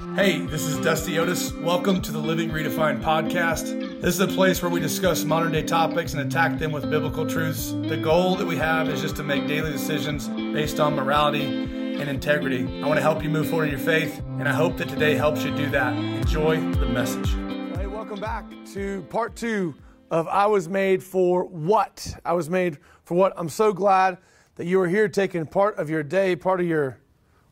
Hey, 0.00 0.40
this 0.46 0.64
is 0.64 0.78
Dusty 0.78 1.18
Otis. 1.18 1.52
Welcome 1.52 2.00
to 2.00 2.10
the 2.10 2.18
Living 2.18 2.48
Redefined 2.48 3.02
podcast. 3.02 4.00
This 4.00 4.14
is 4.14 4.20
a 4.20 4.26
place 4.26 4.62
where 4.62 4.70
we 4.70 4.80
discuss 4.80 5.24
modern 5.24 5.52
day 5.52 5.62
topics 5.62 6.14
and 6.14 6.22
attack 6.22 6.58
them 6.58 6.72
with 6.72 6.90
biblical 6.90 7.26
truths. 7.26 7.72
The 7.72 7.98
goal 7.98 8.34
that 8.36 8.46
we 8.46 8.56
have 8.56 8.88
is 8.88 9.02
just 9.02 9.14
to 9.16 9.22
make 9.22 9.46
daily 9.46 9.70
decisions 9.70 10.26
based 10.28 10.80
on 10.80 10.96
morality 10.96 11.44
and 11.44 12.08
integrity. 12.08 12.66
I 12.82 12.86
want 12.86 12.96
to 12.96 13.02
help 13.02 13.22
you 13.22 13.28
move 13.28 13.50
forward 13.50 13.66
in 13.66 13.70
your 13.72 13.78
faith, 13.78 14.22
and 14.38 14.48
I 14.48 14.52
hope 14.52 14.78
that 14.78 14.88
today 14.88 15.16
helps 15.16 15.44
you 15.44 15.54
do 15.54 15.68
that. 15.70 15.94
Enjoy 15.94 16.58
the 16.72 16.86
message. 16.86 17.28
Hey, 17.76 17.86
welcome 17.86 18.18
back 18.18 18.46
to 18.72 19.02
part 19.10 19.36
two 19.36 19.74
of 20.10 20.26
I 20.28 20.46
Was 20.46 20.66
Made 20.66 21.04
for 21.04 21.44
What? 21.44 22.16
I 22.24 22.32
Was 22.32 22.48
Made 22.48 22.78
for 23.04 23.16
What? 23.16 23.34
I'm 23.36 23.50
so 23.50 23.72
glad 23.72 24.16
that 24.56 24.64
you 24.64 24.80
are 24.80 24.88
here 24.88 25.08
taking 25.08 25.44
part 25.44 25.76
of 25.76 25.90
your 25.90 26.02
day, 26.02 26.36
part 26.36 26.58
of 26.58 26.66
your 26.66 26.98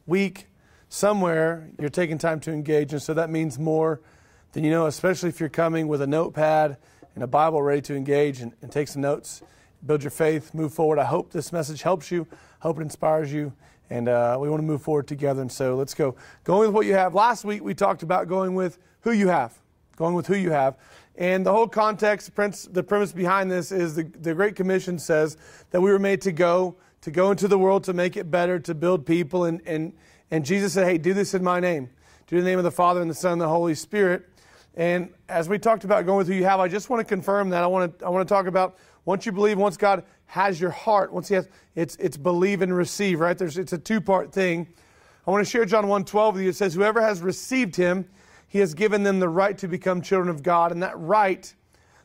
week 0.07 0.48
somewhere 0.89 1.70
you're 1.79 1.89
taking 1.89 2.18
time 2.18 2.41
to 2.41 2.52
engage. 2.52 2.93
And 2.93 3.02
so 3.02 3.14
that 3.14 3.30
means 3.30 3.59
more 3.59 4.01
than 4.52 4.65
you 4.65 4.70
know, 4.70 4.87
especially 4.87 5.28
if 5.28 5.41
you're 5.41 5.48
coming 5.48 5.88
with 5.88 6.02
a 6.02 6.06
notepad 6.06 6.77
and 7.14 7.24
a 7.24 7.27
Bible 7.27 7.62
ready 7.62 7.83
to 7.83 7.95
engage 7.95 8.41
and, 8.41 8.52
and 8.62 8.73
take 8.73 8.88
some 8.88 9.02
notes, 9.02 9.42
build 9.84 10.02
your 10.02 10.11
faith, 10.11 10.55
move 10.55 10.73
forward. 10.73 10.98
I 10.98 11.05
hope 11.05 11.33
this 11.33 11.52
message 11.52 11.83
helps 11.83 12.11
you, 12.11 12.27
hope 12.61 12.78
it 12.78 12.83
inspires 12.83 13.33
you. 13.33 13.52
And 13.91 14.09
uh, 14.09 14.37
we 14.38 14.51
want 14.51 14.61
to 14.61 14.66
move 14.66 14.83
forward 14.83 15.06
together. 15.06 15.41
And 15.41 15.51
so 15.51 15.74
let's 15.74 15.95
go. 15.95 16.14
Going 16.45 16.69
with 16.69 16.74
what 16.74 16.87
you 16.87 16.95
have. 16.95 17.14
Last 17.14 17.45
week 17.45 17.62
we 17.62 17.75
talked 17.75 18.02
about 18.02 18.28
going 18.28 18.55
with 18.55 18.78
who 19.00 19.12
you 19.12 19.28
have. 19.28 19.59
Going 19.97 20.14
with 20.14 20.27
who 20.27 20.36
you 20.36 20.50
have. 20.50 20.77
And 21.16 21.45
the 21.45 21.52
whole 21.52 21.66
context, 21.66 22.30
the 22.73 22.83
premise 22.83 23.12
behind 23.12 23.50
this 23.50 23.73
is 23.73 23.97
the, 23.97 24.05
the 24.05 24.34
Great 24.34 24.55
Commission 24.55 24.98
says 24.98 25.36
that 25.70 25.80
we 25.80 25.91
were 25.91 25.98
made 25.98 26.20
to 26.23 26.33
go, 26.33 26.77
to 27.00 27.11
go 27.11 27.30
into 27.30 27.48
the 27.48 27.59
world 27.59 27.83
to 27.84 27.92
make 27.92 28.16
it 28.16 28.30
better, 28.30 28.61
to 28.61 28.75
build 28.75 29.05
people, 29.05 29.45
and, 29.45 29.61
and, 29.66 29.95
and 30.30 30.45
Jesus 30.45 30.73
said, 30.73 30.87
Hey, 30.87 30.98
do 30.98 31.14
this 31.14 31.34
in 31.34 31.42
my 31.42 31.60
name. 31.60 31.91
Do 32.27 32.36
in 32.36 32.45
the 32.45 32.50
name 32.50 32.59
of 32.59 32.64
the 32.64 32.70
Father 32.70 33.00
and 33.00 33.10
the 33.10 33.14
Son 33.14 33.32
and 33.32 33.41
the 33.41 33.48
Holy 33.48 33.74
Spirit. 33.74 34.28
And 34.74 35.10
as 35.28 35.48
we 35.48 35.58
talked 35.58 35.84
about 35.84 36.06
going 36.06 36.19
with 36.19 36.28
who 36.28 36.34
you 36.34 36.44
have, 36.44 36.61
I 36.61 36.69
just 36.69 36.91
want 36.91 37.00
to 37.00 37.05
confirm 37.05 37.50
that. 37.50 37.64
I 37.64 37.66
want 37.66 37.98
to, 37.98 38.06
I 38.06 38.11
want 38.11 38.28
to 38.28 38.33
talk 38.33 38.47
about 38.47 38.77
once 39.05 39.25
you 39.25 39.33
believe, 39.33 39.58
once 39.58 39.77
God 39.77 40.05
has 40.27 40.61
your 40.61 40.70
heart, 40.70 41.12
once 41.12 41.28
He 41.28 41.34
has, 41.34 41.48
it's, 41.75 41.97
it's 41.97 42.16
believe 42.16 42.61
and 42.62 42.77
receive, 42.77 43.20
right? 43.20 43.36
There's, 43.36 43.56
it's 43.56 43.72
a 43.72 43.78
two 43.78 44.00
part 44.00 44.30
thing. 44.30 44.69
I 45.27 45.30
want 45.30 45.44
to 45.44 45.50
share 45.50 45.64
John 45.64 45.88
1 45.88 46.05
12 46.05 46.34
with 46.34 46.42
you. 46.42 46.50
It 46.50 46.56
says, 46.56 46.75
Whoever 46.75 47.00
has 47.00 47.22
received 47.22 47.75
Him, 47.75 48.08
He 48.47 48.58
has 48.58 48.75
given 48.75 49.03
them 49.03 49.20
the 49.20 49.28
right 49.28 49.56
to 49.58 49.69
become 49.69 50.03
children 50.03 50.28
of 50.28 50.42
God. 50.42 50.70
And 50.70 50.83
that 50.83 50.98
right, 50.98 51.53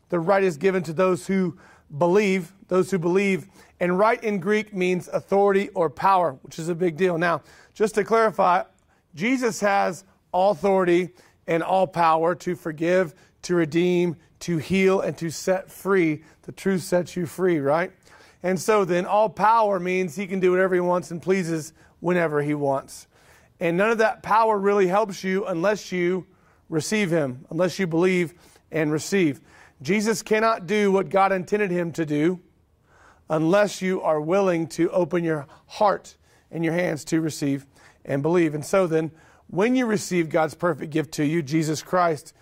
the 0.09 0.19
right 0.19 0.43
is 0.43 0.57
given 0.57 0.83
to 0.83 0.93
those 0.93 1.27
who 1.27 1.57
believe, 1.97 2.53
those 2.73 2.89
who 2.89 2.97
believe. 2.97 3.45
And 3.79 3.99
right 3.99 4.21
in 4.23 4.39
Greek 4.39 4.73
means 4.73 5.07
authority 5.07 5.69
or 5.75 5.91
power, 5.91 6.39
which 6.41 6.57
is 6.57 6.69
a 6.69 6.73
big 6.75 6.97
deal. 6.97 7.19
Now, 7.19 7.43
just 7.75 7.93
to 7.93 8.03
clarify, 8.03 8.63
Jesus 9.13 9.59
has 9.59 10.05
all 10.31 10.53
authority 10.53 11.11
and 11.45 11.61
all 11.61 11.85
power 11.85 12.33
to 12.33 12.55
forgive, 12.55 13.13
to 13.43 13.53
redeem, 13.53 14.15
to 14.39 14.57
heal, 14.57 15.01
and 15.01 15.15
to 15.19 15.29
set 15.29 15.71
free. 15.71 16.23
The 16.41 16.51
truth 16.51 16.81
sets 16.81 17.15
you 17.15 17.27
free, 17.27 17.59
right? 17.59 17.91
And 18.41 18.59
so 18.59 18.85
then 18.85 19.05
all 19.05 19.29
power 19.29 19.79
means 19.79 20.15
he 20.15 20.25
can 20.25 20.39
do 20.39 20.49
whatever 20.49 20.73
he 20.73 20.81
wants 20.81 21.11
and 21.11 21.21
pleases 21.21 21.73
whenever 21.99 22.41
he 22.41 22.55
wants. 22.55 23.05
And 23.59 23.77
none 23.77 23.91
of 23.91 23.99
that 23.99 24.23
power 24.23 24.57
really 24.57 24.87
helps 24.87 25.23
you 25.23 25.45
unless 25.45 25.91
you 25.91 26.25
receive 26.69 27.11
him, 27.11 27.45
unless 27.51 27.77
you 27.77 27.85
believe 27.85 28.33
and 28.71 28.91
receive. 28.91 29.41
Jesus 29.83 30.23
cannot 30.23 30.65
do 30.65 30.91
what 30.91 31.09
God 31.09 31.31
intended 31.31 31.69
him 31.69 31.91
to 31.91 32.03
do 32.03 32.39
unless 33.33 33.81
you 33.81 33.99
are 34.01 34.21
willing 34.21 34.67
to 34.67 34.91
open 34.91 35.23
your 35.23 35.47
heart 35.65 36.15
and 36.51 36.63
your 36.63 36.73
hands 36.73 37.03
to 37.03 37.19
receive 37.19 37.65
and 38.05 38.21
believe. 38.21 38.53
And 38.53 38.63
so 38.63 38.85
then, 38.85 39.11
when 39.47 39.75
you 39.75 39.87
receive 39.87 40.29
God's 40.29 40.53
perfect 40.53 40.91
gift 40.91 41.13
to 41.13 41.25
you, 41.25 41.41
Jesus 41.41 41.81
Christ, 41.81 42.33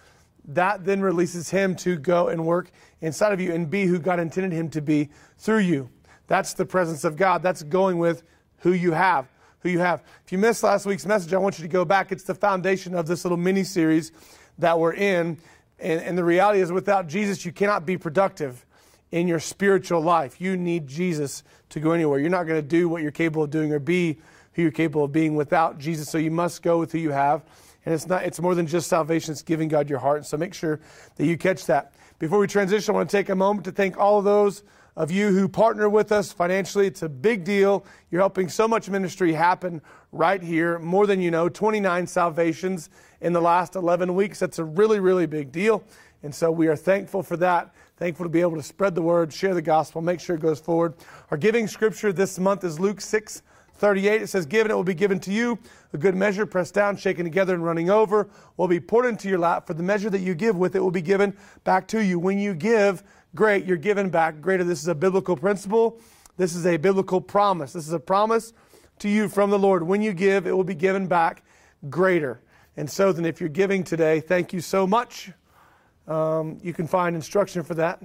that 0.45 0.83
then 0.83 1.01
releases 1.01 1.49
Him 1.49 1.75
to 1.77 1.95
go 1.95 2.27
and 2.27 2.45
work 2.45 2.71
inside 2.99 3.31
of 3.31 3.39
you 3.39 3.53
and 3.53 3.69
be 3.69 3.85
who 3.85 3.99
God 3.99 4.19
intended 4.19 4.51
Him 4.51 4.69
to 4.71 4.81
be 4.81 5.09
through 5.37 5.59
you. 5.59 5.89
That's 6.27 6.53
the 6.53 6.65
presence 6.65 7.05
of 7.05 7.15
God. 7.15 7.41
That's 7.41 7.63
going 7.63 7.97
with 7.97 8.23
who 8.59 8.73
you 8.73 8.91
have. 8.91 9.29
Who 9.59 9.69
you 9.69 9.79
have. 9.79 10.03
If 10.25 10.31
you 10.31 10.39
missed 10.39 10.61
last 10.61 10.85
week's 10.85 11.05
message, 11.05 11.33
I 11.33 11.37
want 11.37 11.57
you 11.57 11.63
to 11.63 11.71
go 11.71 11.85
back. 11.85 12.11
It's 12.11 12.23
the 12.23 12.35
foundation 12.35 12.95
of 12.95 13.07
this 13.07 13.23
little 13.23 13.37
mini 13.37 13.63
series 13.63 14.11
that 14.57 14.77
we're 14.77 14.93
in. 14.93 15.37
And, 15.79 16.01
and 16.01 16.17
the 16.17 16.23
reality 16.23 16.59
is, 16.59 16.71
without 16.71 17.07
Jesus, 17.07 17.45
you 17.45 17.53
cannot 17.53 17.85
be 17.85 17.97
productive 17.97 18.65
in 19.11 19.27
your 19.27 19.39
spiritual 19.39 20.01
life. 20.01 20.39
You 20.39 20.55
need 20.57 20.87
Jesus 20.87 21.43
to 21.69 21.79
go 21.79 21.91
anywhere. 21.91 22.19
You're 22.19 22.29
not 22.29 22.43
going 22.43 22.61
to 22.61 22.67
do 22.67 22.87
what 22.89 23.01
you're 23.01 23.11
capable 23.11 23.43
of 23.43 23.49
doing 23.49 23.73
or 23.73 23.79
be 23.79 24.19
who 24.53 24.61
you're 24.63 24.71
capable 24.71 25.05
of 25.05 25.11
being 25.11 25.35
without 25.35 25.77
Jesus. 25.77 26.09
So 26.09 26.17
you 26.17 26.31
must 26.31 26.61
go 26.61 26.79
with 26.79 26.91
who 26.91 26.97
you 26.97 27.11
have. 27.11 27.43
And 27.85 27.93
it's 27.93 28.07
not 28.07 28.23
it's 28.23 28.39
more 28.39 28.55
than 28.55 28.67
just 28.67 28.87
salvation, 28.87 29.31
it's 29.31 29.41
giving 29.41 29.67
God 29.67 29.89
your 29.89 29.99
heart. 29.99 30.25
So 30.25 30.37
make 30.37 30.53
sure 30.53 30.79
that 31.15 31.25
you 31.25 31.37
catch 31.37 31.65
that. 31.65 31.93
Before 32.19 32.39
we 32.39 32.47
transition, 32.47 32.93
I 32.93 32.97
want 32.97 33.09
to 33.09 33.17
take 33.17 33.29
a 33.29 33.35
moment 33.35 33.65
to 33.65 33.71
thank 33.71 33.97
all 33.97 34.19
of 34.19 34.25
those 34.25 34.63
of 34.95 35.09
you 35.09 35.29
who 35.29 35.47
partner 35.47 35.89
with 35.89 36.11
us 36.11 36.31
financially. 36.31 36.85
It's 36.85 37.01
a 37.01 37.09
big 37.09 37.43
deal. 37.43 37.85
You're 38.11 38.21
helping 38.21 38.49
so 38.49 38.67
much 38.67 38.89
ministry 38.89 39.33
happen 39.33 39.81
right 40.11 40.41
here. 40.41 40.77
More 40.79 41.07
than 41.07 41.21
you 41.21 41.31
know, 41.31 41.49
29 41.49 42.05
salvations 42.07 42.89
in 43.21 43.33
the 43.33 43.41
last 43.41 43.75
11 43.75 44.13
weeks. 44.13 44.37
That's 44.37 44.59
a 44.59 44.63
really, 44.63 44.99
really 44.99 45.25
big 45.25 45.51
deal. 45.51 45.83
And 46.23 46.35
so 46.35 46.51
we 46.51 46.67
are 46.67 46.75
thankful 46.75 47.23
for 47.23 47.37
that. 47.37 47.73
Thankful 48.01 48.25
to 48.25 48.29
be 48.29 48.41
able 48.41 48.55
to 48.55 48.63
spread 48.63 48.95
the 48.95 49.01
word, 49.03 49.31
share 49.31 49.53
the 49.53 49.61
gospel, 49.61 50.01
make 50.01 50.19
sure 50.19 50.35
it 50.35 50.41
goes 50.41 50.59
forward. 50.59 50.95
Our 51.29 51.37
giving 51.37 51.67
scripture 51.67 52.11
this 52.11 52.39
month 52.39 52.63
is 52.63 52.79
Luke 52.79 52.99
6 52.99 53.43
38. 53.75 54.23
It 54.23 54.27
says, 54.27 54.47
Given 54.47 54.71
it 54.71 54.73
will 54.73 54.83
be 54.83 54.95
given 54.95 55.19
to 55.19 55.31
you, 55.31 55.59
a 55.93 55.99
good 55.99 56.15
measure, 56.15 56.47
pressed 56.47 56.73
down, 56.73 56.97
shaken 56.97 57.25
together, 57.25 57.53
and 57.53 57.63
running 57.63 57.91
over, 57.91 58.27
will 58.57 58.67
be 58.67 58.79
poured 58.79 59.05
into 59.05 59.29
your 59.29 59.37
lap. 59.37 59.67
For 59.67 59.75
the 59.75 59.83
measure 59.83 60.09
that 60.09 60.21
you 60.21 60.33
give 60.33 60.55
with 60.57 60.75
it 60.75 60.79
will 60.79 60.89
be 60.89 61.03
given 61.03 61.37
back 61.63 61.87
to 61.89 62.03
you. 62.03 62.17
When 62.17 62.39
you 62.39 62.55
give, 62.55 63.03
great, 63.35 63.65
you're 63.65 63.77
given 63.77 64.09
back 64.09 64.41
greater. 64.41 64.63
This 64.63 64.81
is 64.81 64.87
a 64.87 64.95
biblical 64.95 65.37
principle. 65.37 66.01
This 66.37 66.55
is 66.55 66.65
a 66.65 66.77
biblical 66.77 67.21
promise. 67.21 67.73
This 67.73 67.85
is 67.85 67.93
a 67.93 67.99
promise 67.99 68.51
to 68.97 69.09
you 69.09 69.29
from 69.29 69.51
the 69.51 69.59
Lord. 69.59 69.83
When 69.83 70.01
you 70.01 70.13
give, 70.13 70.47
it 70.47 70.57
will 70.57 70.63
be 70.63 70.73
given 70.73 71.05
back 71.05 71.43
greater. 71.87 72.41
And 72.75 72.89
so 72.89 73.13
then, 73.13 73.25
if 73.25 73.39
you're 73.39 73.47
giving 73.47 73.83
today, 73.83 74.21
thank 74.21 74.53
you 74.53 74.59
so 74.59 74.87
much. 74.87 75.29
Um, 76.07 76.59
you 76.61 76.73
can 76.73 76.87
find 76.87 77.15
instruction 77.15 77.63
for 77.63 77.73
that 77.75 78.01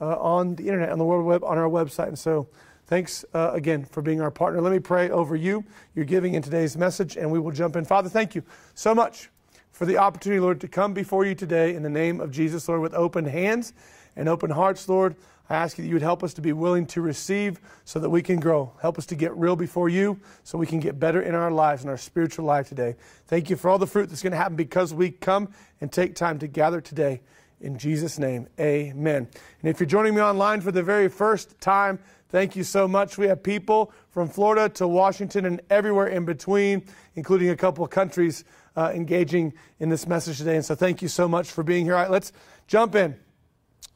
uh, 0.00 0.18
on 0.18 0.54
the 0.56 0.64
internet, 0.64 0.90
on 0.90 0.98
the 0.98 1.04
World 1.04 1.24
Web, 1.24 1.44
on 1.44 1.58
our 1.58 1.68
website. 1.68 2.08
And 2.08 2.18
so, 2.18 2.48
thanks 2.86 3.24
uh, 3.34 3.50
again 3.52 3.84
for 3.84 4.02
being 4.02 4.20
our 4.20 4.30
partner. 4.30 4.60
Let 4.60 4.72
me 4.72 4.78
pray 4.78 5.10
over 5.10 5.36
you, 5.36 5.64
your 5.94 6.04
giving 6.04 6.34
in 6.34 6.42
today's 6.42 6.76
message, 6.76 7.16
and 7.16 7.30
we 7.30 7.38
will 7.38 7.52
jump 7.52 7.76
in. 7.76 7.84
Father, 7.84 8.08
thank 8.08 8.34
you 8.34 8.42
so 8.74 8.94
much 8.94 9.30
for 9.72 9.84
the 9.84 9.98
opportunity, 9.98 10.40
Lord, 10.40 10.60
to 10.62 10.68
come 10.68 10.94
before 10.94 11.26
you 11.26 11.34
today 11.34 11.74
in 11.74 11.82
the 11.82 11.90
name 11.90 12.20
of 12.20 12.30
Jesus, 12.30 12.68
Lord, 12.68 12.80
with 12.80 12.94
open 12.94 13.24
hands 13.26 13.74
and 14.16 14.28
open 14.28 14.50
hearts, 14.50 14.88
Lord. 14.88 15.16
I 15.48 15.54
ask 15.56 15.78
you 15.78 15.82
that 15.82 15.88
you 15.88 15.94
would 15.94 16.02
help 16.02 16.24
us 16.24 16.34
to 16.34 16.40
be 16.40 16.52
willing 16.52 16.86
to 16.86 17.00
receive 17.00 17.60
so 17.84 18.00
that 18.00 18.10
we 18.10 18.22
can 18.22 18.40
grow. 18.40 18.72
Help 18.80 18.98
us 18.98 19.06
to 19.06 19.14
get 19.14 19.36
real 19.36 19.56
before 19.56 19.88
you 19.88 20.18
so 20.42 20.58
we 20.58 20.66
can 20.66 20.80
get 20.80 20.98
better 20.98 21.22
in 21.22 21.34
our 21.34 21.50
lives, 21.50 21.82
and 21.82 21.90
our 21.90 21.96
spiritual 21.96 22.44
life 22.44 22.68
today. 22.68 22.96
Thank 23.26 23.48
you 23.50 23.56
for 23.56 23.70
all 23.70 23.78
the 23.78 23.86
fruit 23.86 24.08
that's 24.08 24.22
going 24.22 24.32
to 24.32 24.36
happen 24.36 24.56
because 24.56 24.92
we 24.92 25.10
come 25.10 25.48
and 25.80 25.92
take 25.92 26.14
time 26.14 26.38
to 26.40 26.46
gather 26.46 26.80
today. 26.80 27.20
In 27.60 27.78
Jesus' 27.78 28.18
name, 28.18 28.48
amen. 28.60 29.28
And 29.60 29.70
if 29.70 29.80
you're 29.80 29.86
joining 29.86 30.14
me 30.14 30.20
online 30.20 30.60
for 30.60 30.72
the 30.72 30.82
very 30.82 31.08
first 31.08 31.58
time, 31.60 31.98
thank 32.28 32.54
you 32.54 32.62
so 32.62 32.86
much. 32.86 33.16
We 33.16 33.28
have 33.28 33.42
people 33.42 33.92
from 34.10 34.28
Florida 34.28 34.68
to 34.74 34.86
Washington 34.86 35.46
and 35.46 35.62
everywhere 35.70 36.08
in 36.08 36.26
between, 36.26 36.84
including 37.14 37.48
a 37.48 37.56
couple 37.56 37.82
of 37.82 37.90
countries 37.90 38.44
uh, 38.76 38.92
engaging 38.94 39.54
in 39.78 39.88
this 39.88 40.06
message 40.06 40.36
today. 40.36 40.56
And 40.56 40.64
so 40.64 40.74
thank 40.74 41.00
you 41.00 41.08
so 41.08 41.26
much 41.26 41.50
for 41.50 41.62
being 41.62 41.86
here. 41.86 41.94
All 41.94 42.02
right, 42.02 42.10
let's 42.10 42.32
jump 42.66 42.94
in. 42.94 43.16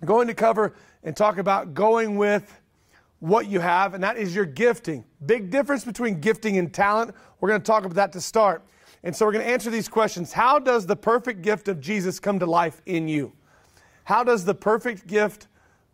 I'm 0.00 0.06
going 0.06 0.28
to 0.28 0.34
cover 0.34 0.74
and 1.02 1.16
talk 1.16 1.38
about 1.38 1.74
going 1.74 2.16
with 2.16 2.60
what 3.20 3.46
you 3.46 3.60
have, 3.60 3.94
and 3.94 4.02
that 4.02 4.16
is 4.16 4.34
your 4.34 4.46
gifting. 4.46 5.04
Big 5.26 5.50
difference 5.50 5.84
between 5.84 6.20
gifting 6.20 6.56
and 6.56 6.72
talent. 6.72 7.14
We're 7.40 7.50
going 7.50 7.60
to 7.60 7.66
talk 7.66 7.84
about 7.84 7.96
that 7.96 8.12
to 8.12 8.20
start. 8.20 8.64
And 9.02 9.14
so 9.14 9.24
we're 9.24 9.32
going 9.32 9.44
to 9.44 9.50
answer 9.50 9.70
these 9.70 9.88
questions. 9.88 10.32
How 10.32 10.58
does 10.58 10.86
the 10.86 10.96
perfect 10.96 11.42
gift 11.42 11.68
of 11.68 11.80
Jesus 11.80 12.18
come 12.18 12.38
to 12.38 12.46
life 12.46 12.82
in 12.86 13.08
you? 13.08 13.32
How 14.04 14.24
does 14.24 14.44
the 14.44 14.54
perfect 14.54 15.06
gift 15.06 15.46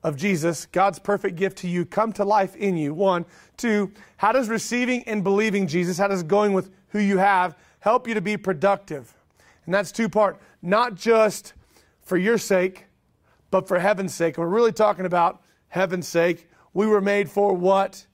of 0.02 0.16
Jesus, 0.16 0.66
God's 0.66 0.98
perfect 0.98 1.36
gift 1.36 1.58
to 1.58 1.68
you, 1.68 1.84
come 1.84 2.12
to 2.14 2.24
life 2.24 2.54
in 2.56 2.76
you? 2.76 2.94
One. 2.94 3.24
Two, 3.56 3.92
how 4.16 4.32
does 4.32 4.48
receiving 4.48 5.02
and 5.04 5.24
believing 5.24 5.66
Jesus, 5.66 5.98
how 5.98 6.08
does 6.08 6.22
going 6.22 6.52
with 6.52 6.70
who 6.88 7.00
you 7.00 7.18
have 7.18 7.56
help 7.80 8.06
you 8.06 8.14
to 8.14 8.20
be 8.20 8.36
productive? 8.36 9.14
And 9.64 9.74
that's 9.74 9.90
two 9.90 10.08
part. 10.08 10.40
Not 10.62 10.94
just 10.94 11.54
for 12.02 12.16
your 12.16 12.38
sake, 12.38 12.86
but 13.50 13.68
for 13.68 13.78
heaven's 13.78 14.14
sake. 14.14 14.38
We're 14.38 14.46
really 14.46 14.72
talking 14.72 15.06
about 15.06 15.42
heaven's 15.68 16.08
sake. 16.08 16.48
We 16.74 16.86
were 16.86 17.00
made 17.00 17.30
for 17.30 17.54
what? 17.54 18.06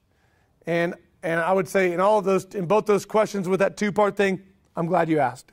And 0.67 0.95
and 1.23 1.41
I 1.41 1.53
would 1.53 1.69
say 1.69 1.93
in 1.93 2.01
all 2.01 2.19
of 2.19 2.25
those 2.25 2.45
in 2.47 2.67
both 2.67 2.87
those 2.87 3.07
questions 3.07 3.49
with 3.49 3.61
that 3.61 3.77
two 3.77 3.93
part 3.93 4.17
thing, 4.17 4.43
I'm 4.77 4.87
glad 4.87 5.09
you 5.09 5.19
asked. 5.19 5.53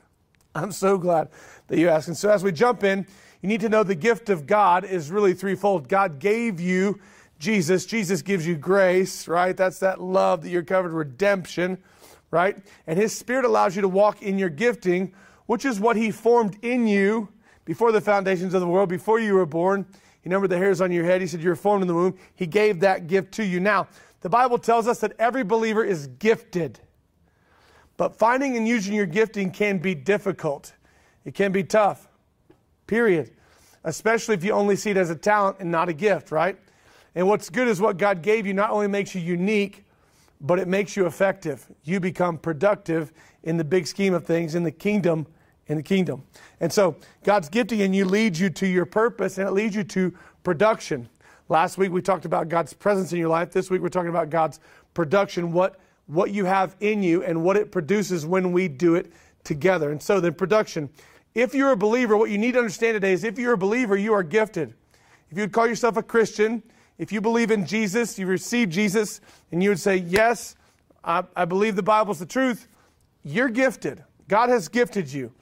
I'm 0.54 0.72
so 0.72 0.98
glad 0.98 1.28
that 1.68 1.78
you 1.78 1.88
asked. 1.88 2.08
And 2.08 2.16
so 2.16 2.30
as 2.30 2.42
we 2.42 2.50
jump 2.50 2.82
in, 2.82 3.06
you 3.40 3.48
need 3.48 3.60
to 3.60 3.68
know 3.68 3.82
the 3.82 3.94
gift 3.94 4.28
of 4.30 4.46
God 4.46 4.84
is 4.84 5.10
really 5.10 5.32
threefold. 5.32 5.88
God 5.88 6.18
gave 6.18 6.60
you 6.60 7.00
Jesus. 7.38 7.86
Jesus 7.86 8.20
gives 8.20 8.46
you 8.46 8.56
grace, 8.56 9.28
right? 9.28 9.56
That's 9.56 9.78
that 9.78 10.00
love 10.00 10.42
that 10.42 10.50
you're 10.50 10.62
covered, 10.62 10.92
redemption, 10.92 11.78
right? 12.30 12.58
And 12.86 12.98
His 12.98 13.16
Spirit 13.16 13.44
allows 13.44 13.76
you 13.76 13.82
to 13.82 13.88
walk 13.88 14.22
in 14.22 14.38
your 14.38 14.50
gifting, 14.50 15.14
which 15.46 15.64
is 15.64 15.80
what 15.80 15.96
he 15.96 16.10
formed 16.10 16.58
in 16.62 16.86
you 16.86 17.28
before 17.64 17.92
the 17.92 18.00
foundations 18.00 18.54
of 18.54 18.60
the 18.60 18.66
world, 18.66 18.88
before 18.88 19.20
you 19.20 19.34
were 19.34 19.46
born. 19.46 19.86
He 20.22 20.28
numbered 20.28 20.50
the 20.50 20.58
hairs 20.58 20.80
on 20.80 20.92
your 20.92 21.04
head. 21.04 21.20
He 21.20 21.26
said, 21.26 21.40
You're 21.40 21.56
formed 21.56 21.82
in 21.82 21.88
the 21.88 21.94
womb. 21.94 22.16
He 22.34 22.46
gave 22.46 22.80
that 22.80 23.06
gift 23.06 23.32
to 23.34 23.44
you. 23.44 23.60
Now, 23.60 23.88
the 24.20 24.28
Bible 24.28 24.58
tells 24.58 24.86
us 24.86 24.98
that 25.00 25.14
every 25.18 25.44
believer 25.44 25.84
is 25.84 26.06
gifted. 26.06 26.78
But 27.96 28.16
finding 28.16 28.56
and 28.56 28.66
using 28.66 28.94
your 28.94 29.06
gifting 29.06 29.50
can 29.50 29.78
be 29.78 29.94
difficult. 29.94 30.74
It 31.24 31.34
can 31.34 31.52
be 31.52 31.64
tough, 31.64 32.08
period. 32.86 33.32
Especially 33.84 34.34
if 34.34 34.44
you 34.44 34.52
only 34.52 34.76
see 34.76 34.90
it 34.90 34.96
as 34.96 35.10
a 35.10 35.16
talent 35.16 35.56
and 35.60 35.70
not 35.70 35.88
a 35.88 35.92
gift, 35.92 36.30
right? 36.30 36.58
And 37.14 37.28
what's 37.28 37.50
good 37.50 37.68
is 37.68 37.80
what 37.80 37.96
God 37.96 38.22
gave 38.22 38.46
you 38.46 38.54
not 38.54 38.70
only 38.70 38.86
makes 38.86 39.14
you 39.14 39.20
unique, 39.20 39.84
but 40.40 40.58
it 40.58 40.68
makes 40.68 40.96
you 40.96 41.06
effective. 41.06 41.66
You 41.84 42.00
become 42.00 42.38
productive 42.38 43.12
in 43.42 43.56
the 43.56 43.64
big 43.64 43.86
scheme 43.86 44.14
of 44.14 44.24
things 44.24 44.54
in 44.54 44.62
the 44.62 44.70
kingdom. 44.70 45.26
In 45.70 45.76
the 45.76 45.82
kingdom. 45.84 46.24
And 46.58 46.72
so 46.72 46.96
God's 47.22 47.48
gifting 47.48 47.78
in 47.78 47.94
you 47.94 48.04
leads 48.04 48.40
you 48.40 48.50
to 48.50 48.66
your 48.66 48.84
purpose 48.84 49.38
and 49.38 49.46
it 49.46 49.52
leads 49.52 49.76
you 49.76 49.84
to 49.84 50.12
production. 50.42 51.08
Last 51.48 51.78
week 51.78 51.92
we 51.92 52.02
talked 52.02 52.24
about 52.24 52.48
God's 52.48 52.72
presence 52.72 53.12
in 53.12 53.20
your 53.20 53.28
life. 53.28 53.52
This 53.52 53.70
week 53.70 53.80
we're 53.80 53.88
talking 53.88 54.10
about 54.10 54.30
God's 54.30 54.58
production, 54.94 55.52
what, 55.52 55.78
what 56.08 56.32
you 56.32 56.44
have 56.44 56.74
in 56.80 57.04
you 57.04 57.22
and 57.22 57.44
what 57.44 57.56
it 57.56 57.70
produces 57.70 58.26
when 58.26 58.50
we 58.50 58.66
do 58.66 58.96
it 58.96 59.12
together. 59.44 59.92
And 59.92 60.02
so 60.02 60.18
then 60.18 60.34
production. 60.34 60.90
If 61.36 61.54
you're 61.54 61.70
a 61.70 61.76
believer, 61.76 62.16
what 62.16 62.30
you 62.30 62.38
need 62.38 62.52
to 62.52 62.58
understand 62.58 62.96
today 62.96 63.12
is 63.12 63.22
if 63.22 63.38
you're 63.38 63.52
a 63.52 63.58
believer, 63.58 63.96
you 63.96 64.12
are 64.12 64.24
gifted. 64.24 64.74
If 65.30 65.36
you 65.36 65.44
would 65.44 65.52
call 65.52 65.68
yourself 65.68 65.96
a 65.96 66.02
Christian, 66.02 66.64
if 66.98 67.12
you 67.12 67.20
believe 67.20 67.52
in 67.52 67.64
Jesus, 67.64 68.18
you 68.18 68.26
receive 68.26 68.70
Jesus, 68.70 69.20
and 69.52 69.62
you 69.62 69.68
would 69.68 69.78
say, 69.78 69.98
Yes, 69.98 70.56
I, 71.04 71.22
I 71.36 71.44
believe 71.44 71.76
the 71.76 71.82
Bible's 71.84 72.18
the 72.18 72.26
truth, 72.26 72.66
you're 73.22 73.48
gifted. 73.48 74.02
God 74.26 74.48
has 74.48 74.68
gifted 74.68 75.12
you. 75.12 75.32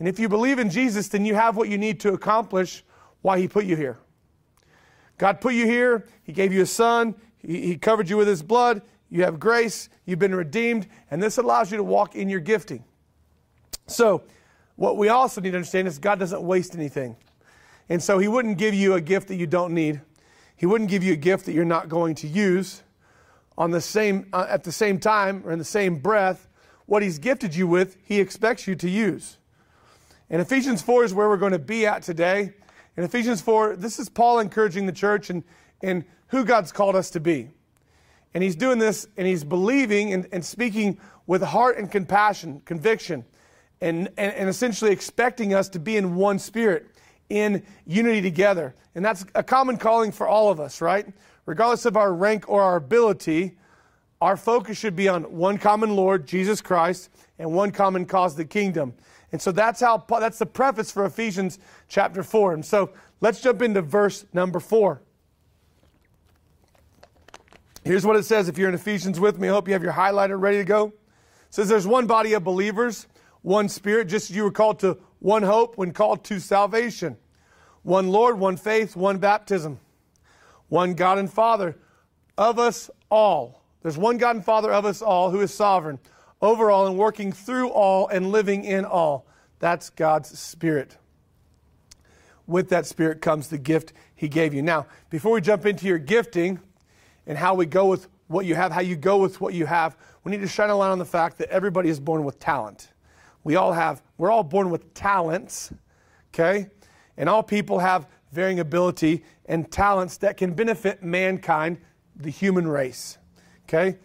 And 0.00 0.08
if 0.08 0.18
you 0.18 0.28
believe 0.30 0.58
in 0.58 0.70
Jesus, 0.70 1.08
then 1.08 1.26
you 1.26 1.34
have 1.34 1.56
what 1.56 1.68
you 1.68 1.78
need 1.78 2.00
to 2.00 2.14
accomplish 2.14 2.82
why 3.20 3.38
He 3.38 3.46
put 3.46 3.66
you 3.66 3.76
here. 3.76 3.98
God 5.18 5.42
put 5.42 5.54
you 5.54 5.66
here, 5.66 6.06
He 6.22 6.32
gave 6.32 6.52
you 6.52 6.62
a 6.62 6.66
son, 6.66 7.14
He, 7.38 7.66
he 7.66 7.76
covered 7.76 8.08
you 8.08 8.16
with 8.16 8.26
His 8.26 8.42
blood, 8.42 8.80
you 9.10 9.24
have 9.24 9.38
grace, 9.38 9.90
you've 10.06 10.18
been 10.18 10.34
redeemed, 10.34 10.88
and 11.10 11.22
this 11.22 11.36
allows 11.36 11.70
you 11.70 11.76
to 11.76 11.84
walk 11.84 12.16
in 12.16 12.30
your 12.30 12.40
gifting. 12.40 12.82
So, 13.86 14.22
what 14.76 14.96
we 14.96 15.10
also 15.10 15.42
need 15.42 15.50
to 15.50 15.56
understand 15.56 15.86
is 15.86 15.98
God 15.98 16.18
doesn't 16.18 16.40
waste 16.40 16.74
anything. 16.74 17.16
And 17.90 18.02
so 18.02 18.18
He 18.18 18.26
wouldn't 18.26 18.56
give 18.56 18.72
you 18.72 18.94
a 18.94 19.00
gift 19.02 19.28
that 19.28 19.36
you 19.36 19.46
don't 19.46 19.74
need. 19.74 20.00
He 20.56 20.64
wouldn't 20.64 20.88
give 20.88 21.04
you 21.04 21.12
a 21.12 21.16
gift 21.16 21.44
that 21.44 21.52
you're 21.52 21.66
not 21.66 21.90
going 21.90 22.14
to 22.16 22.26
use. 22.26 22.82
On 23.58 23.70
the 23.70 23.82
same, 23.82 24.28
uh, 24.32 24.46
at 24.48 24.64
the 24.64 24.72
same 24.72 24.98
time 24.98 25.42
or 25.44 25.52
in 25.52 25.58
the 25.58 25.64
same 25.66 25.98
breath, 25.98 26.48
what 26.86 27.02
He's 27.02 27.18
gifted 27.18 27.54
you 27.54 27.66
with, 27.66 27.98
He 28.02 28.18
expects 28.18 28.66
you 28.66 28.74
to 28.76 28.88
use. 28.88 29.36
And 30.30 30.40
Ephesians 30.40 30.80
4 30.80 31.04
is 31.04 31.12
where 31.12 31.28
we're 31.28 31.36
going 31.36 31.52
to 31.52 31.58
be 31.58 31.86
at 31.86 32.02
today. 32.02 32.52
In 32.96 33.02
Ephesians 33.02 33.40
4, 33.40 33.74
this 33.74 33.98
is 33.98 34.08
Paul 34.08 34.38
encouraging 34.38 34.86
the 34.86 34.92
church 34.92 35.28
and, 35.28 35.42
and 35.82 36.04
who 36.28 36.44
God's 36.44 36.70
called 36.70 36.94
us 36.94 37.10
to 37.10 37.20
be. 37.20 37.50
And 38.32 38.44
he's 38.44 38.54
doing 38.54 38.78
this 38.78 39.08
and 39.16 39.26
he's 39.26 39.42
believing 39.42 40.12
and, 40.12 40.28
and 40.30 40.44
speaking 40.44 41.00
with 41.26 41.42
heart 41.42 41.78
and 41.78 41.90
compassion, 41.90 42.62
conviction, 42.64 43.24
and, 43.80 44.08
and, 44.16 44.32
and 44.34 44.48
essentially 44.48 44.92
expecting 44.92 45.52
us 45.52 45.68
to 45.70 45.80
be 45.80 45.96
in 45.96 46.14
one 46.14 46.38
spirit 46.38 46.86
in 47.28 47.64
unity 47.84 48.22
together. 48.22 48.76
And 48.94 49.04
that's 49.04 49.24
a 49.34 49.42
common 49.42 49.78
calling 49.78 50.12
for 50.12 50.28
all 50.28 50.50
of 50.50 50.60
us, 50.60 50.80
right? 50.80 51.06
Regardless 51.44 51.86
of 51.86 51.96
our 51.96 52.12
rank 52.12 52.48
or 52.48 52.62
our 52.62 52.76
ability, 52.76 53.56
our 54.20 54.36
focus 54.36 54.78
should 54.78 54.94
be 54.94 55.08
on 55.08 55.24
one 55.24 55.58
common 55.58 55.96
Lord, 55.96 56.28
Jesus 56.28 56.60
Christ, 56.60 57.10
and 57.38 57.52
one 57.52 57.72
common 57.72 58.06
cause, 58.06 58.36
the 58.36 58.44
kingdom. 58.44 58.94
And 59.32 59.40
so 59.40 59.52
that's 59.52 59.80
how 59.80 60.04
that's 60.08 60.38
the 60.38 60.46
preface 60.46 60.90
for 60.90 61.04
Ephesians 61.04 61.58
chapter 61.88 62.22
4. 62.22 62.54
And 62.54 62.64
so 62.64 62.90
let's 63.20 63.40
jump 63.40 63.62
into 63.62 63.82
verse 63.82 64.24
number 64.32 64.58
4. 64.58 65.00
Here's 67.84 68.04
what 68.04 68.16
it 68.16 68.24
says 68.24 68.48
if 68.48 68.58
you're 68.58 68.68
in 68.68 68.74
Ephesians 68.74 69.18
with 69.18 69.38
me. 69.38 69.48
I 69.48 69.52
hope 69.52 69.68
you 69.68 69.74
have 69.74 69.82
your 69.82 69.92
highlighter 69.92 70.38
ready 70.38 70.58
to 70.58 70.64
go. 70.64 70.86
It 70.86 71.54
says 71.54 71.68
there's 71.68 71.86
one 71.86 72.06
body 72.06 72.34
of 72.34 72.44
believers, 72.44 73.06
one 73.42 73.68
spirit, 73.68 74.08
just 74.08 74.30
as 74.30 74.36
you 74.36 74.42
were 74.42 74.50
called 74.50 74.80
to 74.80 74.98
one 75.20 75.42
hope 75.42 75.78
when 75.78 75.92
called 75.92 76.24
to 76.24 76.40
salvation, 76.40 77.16
one 77.82 78.08
Lord, 78.08 78.38
one 78.38 78.56
faith, 78.56 78.96
one 78.96 79.18
baptism, 79.18 79.78
one 80.68 80.94
God 80.94 81.18
and 81.18 81.32
Father 81.32 81.76
of 82.36 82.58
us 82.58 82.90
all. 83.10 83.62
There's 83.82 83.98
one 83.98 84.18
God 84.18 84.36
and 84.36 84.44
Father 84.44 84.72
of 84.72 84.84
us 84.84 85.00
all 85.00 85.30
who 85.30 85.40
is 85.40 85.52
sovereign 85.52 85.98
over 86.40 86.70
all 86.70 86.86
and 86.86 86.96
working 86.96 87.32
through 87.32 87.68
all 87.68 88.08
and 88.08 88.30
living 88.30 88.64
in 88.64 88.84
all. 88.84 89.26
That's 89.58 89.90
God's 89.90 90.38
Spirit. 90.38 90.96
With 92.46 92.68
that 92.70 92.86
Spirit 92.86 93.20
comes 93.20 93.48
the 93.48 93.58
gift 93.58 93.92
He 94.14 94.28
gave 94.28 94.54
you. 94.54 94.62
Now, 94.62 94.86
before 95.10 95.32
we 95.32 95.40
jump 95.40 95.66
into 95.66 95.86
your 95.86 95.98
gifting 95.98 96.58
and 97.26 97.36
how 97.36 97.54
we 97.54 97.66
go 97.66 97.86
with 97.86 98.08
what 98.28 98.46
you 98.46 98.54
have, 98.54 98.72
how 98.72 98.80
you 98.80 98.96
go 98.96 99.18
with 99.18 99.40
what 99.40 99.54
you 99.54 99.66
have, 99.66 99.96
we 100.24 100.30
need 100.32 100.40
to 100.40 100.48
shine 100.48 100.70
a 100.70 100.76
light 100.76 100.90
on 100.90 100.98
the 100.98 101.04
fact 101.04 101.38
that 101.38 101.48
everybody 101.48 101.88
is 101.88 102.00
born 102.00 102.24
with 102.24 102.38
talent. 102.38 102.88
We 103.44 103.56
all 103.56 103.72
have, 103.72 104.02
we're 104.18 104.30
all 104.30 104.42
born 104.42 104.70
with 104.70 104.92
talents, 104.94 105.72
okay? 106.32 106.68
And 107.16 107.28
all 107.28 107.42
people 107.42 107.78
have 107.78 108.06
varying 108.32 108.60
ability 108.60 109.24
and 109.46 109.70
talents 109.70 110.18
that 110.18 110.36
can 110.36 110.52
benefit 110.54 111.02
mankind, 111.02 111.78
the 112.16 112.30
human 112.30 112.68
race, 112.68 113.18
okay? 113.64 113.96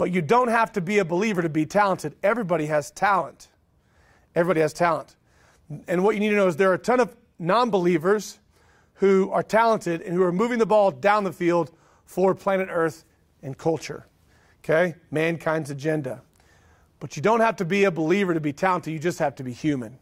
But 0.00 0.12
you 0.12 0.22
don't 0.22 0.48
have 0.48 0.72
to 0.72 0.80
be 0.80 1.00
a 1.00 1.04
believer 1.04 1.42
to 1.42 1.50
be 1.50 1.66
talented. 1.66 2.16
Everybody 2.22 2.64
has 2.64 2.90
talent. 2.90 3.48
Everybody 4.34 4.62
has 4.62 4.72
talent. 4.72 5.14
And 5.88 6.02
what 6.02 6.14
you 6.14 6.20
need 6.20 6.30
to 6.30 6.36
know 6.36 6.46
is 6.46 6.56
there 6.56 6.70
are 6.70 6.74
a 6.74 6.78
ton 6.78 7.00
of 7.00 7.14
non 7.38 7.68
believers 7.68 8.38
who 8.94 9.30
are 9.30 9.42
talented 9.42 10.00
and 10.00 10.14
who 10.14 10.22
are 10.22 10.32
moving 10.32 10.58
the 10.58 10.64
ball 10.64 10.90
down 10.90 11.22
the 11.22 11.32
field 11.34 11.72
for 12.06 12.34
planet 12.34 12.68
Earth 12.70 13.04
and 13.42 13.58
culture. 13.58 14.06
Okay? 14.64 14.94
Mankind's 15.10 15.68
agenda. 15.68 16.22
But 16.98 17.14
you 17.14 17.20
don't 17.20 17.40
have 17.40 17.56
to 17.56 17.66
be 17.66 17.84
a 17.84 17.90
believer 17.90 18.32
to 18.32 18.40
be 18.40 18.54
talented, 18.54 18.94
you 18.94 18.98
just 18.98 19.18
have 19.18 19.34
to 19.34 19.42
be 19.42 19.52
human. 19.52 19.98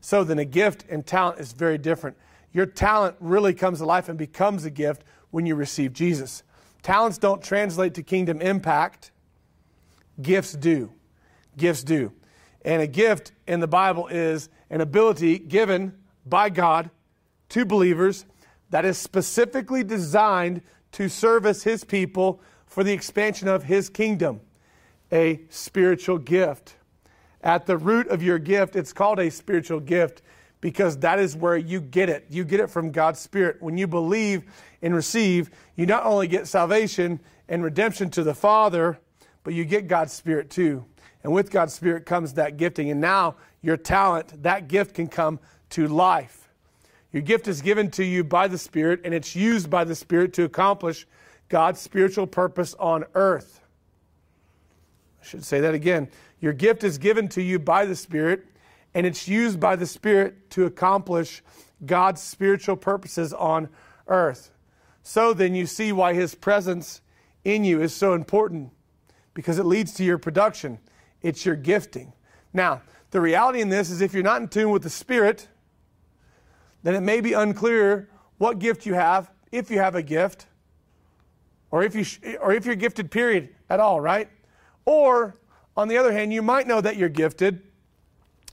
So 0.00 0.24
then 0.24 0.40
a 0.40 0.44
gift 0.44 0.84
and 0.90 1.06
talent 1.06 1.38
is 1.38 1.52
very 1.52 1.78
different. 1.78 2.16
Your 2.52 2.66
talent 2.66 3.14
really 3.20 3.54
comes 3.54 3.78
to 3.78 3.84
life 3.84 4.08
and 4.08 4.18
becomes 4.18 4.64
a 4.64 4.70
gift 4.70 5.04
when 5.30 5.46
you 5.46 5.54
receive 5.54 5.92
Jesus. 5.92 6.42
Talents 6.82 7.18
don't 7.18 7.40
translate 7.40 7.94
to 7.94 8.02
kingdom 8.02 8.40
impact, 8.40 9.11
gifts 10.22 10.52
do. 10.52 10.92
Gifts 11.56 11.84
do. 11.84 12.12
And 12.64 12.80
a 12.80 12.86
gift 12.86 13.32
in 13.46 13.60
the 13.60 13.66
Bible 13.66 14.06
is 14.08 14.48
an 14.70 14.80
ability 14.80 15.38
given 15.38 15.94
by 16.24 16.48
God 16.48 16.90
to 17.50 17.64
believers 17.64 18.24
that 18.70 18.84
is 18.84 18.96
specifically 18.96 19.84
designed 19.84 20.62
to 20.92 21.08
service 21.08 21.62
His 21.62 21.84
people 21.84 22.40
for 22.66 22.84
the 22.84 22.92
expansion 22.92 23.48
of 23.48 23.64
His 23.64 23.88
kingdom 23.88 24.40
a 25.12 25.42
spiritual 25.50 26.18
gift. 26.18 26.76
At 27.42 27.66
the 27.66 27.76
root 27.76 28.08
of 28.08 28.22
your 28.22 28.38
gift, 28.38 28.74
it's 28.74 28.92
called 28.92 29.18
a 29.18 29.30
spiritual 29.30 29.80
gift 29.80 30.22
because 30.60 30.96
that 30.98 31.18
is 31.18 31.36
where 31.36 31.56
you 31.56 31.80
get 31.80 32.08
it. 32.08 32.26
You 32.30 32.44
get 32.44 32.60
it 32.60 32.70
from 32.70 32.92
God's 32.92 33.20
Spirit. 33.20 33.60
When 33.60 33.76
you 33.76 33.86
believe 33.86 34.44
and 34.80 34.94
receive, 34.94 35.50
you 35.76 35.86
not 35.86 36.06
only 36.06 36.28
get 36.28 36.46
salvation 36.46 37.20
and 37.48 37.62
redemption 37.62 38.10
to 38.10 38.22
the 38.22 38.34
Father, 38.34 38.98
but 39.44 39.54
you 39.54 39.64
get 39.64 39.88
God's 39.88 40.12
Spirit 40.12 40.50
too. 40.50 40.84
And 41.22 41.32
with 41.32 41.50
God's 41.50 41.74
Spirit 41.74 42.06
comes 42.06 42.34
that 42.34 42.56
gifting. 42.56 42.90
And 42.90 43.00
now 43.00 43.36
your 43.60 43.76
talent, 43.76 44.42
that 44.42 44.68
gift 44.68 44.94
can 44.94 45.08
come 45.08 45.38
to 45.70 45.86
life. 45.88 46.48
Your 47.12 47.22
gift 47.22 47.46
is 47.46 47.60
given 47.60 47.90
to 47.92 48.04
you 48.04 48.24
by 48.24 48.48
the 48.48 48.58
Spirit, 48.58 49.00
and 49.04 49.12
it's 49.12 49.36
used 49.36 49.68
by 49.68 49.84
the 49.84 49.94
Spirit 49.94 50.32
to 50.34 50.44
accomplish 50.44 51.06
God's 51.48 51.80
spiritual 51.80 52.26
purpose 52.26 52.74
on 52.78 53.04
earth. 53.14 53.60
I 55.20 55.24
should 55.24 55.44
say 55.44 55.60
that 55.60 55.74
again. 55.74 56.08
Your 56.40 56.54
gift 56.54 56.82
is 56.82 56.98
given 56.98 57.28
to 57.28 57.42
you 57.42 57.58
by 57.58 57.84
the 57.84 57.94
Spirit, 57.94 58.46
and 58.94 59.06
it's 59.06 59.28
used 59.28 59.60
by 59.60 59.76
the 59.76 59.86
Spirit 59.86 60.50
to 60.50 60.64
accomplish 60.64 61.42
God's 61.84 62.22
spiritual 62.22 62.76
purposes 62.76 63.32
on 63.32 63.68
earth. 64.08 64.50
So 65.02 65.34
then, 65.34 65.54
you 65.54 65.66
see 65.66 65.92
why 65.92 66.14
His 66.14 66.34
presence 66.34 67.02
in 67.44 67.64
you 67.64 67.82
is 67.82 67.94
so 67.94 68.14
important 68.14 68.72
because 69.34 69.58
it 69.58 69.64
leads 69.64 69.94
to 69.94 70.04
your 70.04 70.18
production, 70.18 70.78
it's 71.22 71.46
your 71.46 71.56
gifting. 71.56 72.12
Now, 72.52 72.82
the 73.10 73.20
reality 73.20 73.60
in 73.60 73.68
this 73.68 73.90
is 73.90 74.00
if 74.00 74.14
you're 74.14 74.22
not 74.22 74.40
in 74.40 74.48
tune 74.48 74.70
with 74.70 74.82
the 74.82 74.90
Spirit, 74.90 75.48
then 76.82 76.94
it 76.94 77.00
may 77.00 77.20
be 77.20 77.32
unclear 77.32 78.08
what 78.38 78.58
gift 78.58 78.86
you 78.86 78.94
have, 78.94 79.30
if 79.52 79.70
you 79.70 79.78
have 79.78 79.94
a 79.94 80.02
gift, 80.02 80.46
or 81.70 81.82
if, 81.82 81.94
you 81.94 82.04
or 82.40 82.52
if 82.52 82.66
you're 82.66 82.74
gifted, 82.74 83.10
period, 83.10 83.50
at 83.70 83.80
all, 83.80 84.00
right? 84.00 84.28
Or, 84.84 85.38
on 85.76 85.88
the 85.88 85.96
other 85.96 86.12
hand, 86.12 86.32
you 86.32 86.42
might 86.42 86.66
know 86.66 86.80
that 86.80 86.96
you're 86.96 87.08
gifted, 87.08 87.62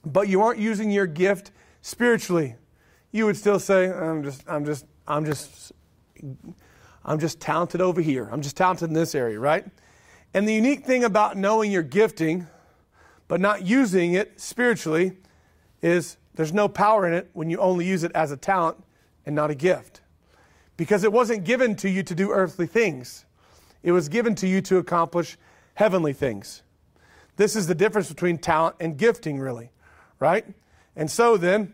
but 0.06 0.28
you 0.28 0.42
aren't 0.42 0.60
using 0.60 0.92
your 0.92 1.08
gift 1.08 1.52
spiritually. 1.82 2.56
You 3.12 3.26
would 3.26 3.36
still 3.36 3.60
say, 3.60 3.92
I'm 3.92 4.24
just, 4.24 4.44
I'm 4.48 4.66
just, 4.66 4.86
I'm 5.08 5.26
just, 5.26 5.72
I'm 7.04 7.20
just 7.20 7.40
talented 7.40 7.82
over 7.82 8.00
here. 8.00 8.30
I'm 8.32 8.42
just 8.42 8.56
talented 8.56 8.90
in 8.90 8.94
this 8.94 9.16
area, 9.16 9.40
right? 9.40 9.66
And 10.34 10.48
the 10.48 10.54
unique 10.54 10.86
thing 10.86 11.04
about 11.04 11.38
knowing 11.38 11.72
your 11.72 11.84
gifting, 11.84 12.48
but 13.28 13.42
not 13.42 13.66
using 13.66 14.14
it 14.14 14.40
spiritually, 14.40 15.14
is 15.82 16.18
there's 16.36 16.54
no 16.54 16.68
power 16.68 17.08
in 17.08 17.14
it 17.14 17.30
when 17.34 17.50
you 17.50 17.58
only 17.58 17.86
use 17.86 18.04
it 18.04 18.12
as 18.14 18.32
a 18.32 18.38
talent 18.38 18.84
and 19.26 19.36
not 19.36 19.50
a 19.50 19.56
gift. 19.56 20.02
Because 20.78 21.04
it 21.04 21.12
wasn't 21.12 21.44
given 21.44 21.76
to 21.78 21.90
you 21.90 22.04
to 22.04 22.16
do 22.16 22.32
earthly 22.32 22.68
things, 22.68 23.26
it 23.84 23.92
was 23.92 24.10
given 24.10 24.36
to 24.36 24.48
you 24.48 24.62
to 24.62 24.78
accomplish 24.78 25.38
heavenly 25.74 26.14
things. 26.14 26.62
This 27.38 27.56
is 27.56 27.68
the 27.68 27.76
difference 27.76 28.10
between 28.10 28.38
talent 28.38 28.76
and 28.80 28.98
gifting, 28.98 29.40
really, 29.40 29.72
right? 30.20 30.46
And 30.96 31.10
so 31.10 31.38
then, 31.38 31.74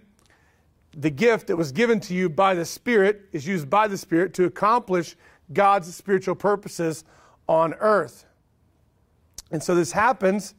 the 0.95 1.09
gift 1.09 1.47
that 1.47 1.57
was 1.57 1.71
given 1.71 2.00
to 2.01 2.13
you 2.13 2.29
by 2.29 2.53
the 2.53 2.65
Spirit 2.65 3.24
is 3.31 3.45
used 3.45 3.69
by 3.69 3.88
the 3.88 3.97
Spirit 3.97 4.33
to 4.35 4.45
accomplish 4.45 5.15
God's 5.51 5.93
spiritual 5.93 6.35
purposes 6.35 7.03
on 7.47 7.74
earth. 7.75 8.25
And 9.52 9.62
so 9.62 9.75
this 9.75 9.92
happens, 9.92 10.56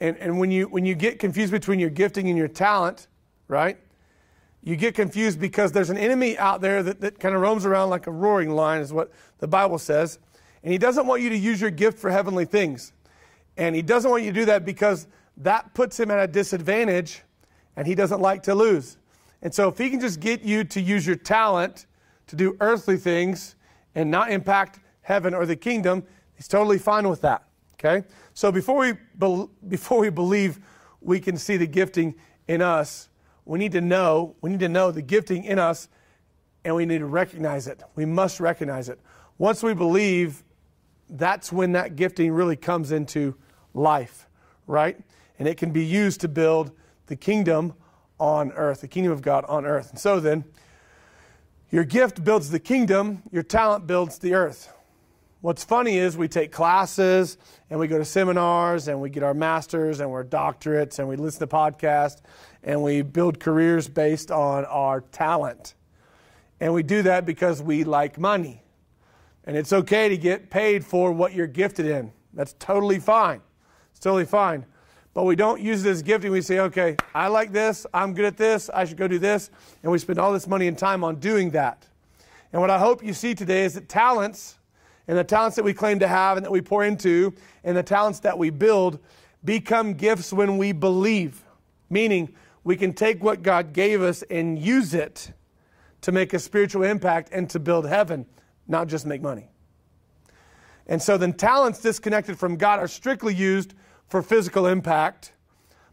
and, 0.00 0.16
and 0.18 0.38
when, 0.38 0.50
you, 0.50 0.66
when 0.66 0.84
you 0.84 0.94
get 0.94 1.18
confused 1.18 1.52
between 1.52 1.78
your 1.78 1.90
gifting 1.90 2.28
and 2.28 2.36
your 2.36 2.48
talent, 2.48 3.06
right? 3.48 3.78
You 4.62 4.76
get 4.76 4.94
confused 4.94 5.38
because 5.38 5.72
there's 5.72 5.90
an 5.90 5.98
enemy 5.98 6.38
out 6.38 6.60
there 6.60 6.82
that, 6.82 7.00
that 7.02 7.20
kind 7.20 7.34
of 7.34 7.42
roams 7.42 7.66
around 7.66 7.90
like 7.90 8.06
a 8.06 8.10
roaring 8.10 8.50
lion, 8.50 8.80
is 8.80 8.92
what 8.92 9.12
the 9.38 9.46
Bible 9.46 9.78
says. 9.78 10.18
And 10.62 10.72
he 10.72 10.78
doesn't 10.78 11.06
want 11.06 11.20
you 11.20 11.28
to 11.28 11.36
use 11.36 11.60
your 11.60 11.70
gift 11.70 11.98
for 11.98 12.10
heavenly 12.10 12.46
things. 12.46 12.92
And 13.56 13.76
he 13.76 13.82
doesn't 13.82 14.10
want 14.10 14.22
you 14.22 14.32
to 14.32 14.40
do 14.40 14.46
that 14.46 14.64
because 14.64 15.06
that 15.36 15.74
puts 15.74 16.00
him 16.00 16.10
at 16.10 16.18
a 16.18 16.26
disadvantage 16.26 17.22
and 17.76 17.86
he 17.86 17.94
doesn't 17.94 18.20
like 18.20 18.42
to 18.44 18.54
lose. 18.54 18.96
And 19.42 19.54
so 19.54 19.68
if 19.68 19.76
he 19.76 19.90
can 19.90 20.00
just 20.00 20.20
get 20.20 20.42
you 20.42 20.64
to 20.64 20.80
use 20.80 21.06
your 21.06 21.16
talent 21.16 21.86
to 22.28 22.36
do 22.36 22.56
earthly 22.60 22.96
things 22.96 23.56
and 23.94 24.10
not 24.10 24.30
impact 24.30 24.80
heaven 25.02 25.34
or 25.34 25.44
the 25.44 25.56
kingdom, 25.56 26.04
he's 26.34 26.48
totally 26.48 26.78
fine 26.78 27.08
with 27.08 27.20
that. 27.20 27.44
Okay? 27.74 28.06
So 28.32 28.50
before 28.50 28.78
we 28.78 28.92
be- 29.18 29.48
before 29.68 30.00
we 30.00 30.10
believe 30.10 30.60
we 31.00 31.20
can 31.20 31.36
see 31.36 31.56
the 31.56 31.66
gifting 31.66 32.14
in 32.48 32.62
us, 32.62 33.08
we 33.44 33.58
need 33.58 33.72
to 33.72 33.80
know, 33.80 34.36
we 34.40 34.50
need 34.50 34.60
to 34.60 34.68
know 34.68 34.90
the 34.90 35.02
gifting 35.02 35.44
in 35.44 35.58
us 35.58 35.88
and 36.64 36.74
we 36.74 36.86
need 36.86 36.98
to 36.98 37.06
recognize 37.06 37.66
it. 37.66 37.82
We 37.94 38.06
must 38.06 38.40
recognize 38.40 38.88
it. 38.88 38.98
Once 39.36 39.62
we 39.62 39.74
believe, 39.74 40.42
that's 41.10 41.52
when 41.52 41.72
that 41.72 41.96
gifting 41.96 42.32
really 42.32 42.56
comes 42.56 42.90
into 42.92 43.34
life, 43.74 44.26
right? 44.66 44.98
And 45.38 45.46
it 45.46 45.56
can 45.56 45.72
be 45.72 45.84
used 45.84 46.20
to 46.22 46.28
build 46.28 46.70
the 47.06 47.16
kingdom 47.16 47.74
on 48.18 48.52
earth, 48.52 48.80
the 48.80 48.88
kingdom 48.88 49.12
of 49.12 49.20
God 49.20 49.44
on 49.46 49.66
earth. 49.66 49.90
And 49.90 49.98
so 49.98 50.20
then, 50.20 50.44
your 51.70 51.84
gift 51.84 52.22
builds 52.22 52.50
the 52.50 52.60
kingdom, 52.60 53.22
your 53.32 53.42
talent 53.42 53.86
builds 53.86 54.18
the 54.18 54.32
earth. 54.32 54.72
What's 55.44 55.62
funny 55.62 55.98
is 55.98 56.16
we 56.16 56.26
take 56.26 56.52
classes 56.52 57.36
and 57.68 57.78
we 57.78 57.86
go 57.86 57.98
to 57.98 58.04
seminars 58.06 58.88
and 58.88 58.98
we 58.98 59.10
get 59.10 59.22
our 59.22 59.34
masters 59.34 60.00
and 60.00 60.10
we're 60.10 60.24
doctorates 60.24 61.00
and 61.00 61.06
we 61.06 61.16
listen 61.16 61.40
to 61.40 61.54
podcasts 61.54 62.22
and 62.62 62.82
we 62.82 63.02
build 63.02 63.40
careers 63.40 63.86
based 63.86 64.30
on 64.30 64.64
our 64.64 65.02
talent. 65.02 65.74
And 66.60 66.72
we 66.72 66.82
do 66.82 67.02
that 67.02 67.26
because 67.26 67.60
we 67.62 67.84
like 67.84 68.18
money. 68.18 68.62
And 69.44 69.54
it's 69.54 69.70
okay 69.74 70.08
to 70.08 70.16
get 70.16 70.48
paid 70.48 70.82
for 70.82 71.12
what 71.12 71.34
you're 71.34 71.46
gifted 71.46 71.84
in. 71.84 72.10
That's 72.32 72.54
totally 72.54 72.98
fine. 72.98 73.42
It's 73.90 74.00
totally 74.00 74.24
fine. 74.24 74.64
But 75.12 75.24
we 75.24 75.36
don't 75.36 75.60
use 75.60 75.84
as 75.84 76.00
gifting. 76.00 76.32
We 76.32 76.40
say, 76.40 76.60
okay, 76.60 76.96
I 77.14 77.28
like 77.28 77.52
this. 77.52 77.84
I'm 77.92 78.14
good 78.14 78.24
at 78.24 78.38
this. 78.38 78.70
I 78.70 78.86
should 78.86 78.96
go 78.96 79.08
do 79.08 79.18
this. 79.18 79.50
And 79.82 79.92
we 79.92 79.98
spend 79.98 80.18
all 80.18 80.32
this 80.32 80.46
money 80.46 80.68
and 80.68 80.78
time 80.78 81.04
on 81.04 81.16
doing 81.16 81.50
that. 81.50 81.86
And 82.50 82.62
what 82.62 82.70
I 82.70 82.78
hope 82.78 83.04
you 83.04 83.12
see 83.12 83.34
today 83.34 83.66
is 83.66 83.74
that 83.74 83.90
talents 83.90 84.56
and 85.06 85.18
the 85.18 85.24
talents 85.24 85.56
that 85.56 85.64
we 85.64 85.74
claim 85.74 85.98
to 85.98 86.08
have 86.08 86.36
and 86.36 86.44
that 86.44 86.50
we 86.50 86.60
pour 86.60 86.84
into 86.84 87.34
and 87.62 87.76
the 87.76 87.82
talents 87.82 88.20
that 88.20 88.38
we 88.38 88.50
build 88.50 88.98
become 89.44 89.94
gifts 89.94 90.32
when 90.32 90.56
we 90.56 90.72
believe. 90.72 91.44
Meaning, 91.90 92.34
we 92.62 92.76
can 92.76 92.94
take 92.94 93.22
what 93.22 93.42
God 93.42 93.72
gave 93.72 94.00
us 94.00 94.22
and 94.30 94.58
use 94.58 94.94
it 94.94 95.32
to 96.00 96.12
make 96.12 96.32
a 96.32 96.38
spiritual 96.38 96.82
impact 96.82 97.28
and 97.32 97.48
to 97.50 97.58
build 97.58 97.86
heaven, 97.86 98.26
not 98.66 98.88
just 98.88 99.04
make 99.04 99.20
money. 99.20 99.50
And 100.86 101.00
so 101.00 101.16
then 101.16 101.32
talents 101.32 101.80
disconnected 101.80 102.38
from 102.38 102.56
God 102.56 102.78
are 102.78 102.88
strictly 102.88 103.34
used 103.34 103.74
for 104.08 104.22
physical 104.22 104.66
impact, 104.66 105.32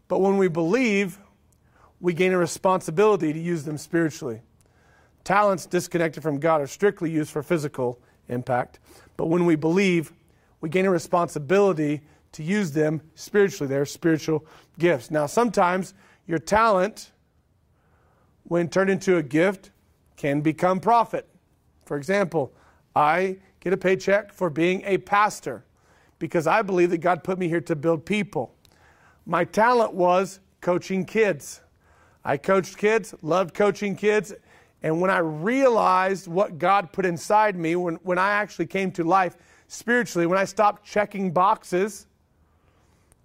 but 0.08 0.20
when 0.20 0.36
we 0.36 0.48
believe, 0.48 1.18
we 2.00 2.12
gain 2.12 2.32
a 2.32 2.38
responsibility 2.38 3.32
to 3.32 3.38
use 3.38 3.64
them 3.64 3.78
spiritually. 3.78 4.42
Talents 5.24 5.66
disconnected 5.66 6.22
from 6.22 6.40
God 6.40 6.60
are 6.60 6.66
strictly 6.66 7.10
used 7.10 7.30
for 7.30 7.42
physical 7.42 8.02
impact, 8.28 8.78
but 9.16 9.26
when 9.26 9.44
we 9.44 9.56
believe, 9.56 10.12
we 10.60 10.68
gain 10.68 10.86
a 10.86 10.90
responsibility 10.90 12.02
to 12.32 12.42
use 12.42 12.72
them 12.72 13.00
spiritually. 13.14 13.68
They're 13.68 13.84
spiritual 13.84 14.46
gifts. 14.78 15.10
Now, 15.10 15.26
sometimes 15.26 15.94
your 16.26 16.38
talent, 16.38 17.12
when 18.44 18.68
turned 18.68 18.90
into 18.90 19.16
a 19.16 19.22
gift, 19.22 19.70
can 20.16 20.40
become 20.40 20.80
profit. 20.80 21.28
For 21.84 21.96
example, 21.96 22.52
I 22.94 23.38
get 23.60 23.72
a 23.72 23.76
paycheck 23.76 24.32
for 24.32 24.50
being 24.50 24.82
a 24.84 24.98
pastor 24.98 25.64
because 26.18 26.46
I 26.46 26.62
believe 26.62 26.90
that 26.90 26.98
God 26.98 27.24
put 27.24 27.38
me 27.38 27.48
here 27.48 27.60
to 27.62 27.76
build 27.76 28.06
people. 28.06 28.54
My 29.26 29.44
talent 29.44 29.94
was 29.94 30.40
coaching 30.60 31.04
kids. 31.04 31.60
I 32.24 32.36
coached 32.36 32.78
kids, 32.78 33.14
loved 33.22 33.54
coaching 33.54 33.96
kids, 33.96 34.32
and 34.82 35.00
when 35.00 35.10
I 35.10 35.18
realized 35.18 36.26
what 36.26 36.58
God 36.58 36.92
put 36.92 37.06
inside 37.06 37.56
me, 37.56 37.76
when, 37.76 37.94
when 37.96 38.18
I 38.18 38.32
actually 38.32 38.66
came 38.66 38.90
to 38.92 39.04
life 39.04 39.36
spiritually, 39.68 40.26
when 40.26 40.38
I 40.38 40.44
stopped 40.44 40.84
checking 40.84 41.30
boxes 41.30 42.06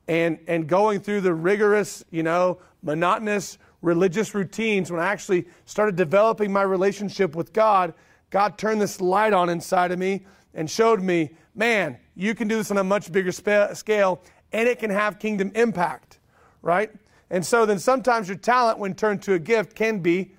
and, 0.07 0.37
and 0.47 0.67
going 0.67 0.99
through 0.99 1.21
the 1.21 1.33
rigorous, 1.33 2.03
you 2.11 2.23
know, 2.23 2.59
monotonous 2.83 3.57
religious 3.81 4.35
routines, 4.35 4.91
when 4.91 4.99
I 4.99 5.07
actually 5.07 5.47
started 5.65 5.95
developing 5.95 6.53
my 6.53 6.61
relationship 6.61 7.35
with 7.35 7.53
God, 7.53 7.93
God 8.29 8.57
turned 8.57 8.79
this 8.79 9.01
light 9.01 9.33
on 9.33 9.49
inside 9.49 9.91
of 9.91 9.97
me 9.97 10.25
and 10.53 10.69
showed 10.69 11.01
me, 11.01 11.31
man, 11.55 11.97
you 12.15 12.35
can 12.35 12.47
do 12.47 12.57
this 12.57 12.69
on 12.71 12.77
a 12.77 12.83
much 12.83 13.11
bigger 13.11 13.31
scale 13.31 14.21
and 14.51 14.67
it 14.67 14.79
can 14.79 14.89
have 14.89 15.19
kingdom 15.19 15.51
impact, 15.55 16.19
right? 16.61 16.91
And 17.29 17.45
so 17.45 17.65
then 17.65 17.79
sometimes 17.79 18.27
your 18.27 18.37
talent, 18.37 18.79
when 18.79 18.93
turned 18.93 19.21
to 19.23 19.33
a 19.33 19.39
gift, 19.39 19.75
can 19.75 19.99
be 19.99 20.31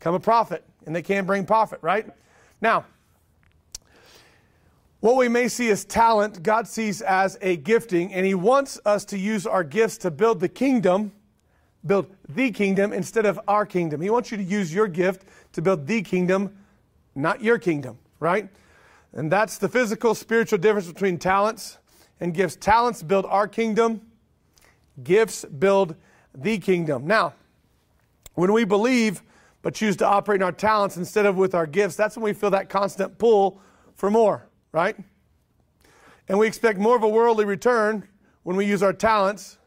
become 0.00 0.14
a 0.14 0.20
prophet, 0.20 0.64
and 0.86 0.96
they 0.96 1.02
can 1.02 1.26
bring 1.26 1.44
profit, 1.44 1.78
right? 1.82 2.08
Now, 2.62 2.86
what 5.00 5.16
we 5.16 5.28
may 5.28 5.46
see 5.46 5.70
as 5.70 5.84
talent, 5.84 6.42
God 6.42 6.66
sees 6.66 7.02
as 7.02 7.36
a 7.42 7.56
gifting, 7.56 8.12
and 8.14 8.24
He 8.24 8.34
wants 8.34 8.80
us 8.86 9.04
to 9.06 9.18
use 9.18 9.46
our 9.46 9.62
gifts 9.62 9.98
to 9.98 10.10
build 10.10 10.40
the 10.40 10.48
kingdom, 10.48 11.12
build 11.84 12.06
the 12.30 12.50
kingdom 12.50 12.94
instead 12.94 13.26
of 13.26 13.38
our 13.46 13.66
kingdom. 13.66 14.00
He 14.00 14.08
wants 14.08 14.30
you 14.30 14.38
to 14.38 14.42
use 14.42 14.72
your 14.72 14.88
gift 14.88 15.26
to 15.52 15.60
build 15.60 15.86
the 15.86 16.00
kingdom, 16.00 16.56
not 17.14 17.42
your 17.42 17.58
kingdom, 17.58 17.98
right? 18.20 18.48
And 19.12 19.30
that's 19.30 19.58
the 19.58 19.68
physical, 19.68 20.14
spiritual 20.14 20.58
difference 20.58 20.86
between 20.86 21.18
talents 21.18 21.76
and 22.20 22.32
gifts. 22.32 22.56
Talents 22.56 23.02
build 23.02 23.26
our 23.26 23.46
kingdom, 23.46 24.00
gifts 25.04 25.44
build 25.44 25.94
the 26.34 26.56
kingdom. 26.56 27.06
Now, 27.06 27.34
when 28.34 28.54
we 28.54 28.64
believe 28.64 29.22
but 29.62 29.74
choose 29.74 29.96
to 29.96 30.06
operate 30.06 30.40
in 30.40 30.42
our 30.42 30.52
talents 30.52 30.96
instead 30.96 31.26
of 31.26 31.36
with 31.36 31.54
our 31.54 31.66
gifts, 31.66 31.96
that's 31.96 32.16
when 32.16 32.24
we 32.24 32.32
feel 32.32 32.50
that 32.50 32.68
constant 32.68 33.18
pull 33.18 33.60
for 33.94 34.10
more, 34.10 34.48
right? 34.72 34.96
And 36.28 36.38
we 36.38 36.46
expect 36.46 36.78
more 36.78 36.96
of 36.96 37.02
a 37.02 37.08
worldly 37.08 37.44
return 37.44 38.08
when 38.42 38.56
we 38.56 38.64
use 38.64 38.82
our 38.82 38.92
talents. 38.92 39.58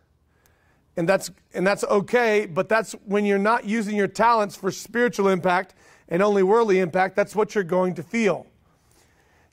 And 0.96 1.10
that's, 1.10 1.32
and 1.54 1.66
that's 1.66 1.84
okay, 1.84 2.46
but 2.46 2.70
that's 2.70 2.94
when 3.06 3.26
you're 3.26 3.40
not 3.40 3.66
using 3.66 3.96
your 3.96 4.08
talents 4.08 4.56
for 4.56 4.72
spiritual 4.72 5.28
impact 5.28 5.76
and 6.08 6.22
only 6.22 6.44
worldly 6.44 6.80
impact, 6.80 7.16
that's 7.16 7.36
what 7.36 7.56
you're 7.56 7.64
going 7.64 7.96
to 7.96 8.04
feel. 8.04 8.46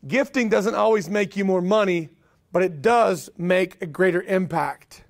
Gifting 0.07 0.49
doesn't 0.49 0.75
always 0.75 1.09
make 1.09 1.37
you 1.37 1.45
more 1.45 1.63
money, 1.63 2.11
but 2.53 2.63
it 2.63 2.83
does 2.83 3.31
make 3.37 3.81
a 3.83 3.87
greater 3.87 4.23
impact. 4.23 5.05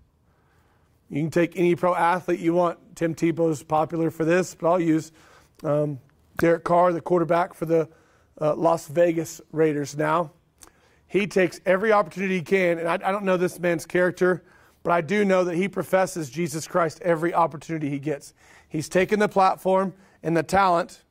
You 1.11 1.23
can 1.23 1.31
take 1.31 1.59
any 1.59 1.75
pro 1.75 1.95
athlete 1.95 2.39
you 2.39 2.55
want. 2.55 2.79
Tim 2.95 3.15
Tebow's 3.15 3.63
popular 3.65 4.11
for 4.11 4.25
this, 4.25 4.55
but 4.55 4.71
I'll 4.71 4.81
use 4.81 5.11
um, 5.65 5.99
Derek 6.39 6.63
Carr, 6.63 6.93
the 6.93 7.01
quarterback 7.01 7.53
for 7.53 7.67
the 7.67 7.89
uh, 8.41 8.55
Las 8.55 8.87
Vegas 8.87 9.41
Raiders 9.51 9.97
now. 9.97 10.31
He 11.09 11.27
takes 11.27 11.61
every 11.67 11.91
opportunity 11.91 12.37
he 12.37 12.43
can, 12.43 12.79
and 12.79 12.89
I, 12.89 12.95
I 12.95 13.11
don't 13.11 13.25
know 13.25 13.37
this 13.37 13.59
man's 13.59 13.85
character, 13.85 14.45
but 14.85 14.93
I 14.93 15.01
do 15.01 15.25
know 15.25 15.43
that 15.43 15.57
he 15.57 15.67
professes 15.67 16.31
Jesus 16.31 16.69
Christ 16.69 17.01
every 17.03 17.35
opportunity 17.35 17.91
he 17.91 17.99
gets. 17.99 18.33
He's 18.69 18.89
taken 18.89 19.19
the 19.19 19.29
platform 19.29 19.93
and 20.23 20.37
the 20.37 20.45
talent 20.45 21.03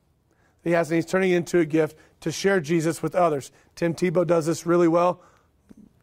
he 0.64 0.70
has, 0.70 0.90
and 0.90 0.96
he's 0.96 1.06
turning 1.06 1.32
it 1.32 1.36
into 1.36 1.58
a 1.58 1.66
gift 1.66 1.98
to 2.20 2.32
share 2.32 2.60
Jesus 2.60 3.02
with 3.02 3.14
others. 3.14 3.52
Tim 3.76 3.94
Tebow 3.94 4.26
does 4.26 4.46
this 4.46 4.64
really 4.64 4.88
well. 4.88 5.22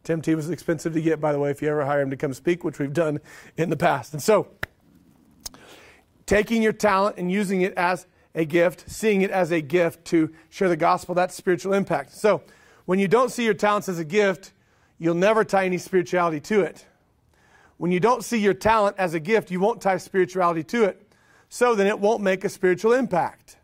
Tim 0.08 0.22
Tebow 0.22 0.38
is 0.38 0.48
expensive 0.48 0.94
to 0.94 1.02
get, 1.02 1.20
by 1.20 1.32
the 1.32 1.38
way, 1.38 1.50
if 1.50 1.60
you 1.60 1.68
ever 1.68 1.84
hire 1.84 2.00
him 2.00 2.08
to 2.08 2.16
come 2.16 2.32
speak, 2.32 2.64
which 2.64 2.78
we've 2.78 2.94
done 2.94 3.20
in 3.58 3.68
the 3.68 3.76
past. 3.76 4.14
And 4.14 4.22
so, 4.22 4.48
taking 6.24 6.62
your 6.62 6.72
talent 6.72 7.18
and 7.18 7.30
using 7.30 7.60
it 7.60 7.74
as 7.74 8.06
a 8.34 8.46
gift, 8.46 8.88
seeing 8.88 9.20
it 9.20 9.30
as 9.30 9.50
a 9.50 9.60
gift 9.60 10.06
to 10.06 10.32
share 10.48 10.70
the 10.70 10.78
gospel, 10.78 11.14
that's 11.14 11.34
spiritual 11.34 11.74
impact. 11.74 12.14
So, 12.14 12.40
when 12.86 12.98
you 12.98 13.06
don't 13.06 13.30
see 13.30 13.44
your 13.44 13.52
talents 13.52 13.86
as 13.86 13.98
a 13.98 14.04
gift, 14.04 14.54
you'll 14.98 15.14
never 15.14 15.44
tie 15.44 15.66
any 15.66 15.76
spirituality 15.76 16.40
to 16.40 16.62
it. 16.62 16.86
When 17.76 17.92
you 17.92 18.00
don't 18.00 18.24
see 18.24 18.38
your 18.38 18.54
talent 18.54 18.96
as 18.96 19.12
a 19.12 19.20
gift, 19.20 19.50
you 19.50 19.60
won't 19.60 19.82
tie 19.82 19.98
spirituality 19.98 20.64
to 20.64 20.84
it. 20.84 21.12
so 21.50 21.74
then 21.74 21.86
it 21.86 22.00
won't 22.00 22.22
make 22.22 22.44
a 22.44 22.48
spiritual 22.48 22.94
impact. 22.94 23.58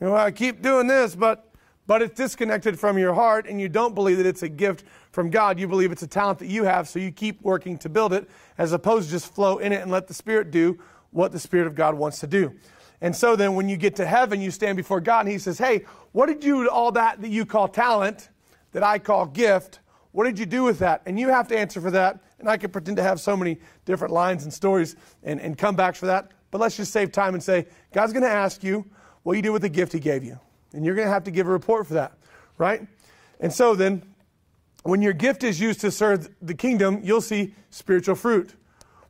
You 0.00 0.08
know, 0.08 0.16
I 0.16 0.32
keep 0.32 0.62
doing 0.62 0.88
this, 0.88 1.14
but 1.14 1.52
but 1.86 2.02
it's 2.02 2.14
disconnected 2.14 2.78
from 2.78 2.98
your 2.98 3.14
heart 3.14 3.46
and 3.48 3.60
you 3.60 3.68
don't 3.68 3.94
believe 3.94 4.16
that 4.18 4.26
it's 4.26 4.42
a 4.42 4.48
gift 4.48 4.84
from 5.12 5.30
God. 5.30 5.60
You 5.60 5.68
believe 5.68 5.92
it's 5.92 6.02
a 6.02 6.08
talent 6.08 6.40
that 6.40 6.48
you 6.48 6.64
have, 6.64 6.88
so 6.88 6.98
you 6.98 7.12
keep 7.12 7.40
working 7.42 7.78
to 7.78 7.88
build 7.88 8.12
it 8.12 8.28
as 8.58 8.72
opposed 8.72 9.08
to 9.08 9.12
just 9.12 9.32
flow 9.32 9.58
in 9.58 9.72
it 9.72 9.82
and 9.82 9.90
let 9.90 10.08
the 10.08 10.14
Spirit 10.14 10.50
do 10.50 10.78
what 11.10 11.30
the 11.30 11.38
Spirit 11.38 11.66
of 11.66 11.74
God 11.74 11.94
wants 11.94 12.18
to 12.20 12.26
do. 12.26 12.52
And 13.00 13.14
so 13.14 13.36
then 13.36 13.54
when 13.54 13.68
you 13.68 13.76
get 13.76 13.96
to 13.96 14.06
heaven, 14.06 14.40
you 14.40 14.50
stand 14.50 14.76
before 14.76 15.00
God 15.00 15.20
and 15.20 15.28
He 15.28 15.38
says, 15.38 15.58
Hey, 15.58 15.84
what 16.12 16.26
did 16.26 16.42
you 16.42 16.68
all 16.68 16.92
that 16.92 17.20
that 17.20 17.28
you 17.28 17.44
call 17.44 17.68
talent, 17.68 18.30
that 18.72 18.82
I 18.82 18.98
call 18.98 19.26
gift? 19.26 19.80
What 20.12 20.24
did 20.24 20.38
you 20.38 20.46
do 20.46 20.62
with 20.62 20.78
that? 20.80 21.02
And 21.06 21.18
you 21.18 21.28
have 21.28 21.48
to 21.48 21.58
answer 21.58 21.80
for 21.80 21.90
that. 21.90 22.20
And 22.38 22.48
I 22.48 22.56
could 22.56 22.72
pretend 22.72 22.96
to 22.98 23.02
have 23.02 23.20
so 23.20 23.36
many 23.36 23.58
different 23.84 24.12
lines 24.12 24.44
and 24.44 24.52
stories 24.52 24.96
and, 25.22 25.40
and 25.40 25.56
comebacks 25.56 25.96
for 25.96 26.06
that. 26.06 26.32
But 26.50 26.60
let's 26.60 26.76
just 26.76 26.92
save 26.92 27.12
time 27.12 27.34
and 27.34 27.42
say, 27.42 27.66
God's 27.92 28.12
going 28.12 28.24
to 28.24 28.30
ask 28.30 28.62
you 28.62 28.84
what 29.22 29.34
you 29.34 29.42
did 29.42 29.50
with 29.50 29.62
the 29.62 29.68
gift 29.68 29.92
He 29.92 30.00
gave 30.00 30.22
you. 30.22 30.38
And 30.72 30.84
you're 30.84 30.94
going 30.94 31.06
to 31.06 31.12
have 31.12 31.24
to 31.24 31.30
give 31.30 31.46
a 31.46 31.50
report 31.50 31.86
for 31.86 31.94
that, 31.94 32.12
right? 32.58 32.86
And 33.40 33.52
so 33.52 33.74
then, 33.74 34.02
when 34.82 35.02
your 35.02 35.12
gift 35.12 35.44
is 35.44 35.60
used 35.60 35.80
to 35.80 35.90
serve 35.90 36.28
the 36.40 36.54
kingdom, 36.54 37.00
you'll 37.02 37.20
see 37.20 37.54
spiritual 37.70 38.14
fruit. 38.14 38.54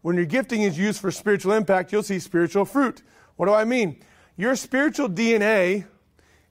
When 0.03 0.17
your 0.17 0.27
gifting 0.27 0.63
is 0.63 0.79
used 0.79 1.01
for 1.01 1.11
spiritual 1.11 1.53
impact, 1.53 1.93
you'll 1.93 2.03
see 2.03 2.19
spiritual 2.19 2.65
fruit. 2.65 3.03
What 3.37 3.47
do 3.47 3.55
I 3.55 3.65
mean? 3.65 4.01
Your 4.37 4.57
spiritual 4.57 5.09
DNA 5.09 5.87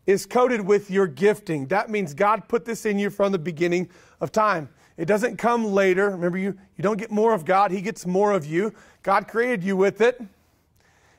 is 0.06 0.26
coded 0.26 0.62
with 0.62 0.90
your 0.90 1.06
gifting. 1.06 1.68
That 1.68 1.90
means 1.90 2.14
God 2.14 2.48
put 2.48 2.66
this 2.66 2.86
in 2.86 2.98
you 2.98 3.10
from 3.10 3.32
the 3.32 3.40
beginning 3.40 3.90
of 4.20 4.32
time. 4.32 4.70
It 4.98 5.06
doesn't 5.06 5.38
come 5.38 5.66
later. 5.66 6.10
Remember, 6.10 6.38
you, 6.38 6.58
you 6.76 6.82
don't 6.82 6.98
get 6.98 7.12
more 7.12 7.34
of 7.34 7.46
God, 7.46 7.72
He 7.72 7.82
gets 7.82 8.06
more 8.06 8.32
of 8.32 8.46
you. 8.46 8.74
God 9.04 9.28
created 9.28 9.64
you 9.64 9.76
with 9.76 10.02
it, 10.02 10.22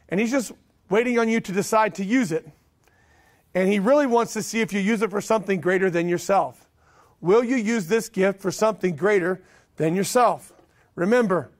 and 0.09 0.21
He's 0.21 0.31
just 0.31 0.53
waiting 0.89 1.19
on 1.19 1.29
you 1.29 1.41
to 1.41 1.53
decide 1.53 1.95
to 1.97 2.05
use 2.05 2.33
it. 2.33 2.49
And 3.55 3.69
He 3.71 3.79
really 3.79 4.07
wants 4.07 4.33
to 4.35 4.43
see 4.43 4.61
if 4.61 4.73
you 4.73 4.81
use 4.81 5.03
it 5.03 5.11
for 5.11 5.21
something 5.21 5.61
greater 5.61 5.91
than 5.91 6.09
yourself. 6.09 6.67
Will 7.23 7.45
you 7.45 7.57
use 7.57 7.87
this 7.87 8.09
gift 8.09 8.41
for 8.41 8.51
something 8.51 8.97
greater 8.97 9.41
than 9.77 9.95
yourself? 9.95 10.53
Remember, 10.97 11.51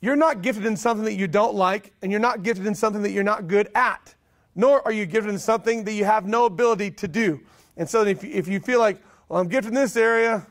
you're 0.00 0.16
not 0.16 0.42
gifted 0.42 0.64
in 0.66 0.76
something 0.76 1.04
that 1.04 1.14
you 1.14 1.28
don't 1.28 1.54
like, 1.54 1.92
and 2.02 2.10
you're 2.10 2.20
not 2.20 2.42
gifted 2.42 2.66
in 2.66 2.74
something 2.74 3.02
that 3.02 3.12
you're 3.12 3.22
not 3.22 3.46
good 3.46 3.68
at, 3.74 4.14
nor 4.54 4.82
are 4.84 4.92
you 4.92 5.06
gifted 5.06 5.30
in 5.30 5.38
something 5.38 5.84
that 5.84 5.92
you 5.92 6.06
have 6.06 6.26
no 6.26 6.46
ability 6.46 6.90
to 6.90 7.06
do. 7.06 7.40
And 7.76 7.88
so 7.88 8.02
if 8.02 8.24
you, 8.24 8.30
if 8.32 8.48
you 8.48 8.60
feel 8.60 8.80
like, 8.80 9.00
well, 9.28 9.40
I'm 9.40 9.48
gifted 9.48 9.74
in 9.74 9.80
this 9.80 9.96
area, 9.96 10.46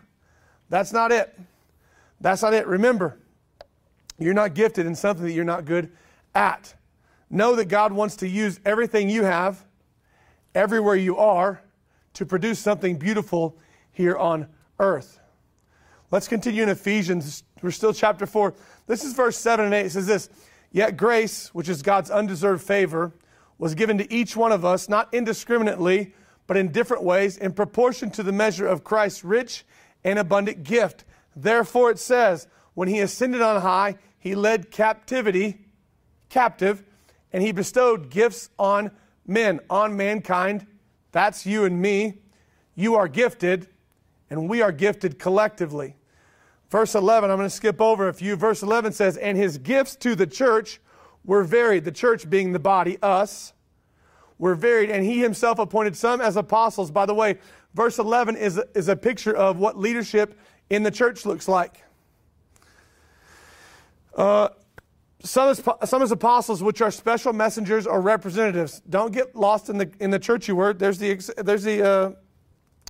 that's 0.70 0.94
not 0.94 1.12
it. 1.12 1.38
That's 2.22 2.44
not 2.44 2.54
it. 2.54 2.68
Remember, 2.68 3.18
you're 4.20 4.34
not 4.36 4.54
gifted 4.54 4.86
in 4.86 4.96
something 4.96 5.26
that 5.26 5.34
you're 5.34 5.44
not 5.44 5.66
good 5.66 5.92
at. 6.36 6.76
Know 7.30 7.56
that 7.56 7.66
God 7.66 7.92
wants 7.92 8.18
to 8.18 8.28
use 8.28 8.60
everything 8.66 9.10
you 9.10 9.24
have, 9.24 9.66
everywhere 10.54 10.96
you 10.96 11.18
are, 11.18 11.62
to 12.14 12.26
produce 12.26 12.60
something 12.60 12.98
beautiful 12.98 13.58
here 13.94 14.18
on 14.18 14.48
earth. 14.80 15.20
Let's 16.12 16.28
continue 16.28 16.64
in 16.64 16.70
Ephesians. 16.70 17.44
We're 17.62 17.72
still 17.72 17.94
chapter 17.94 18.26
4. 18.26 18.54
This 18.86 19.04
is 19.04 19.14
verse 19.14 19.38
7 19.38 19.66
and 19.66 19.74
8. 19.74 19.86
It 19.86 19.92
says 19.92 20.06
this 20.06 20.30
Yet 20.72 20.98
grace, 20.98 21.54
which 21.54 21.70
is 21.70 21.82
God's 21.82 22.12
undeserved 22.12 22.64
favor, 22.64 23.14
was 23.58 23.76
given 23.76 23.98
to 24.00 24.14
each 24.14 24.36
one 24.36 24.52
of 24.52 24.66
us, 24.66 24.90
not 24.90 25.14
indiscriminately, 25.14 26.14
but 26.48 26.58
in 26.58 26.72
different 26.72 27.04
ways, 27.04 27.38
in 27.38 27.54
proportion 27.54 28.10
to 28.12 28.24
the 28.24 28.32
measure 28.32 28.68
of 28.68 28.84
Christ's 28.84 29.24
rich 29.24 29.64
and 30.04 30.20
abundant 30.20 30.64
gift. 30.64 31.06
Therefore, 31.36 31.92
it 31.92 32.00
says, 32.00 32.48
when 32.74 32.88
he 32.88 33.00
ascended 33.00 33.42
on 33.42 33.62
high, 33.62 33.96
he 34.20 34.36
led 34.36 34.72
captivity 34.72 35.60
captive, 36.34 36.84
and 37.32 37.44
he 37.44 37.52
bestowed 37.52 38.10
gifts 38.10 38.50
on 38.58 38.92
men, 39.26 39.60
on 39.70 39.96
mankind. 39.96 40.66
That's 41.12 41.46
you 41.46 41.64
and 41.64 41.82
me. 41.82 42.20
You 42.76 42.96
are 42.96 43.08
gifted, 43.08 43.68
and 44.34 44.50
we 44.50 44.64
are 44.64 44.72
gifted 44.72 45.20
collectively. 45.20 45.96
Verse 46.72 46.96
11, 46.96 47.30
I'm 47.30 47.38
going 47.38 47.48
to 47.48 47.56
skip 47.56 47.80
over 47.80 48.08
a 48.08 48.14
few. 48.14 48.36
Verse 48.36 48.64
11 48.64 48.94
says, 48.94 49.16
And 49.18 49.38
his 49.38 49.60
gifts 49.60 49.96
to 49.98 50.16
the 50.16 50.26
church 50.26 50.82
were 51.24 51.44
varied, 51.44 51.86
the 51.86 51.92
church 51.92 52.28
being 52.28 52.52
the 52.52 52.60
body, 52.60 52.98
us, 53.04 53.54
were 54.40 54.56
varied, 54.56 54.90
and 54.90 55.06
he 55.06 55.20
himself 55.20 55.60
appointed 55.60 55.96
some 55.96 56.20
as 56.20 56.36
apostles. 56.36 56.90
By 56.90 57.06
the 57.06 57.14
way, 57.14 57.38
verse 57.76 58.00
11 58.00 58.36
is, 58.36 58.60
is 58.74 58.88
a 58.88 58.96
picture 58.96 59.36
of 59.36 59.60
what 59.60 59.78
leadership 59.78 60.40
in 60.72 60.82
the 60.82 60.92
church 60.92 61.28
looks 61.28 61.48
like. 61.48 61.84
Uh, 64.18 64.50
some 65.24 65.50
as, 65.50 65.64
some 65.86 66.02
as 66.02 66.12
apostles, 66.12 66.64
which 66.64 66.82
are 66.82 66.90
special 66.90 67.34
messengers 67.34 67.86
or 67.86 68.02
representatives. 68.02 68.82
Don't 68.90 69.14
get 69.14 69.36
lost 69.36 69.70
in 69.70 69.78
the, 69.78 69.92
in 70.00 70.10
the 70.10 70.20
churchy 70.20 70.54
word. 70.54 70.80
There's 70.80 70.98
the, 70.98 71.16
there's 71.38 71.64
the 71.64 71.88
uh, 71.88 72.12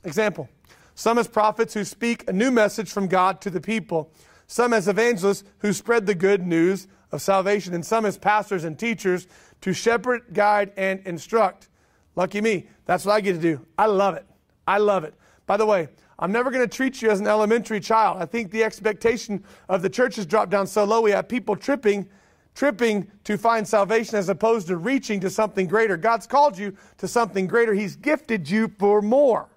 example. 0.05 0.47
Some 0.95 1.17
as 1.17 1.27
prophets 1.27 1.73
who 1.73 1.83
speak 1.83 2.27
a 2.29 2.33
new 2.33 2.51
message 2.51 2.91
from 2.91 3.07
God 3.07 3.41
to 3.41 3.49
the 3.49 3.61
people. 3.61 4.11
Some 4.47 4.73
as 4.73 4.87
evangelists 4.87 5.43
who 5.59 5.73
spread 5.73 6.05
the 6.05 6.15
good 6.15 6.45
news 6.45 6.87
of 7.11 7.21
salvation. 7.21 7.73
And 7.73 7.85
some 7.85 8.05
as 8.05 8.17
pastors 8.17 8.63
and 8.63 8.77
teachers 8.77 9.27
to 9.61 9.73
shepherd, 9.73 10.21
guide, 10.33 10.71
and 10.77 10.99
instruct. 11.05 11.69
Lucky 12.15 12.41
me. 12.41 12.67
That's 12.85 13.05
what 13.05 13.13
I 13.13 13.21
get 13.21 13.33
to 13.33 13.39
do. 13.39 13.65
I 13.77 13.87
love 13.87 14.15
it. 14.15 14.25
I 14.67 14.77
love 14.77 15.03
it. 15.03 15.15
By 15.45 15.57
the 15.57 15.65
way, 15.65 15.89
I'm 16.19 16.31
never 16.31 16.51
going 16.51 16.67
to 16.67 16.73
treat 16.73 17.01
you 17.01 17.09
as 17.09 17.19
an 17.19 17.27
elementary 17.27 17.79
child. 17.79 18.21
I 18.21 18.25
think 18.25 18.51
the 18.51 18.63
expectation 18.63 19.43
of 19.67 19.81
the 19.81 19.89
church 19.89 20.15
has 20.17 20.25
dropped 20.25 20.51
down 20.51 20.67
so 20.67 20.83
low. 20.83 21.01
We 21.01 21.11
have 21.11 21.27
people 21.27 21.55
tripping, 21.55 22.07
tripping 22.55 23.09
to 23.23 23.37
find 23.37 23.67
salvation 23.67 24.15
as 24.17 24.29
opposed 24.29 24.67
to 24.67 24.77
reaching 24.77 25.19
to 25.21 25.29
something 25.29 25.67
greater. 25.67 25.97
God's 25.97 26.27
called 26.27 26.57
you 26.57 26.77
to 26.99 27.07
something 27.07 27.47
greater. 27.47 27.73
He's 27.73 27.95
gifted 27.95 28.49
you 28.49 28.71
for 28.77 29.01
more. 29.01 29.49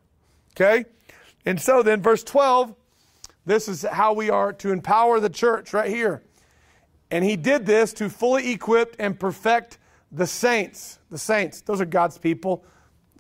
Okay? 0.53 0.87
And 1.47 1.61
so 1.61 1.83
then, 1.83 2.03
verse 2.03 2.25
12, 2.25 2.75
this 3.47 3.69
is 3.69 3.83
how 3.83 4.13
we 4.13 4.29
are 4.29 4.53
to 4.55 4.73
empower 4.73 5.21
the 5.21 5.31
church 5.31 5.73
right 5.73 5.89
here. 5.89 6.23
And 7.11 7.25
he 7.25 7.37
did 7.37 7.65
this 7.65 7.93
to 7.95 8.11
fully 8.11 8.51
equip 8.51 8.97
and 8.99 9.19
perfect 9.19 9.79
the 10.11 10.27
saints. 10.27 10.99
The 11.11 11.19
saints, 11.19 11.61
those 11.61 11.81
are 11.81 11.87
God's 11.87 12.19
people. 12.19 12.65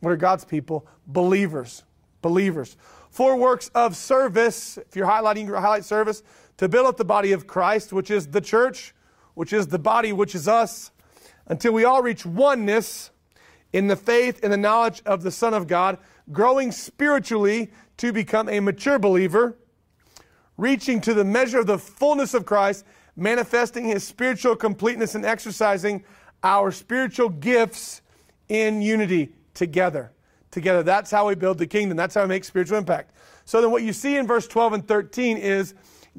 What 0.00 0.10
are 0.10 0.16
God's 0.16 0.44
people? 0.44 0.86
Believers. 1.06 1.84
Believers. 2.20 2.76
For 3.10 3.36
works 3.36 3.70
of 3.74 3.94
service, 3.96 4.76
if 4.76 4.96
you're 4.96 5.06
highlighting, 5.06 5.48
highlight 5.48 5.84
service, 5.84 6.24
to 6.56 6.68
build 6.68 6.86
up 6.86 6.96
the 6.96 7.04
body 7.04 7.32
of 7.32 7.46
Christ, 7.46 7.92
which 7.92 8.10
is 8.10 8.26
the 8.26 8.40
church, 8.40 8.92
which 9.34 9.52
is 9.52 9.68
the 9.68 9.78
body, 9.78 10.12
which 10.12 10.34
is 10.34 10.48
us, 10.48 10.90
until 11.46 11.72
we 11.72 11.84
all 11.84 12.02
reach 12.02 12.26
oneness 12.26 13.10
in 13.72 13.86
the 13.86 13.96
faith 13.96 14.40
and 14.42 14.52
the 14.52 14.56
knowledge 14.56 15.02
of 15.06 15.22
the 15.22 15.30
Son 15.30 15.54
of 15.54 15.66
God, 15.68 15.98
growing 16.32 16.72
spiritually 16.72 17.70
to 17.98 18.12
become 18.12 18.48
a 18.48 18.60
mature 18.60 18.98
believer, 18.98 19.56
reaching 20.56 21.00
to 21.02 21.14
the 21.14 21.24
measure 21.24 21.58
of 21.60 21.66
the 21.66 21.78
fullness 21.78 22.34
of 22.34 22.44
Christ, 22.44 22.84
manifesting 23.16 23.84
his 23.84 24.04
spiritual 24.04 24.56
completeness 24.56 25.14
and 25.14 25.24
exercising 25.24 26.04
our 26.42 26.70
spiritual 26.70 27.28
gifts 27.28 28.02
in 28.48 28.82
unity 28.82 29.32
together. 29.54 30.12
Together. 30.50 30.82
That's 30.82 31.10
how 31.10 31.28
we 31.28 31.34
build 31.34 31.58
the 31.58 31.66
kingdom. 31.66 31.96
That's 31.96 32.14
how 32.14 32.22
we 32.22 32.28
make 32.28 32.44
spiritual 32.44 32.78
impact. 32.78 33.12
So 33.44 33.60
then 33.60 33.70
what 33.70 33.82
you 33.82 33.92
see 33.92 34.16
in 34.16 34.26
verse 34.26 34.46
12 34.46 34.72
and 34.74 34.88
13 34.88 35.36
is 35.36 35.74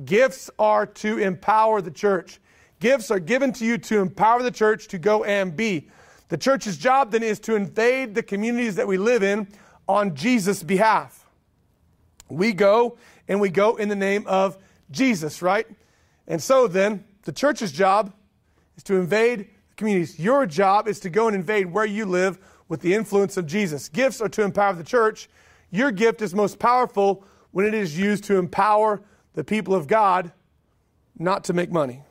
gifts 0.05 0.49
are 0.59 0.85
to 0.85 1.17
empower 1.17 1.81
the 1.81 1.91
church. 1.91 2.39
Gifts 2.79 3.09
are 3.09 3.19
given 3.19 3.51
to 3.53 3.65
you 3.65 3.77
to 3.79 3.99
empower 3.99 4.43
the 4.43 4.51
church 4.51 4.87
to 4.89 4.99
go 4.99 5.23
and 5.23 5.55
be. 5.55 5.89
The 6.29 6.37
church's 6.37 6.77
job 6.77 7.11
then 7.11 7.23
is 7.23 7.39
to 7.41 7.55
invade 7.55 8.13
the 8.13 8.21
communities 8.21 8.75
that 8.75 8.87
we 8.87 8.97
live 8.97 9.23
in 9.23 9.47
on 9.87 10.13
Jesus' 10.13 10.61
behalf. 10.61 11.16
We 12.29 12.53
go 12.53 12.97
and 13.27 13.39
we 13.39 13.49
go 13.49 13.75
in 13.75 13.89
the 13.89 13.95
name 13.95 14.25
of 14.27 14.57
Jesus, 14.91 15.41
right? 15.41 15.67
And 16.27 16.41
so 16.41 16.67
then, 16.67 17.05
the 17.23 17.31
church's 17.31 17.71
job 17.71 18.13
is 18.75 18.83
to 18.83 18.95
invade 18.95 19.49
communities. 19.75 20.19
Your 20.19 20.45
job 20.45 20.87
is 20.87 20.99
to 21.01 21.09
go 21.09 21.27
and 21.27 21.35
invade 21.35 21.71
where 21.71 21.85
you 21.85 22.05
live 22.05 22.39
with 22.67 22.81
the 22.81 22.93
influence 22.93 23.37
of 23.37 23.45
Jesus. 23.45 23.89
Gifts 23.89 24.21
are 24.21 24.29
to 24.29 24.43
empower 24.43 24.73
the 24.73 24.83
church. 24.83 25.29
Your 25.71 25.91
gift 25.91 26.21
is 26.21 26.33
most 26.33 26.59
powerful 26.59 27.23
when 27.51 27.65
it 27.65 27.73
is 27.73 27.97
used 27.97 28.23
to 28.25 28.37
empower 28.37 29.01
the 29.33 29.43
people 29.43 29.73
of 29.73 29.87
God, 29.87 30.31
not 31.17 31.43
to 31.45 31.53
make 31.53 31.71
money. 31.71 32.01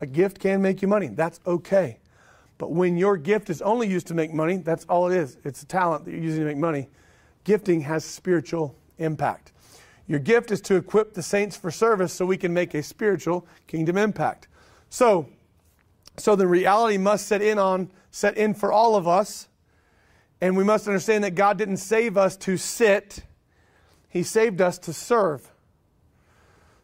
A 0.00 0.06
gift 0.06 0.38
can 0.38 0.60
make 0.60 0.82
you 0.82 0.88
money. 0.88 1.08
That's 1.08 1.40
okay. 1.46 1.98
But 2.58 2.72
when 2.72 2.96
your 2.96 3.16
gift 3.16 3.50
is 3.50 3.62
only 3.62 3.88
used 3.88 4.06
to 4.08 4.14
make 4.14 4.32
money, 4.32 4.58
that's 4.58 4.84
all 4.84 5.10
it 5.10 5.16
is. 5.16 5.38
It's 5.44 5.62
a 5.62 5.66
talent 5.66 6.04
that 6.04 6.10
you're 6.10 6.20
using 6.20 6.40
to 6.40 6.46
make 6.46 6.56
money. 6.56 6.88
Gifting 7.44 7.80
has 7.82 8.04
spiritual 8.04 8.76
impact. 9.02 9.52
Your 10.06 10.18
gift 10.18 10.50
is 10.50 10.60
to 10.62 10.76
equip 10.76 11.14
the 11.14 11.22
saints 11.22 11.56
for 11.56 11.70
service 11.70 12.12
so 12.12 12.26
we 12.26 12.36
can 12.36 12.52
make 12.52 12.74
a 12.74 12.82
spiritual 12.82 13.46
kingdom 13.66 13.96
impact. 13.96 14.48
So, 14.90 15.28
so 16.16 16.36
the 16.36 16.46
reality 16.46 16.98
must 16.98 17.26
set 17.26 17.40
in 17.40 17.58
on 17.58 17.90
set 18.10 18.36
in 18.36 18.52
for 18.52 18.70
all 18.72 18.94
of 18.96 19.08
us, 19.08 19.48
and 20.40 20.56
we 20.56 20.64
must 20.64 20.86
understand 20.86 21.24
that 21.24 21.34
God 21.34 21.56
didn't 21.56 21.78
save 21.78 22.16
us 22.16 22.36
to 22.38 22.56
sit; 22.56 23.22
He 24.08 24.22
saved 24.22 24.60
us 24.60 24.78
to 24.78 24.92
serve. 24.92 25.50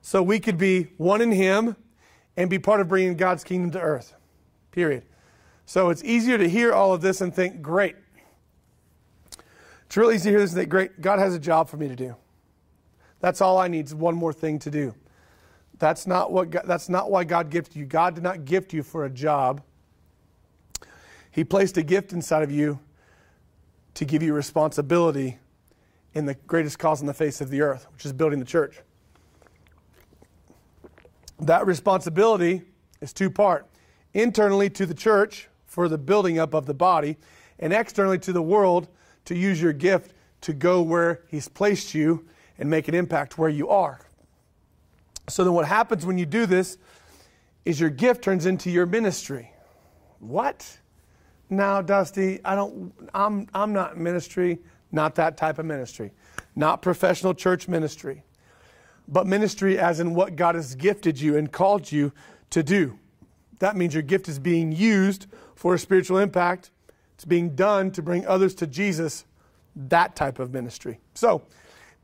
So 0.01 0.23
we 0.23 0.41
could 0.41 0.57
be 0.57 0.85
one 0.97 1.21
in 1.21 1.33
Him 1.33 1.77
and 2.37 2.49
be 2.49 2.59
part 2.59 2.81
of 2.81 2.89
bringing 2.89 3.17
God's 3.17 3.45
kingdom 3.45 3.73
to 3.73 3.81
earth. 3.81 4.15
period. 4.71 5.03
So 5.67 5.91
it's 5.91 6.05
easier 6.05 6.39
to 6.39 6.49
hear 6.49 6.73
all 6.73 6.95
of 6.95 7.03
this 7.03 7.21
and 7.21 7.35
think, 7.35 7.61
great. 7.61 7.97
It's 9.89 9.97
really 9.97 10.17
easy 10.17 10.25
to 10.25 10.31
hear 10.33 10.41
this 10.41 10.51
and 10.51 10.59
think, 10.59 10.69
great, 10.69 11.01
God 11.01 11.19
has 11.19 11.35
a 11.35 11.39
job 11.39 11.71
for 11.71 11.79
me 11.79 11.89
to 11.89 11.97
do. 11.97 12.15
That's 13.21 13.41
all 13.41 13.57
I 13.57 13.69
need 13.69 13.87
is 13.87 13.95
one 13.95 14.15
more 14.15 14.35
thing 14.35 14.59
to 14.59 14.71
do. 14.71 14.95
That's 15.79 16.07
not, 16.07 16.31
what 16.31 16.51
God, 16.51 16.65
that's 16.67 16.91
not 16.91 17.11
why 17.11 17.25
God 17.25 17.49
gifted 17.49 17.75
you. 17.75 17.87
God 17.87 18.15
did 18.15 18.23
not 18.23 18.45
gift 18.45 18.75
you 18.75 18.83
for 18.83 19.07
a 19.07 19.11
job. 19.11 19.63
He 21.31 21.43
placed 21.43 21.79
a 21.79 21.83
gift 21.83 22.13
inside 22.13 22.43
of 22.43 22.51
you 22.51 22.81
to 23.95 24.05
give 24.05 24.23
you 24.23 24.35
responsibility 24.35 25.39
in 26.13 26.27
the 26.27 26.35
greatest 26.35 26.79
cause 26.79 27.01
on 27.01 27.07
the 27.07 27.15
face 27.15 27.41
of 27.41 27.49
the 27.49 27.63
earth, 27.63 27.87
which 27.95 28.05
is 28.05 28.13
building 28.13 28.41
the 28.41 28.45
church. 28.45 28.81
That 31.41 31.67
responsibility 31.67 32.61
is 33.01 33.15
two 33.15 33.31
part 33.31 33.67
internally 34.13 34.69
to 34.69 34.85
the 34.85 34.95
church 34.95 35.49
for 35.65 35.89
the 35.89 35.97
building 35.97 36.39
up 36.39 36.53
of 36.53 36.67
the 36.67 36.75
body, 36.75 37.17
and 37.59 37.73
externally 37.73 38.19
to 38.19 38.35
the 38.35 38.43
world 38.43 38.89
to 39.29 39.37
use 39.37 39.61
your 39.61 39.75
gift 39.75 40.15
to 40.41 40.55
go 40.55 40.81
where 40.81 41.21
He's 41.29 41.49
placed 41.49 41.95
you 41.95 42.27
and 42.59 42.69
make 42.69 42.89
an 42.89 42.95
impact 42.95 43.37
where 43.37 43.51
you 43.51 43.69
are. 43.69 44.01
So 45.29 45.45
then, 45.45 45.53
what 45.53 45.67
happens 45.67 46.07
when 46.07 46.17
you 46.17 46.25
do 46.25 46.47
this 46.47 46.79
is 47.67 47.79
your 47.79 47.91
gift 47.91 48.25
turns 48.25 48.47
into 48.47 48.71
your 48.71 48.87
ministry. 48.87 49.53
What? 50.21 50.79
Now, 51.51 51.83
Dusty, 51.83 52.41
I 52.43 52.55
don't. 52.55 52.93
I'm 53.13 53.47
I'm 53.53 53.75
not 53.75 53.99
ministry. 53.99 54.61
Not 54.93 55.15
that 55.17 55.37
type 55.37 55.59
of 55.59 55.67
ministry. 55.67 56.13
Not 56.57 56.81
professional 56.81 57.35
church 57.35 57.69
ministry. 57.69 58.23
But 59.07 59.27
ministry 59.27 59.79
as 59.79 60.01
in 60.01 60.15
what 60.15 60.37
God 60.37 60.55
has 60.55 60.75
gifted 60.75 61.21
you 61.21 61.37
and 61.37 61.53
called 61.53 61.93
you 61.93 62.13
to 62.51 62.63
do. 62.63 62.99
That 63.59 63.77
means 63.77 63.93
your 63.93 64.03
gift 64.03 64.27
is 64.29 64.39
being 64.39 64.73
used 64.73 65.27
for 65.55 65.75
a 65.75 65.79
spiritual 65.79 66.17
impact. 66.17 66.71
It's 67.19 67.25
being 67.25 67.57
done 67.57 67.91
to 67.91 68.03
bring 68.03 68.25
others 68.29 68.55
to 68.55 68.67
Jesus. 68.69 69.25
That 69.75 70.15
type 70.15 70.39
of 70.39 70.53
ministry. 70.53 71.01
So, 71.15 71.43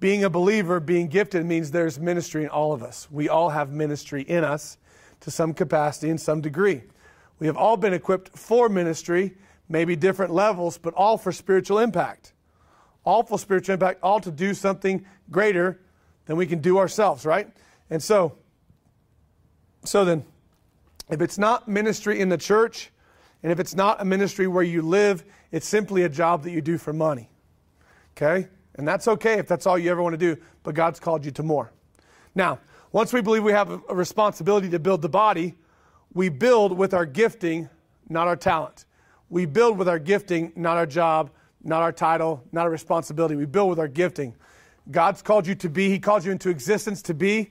being 0.01 0.25
a 0.25 0.29
believer, 0.29 0.81
being 0.81 1.07
gifted 1.07 1.47
means 1.47 1.71
there's 1.71 2.01
ministry 2.01 2.43
in 2.43 2.49
all 2.49 2.73
of 2.73 2.83
us. 2.83 3.07
We 3.13 3.29
all 3.29 3.51
have 3.51 3.71
ministry 3.71 4.23
in 4.23 4.43
us 4.43 4.77
to 5.21 5.31
some 5.31 5.55
capacity 5.55 6.11
and 6.11 6.21
some 6.21 6.41
degree. 6.41 6.83
We 7.39 7.47
have 7.47 7.57
all 7.57 7.77
been 7.77 7.95
equipped 7.95 8.37
for 8.37 8.69
ministry, 8.69 9.37
maybe 9.69 9.95
different 9.95 10.35
levels, 10.35 10.79
but 10.79 10.95
all 10.95 11.17
for 11.17 11.31
spiritual 11.31 11.79
impact. 11.79 12.33
All 13.05 13.23
for 13.23 13.39
spiritual 13.39 13.75
impact, 13.75 14.01
all 14.03 14.19
to 14.19 14.33
do 14.33 14.53
something 14.53 15.07
greater 15.31 15.81
than 16.27 16.37
we 16.37 16.45
can 16.45 16.59
do 16.59 16.77
ourselves, 16.77 17.25
right? 17.25 17.49
And 17.89 18.03
so, 18.03 18.37
so 19.85 20.05
then, 20.05 20.25
if 21.09 21.21
it's 21.21 21.39
not 21.39 21.69
ministry 21.69 22.19
in 22.19 22.31
the 22.31 22.39
church, 22.39 22.91
and 23.45 23.53
if 23.53 23.61
it's 23.61 23.75
not 23.75 24.01
a 24.01 24.07
ministry 24.07 24.47
where 24.47 24.65
you 24.65 24.81
live, 24.81 25.23
it's 25.53 25.69
simply 25.69 26.05
a 26.05 26.09
job 26.09 26.43
that 26.45 26.51
you 26.51 26.63
do 26.63 26.79
for 26.79 26.95
money. 26.95 27.29
Okay? 28.17 28.49
And 28.77 28.89
that's 28.89 29.07
okay 29.07 29.35
if 29.35 29.47
that's 29.47 29.67
all 29.67 29.79
you 29.79 29.91
ever 29.91 30.03
want 30.03 30.15
to 30.15 30.19
do, 30.19 30.41
but 30.63 30.75
God's 30.75 30.99
called 30.99 31.27
you 31.27 31.31
to 31.33 31.43
more. 31.43 31.71
Now, 32.35 32.59
once 32.91 33.13
we 33.13 33.21
believe 33.21 33.45
we 33.45 33.53
have 33.53 33.71
a 33.71 33.95
responsibility 33.95 34.71
to 34.71 34.79
build 34.79 35.03
the 35.03 35.11
body, 35.11 35.57
we 36.15 36.31
build 36.31 36.77
with 36.79 36.95
our 36.95 37.05
gifting, 37.05 37.69
not 38.09 38.29
our 38.29 38.37
talent. 38.37 38.87
We 39.29 39.45
build 39.45 39.77
with 39.77 39.91
our 39.91 39.99
gifting, 39.99 40.55
not 40.57 40.79
our 40.79 40.87
job, 40.87 41.31
not 41.63 41.83
our 41.83 41.93
title, 41.93 42.43
not 42.51 42.63
our 42.63 42.71
responsibility. 42.71 43.37
We 43.37 43.45
build 43.45 43.69
with 43.69 43.79
our 43.79 43.89
gifting. 43.89 44.35
God's 44.91 45.21
called 45.21 45.47
you 45.47 45.55
to 45.57 45.69
be, 45.69 45.91
He 45.91 45.99
called 45.99 46.25
you 46.25 46.33
into 46.33 46.49
existence 46.49 47.03
to 47.03 47.13
be. 47.13 47.51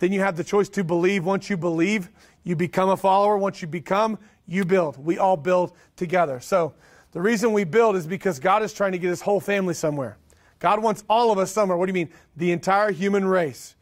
Then 0.00 0.12
you 0.12 0.20
have 0.20 0.36
the 0.36 0.44
choice 0.44 0.68
to 0.70 0.84
believe. 0.84 1.24
Once 1.24 1.48
you 1.48 1.56
believe, 1.56 2.10
you 2.42 2.56
become 2.56 2.88
a 2.88 2.96
follower. 2.96 3.36
Once 3.36 3.62
you 3.62 3.68
become, 3.68 4.18
you 4.46 4.64
build. 4.64 5.02
We 5.04 5.18
all 5.18 5.36
build 5.36 5.72
together. 5.96 6.40
So 6.40 6.74
the 7.12 7.20
reason 7.20 7.52
we 7.52 7.64
build 7.64 7.96
is 7.96 8.06
because 8.06 8.38
God 8.38 8.62
is 8.62 8.72
trying 8.72 8.92
to 8.92 8.98
get 8.98 9.08
His 9.08 9.20
whole 9.20 9.40
family 9.40 9.74
somewhere. 9.74 10.16
God 10.58 10.82
wants 10.82 11.04
all 11.08 11.32
of 11.32 11.38
us 11.38 11.50
somewhere. 11.50 11.76
What 11.76 11.86
do 11.86 11.90
you 11.90 11.94
mean? 11.94 12.10
The 12.36 12.52
entire 12.52 12.92
human 12.92 13.24
race. 13.26 13.76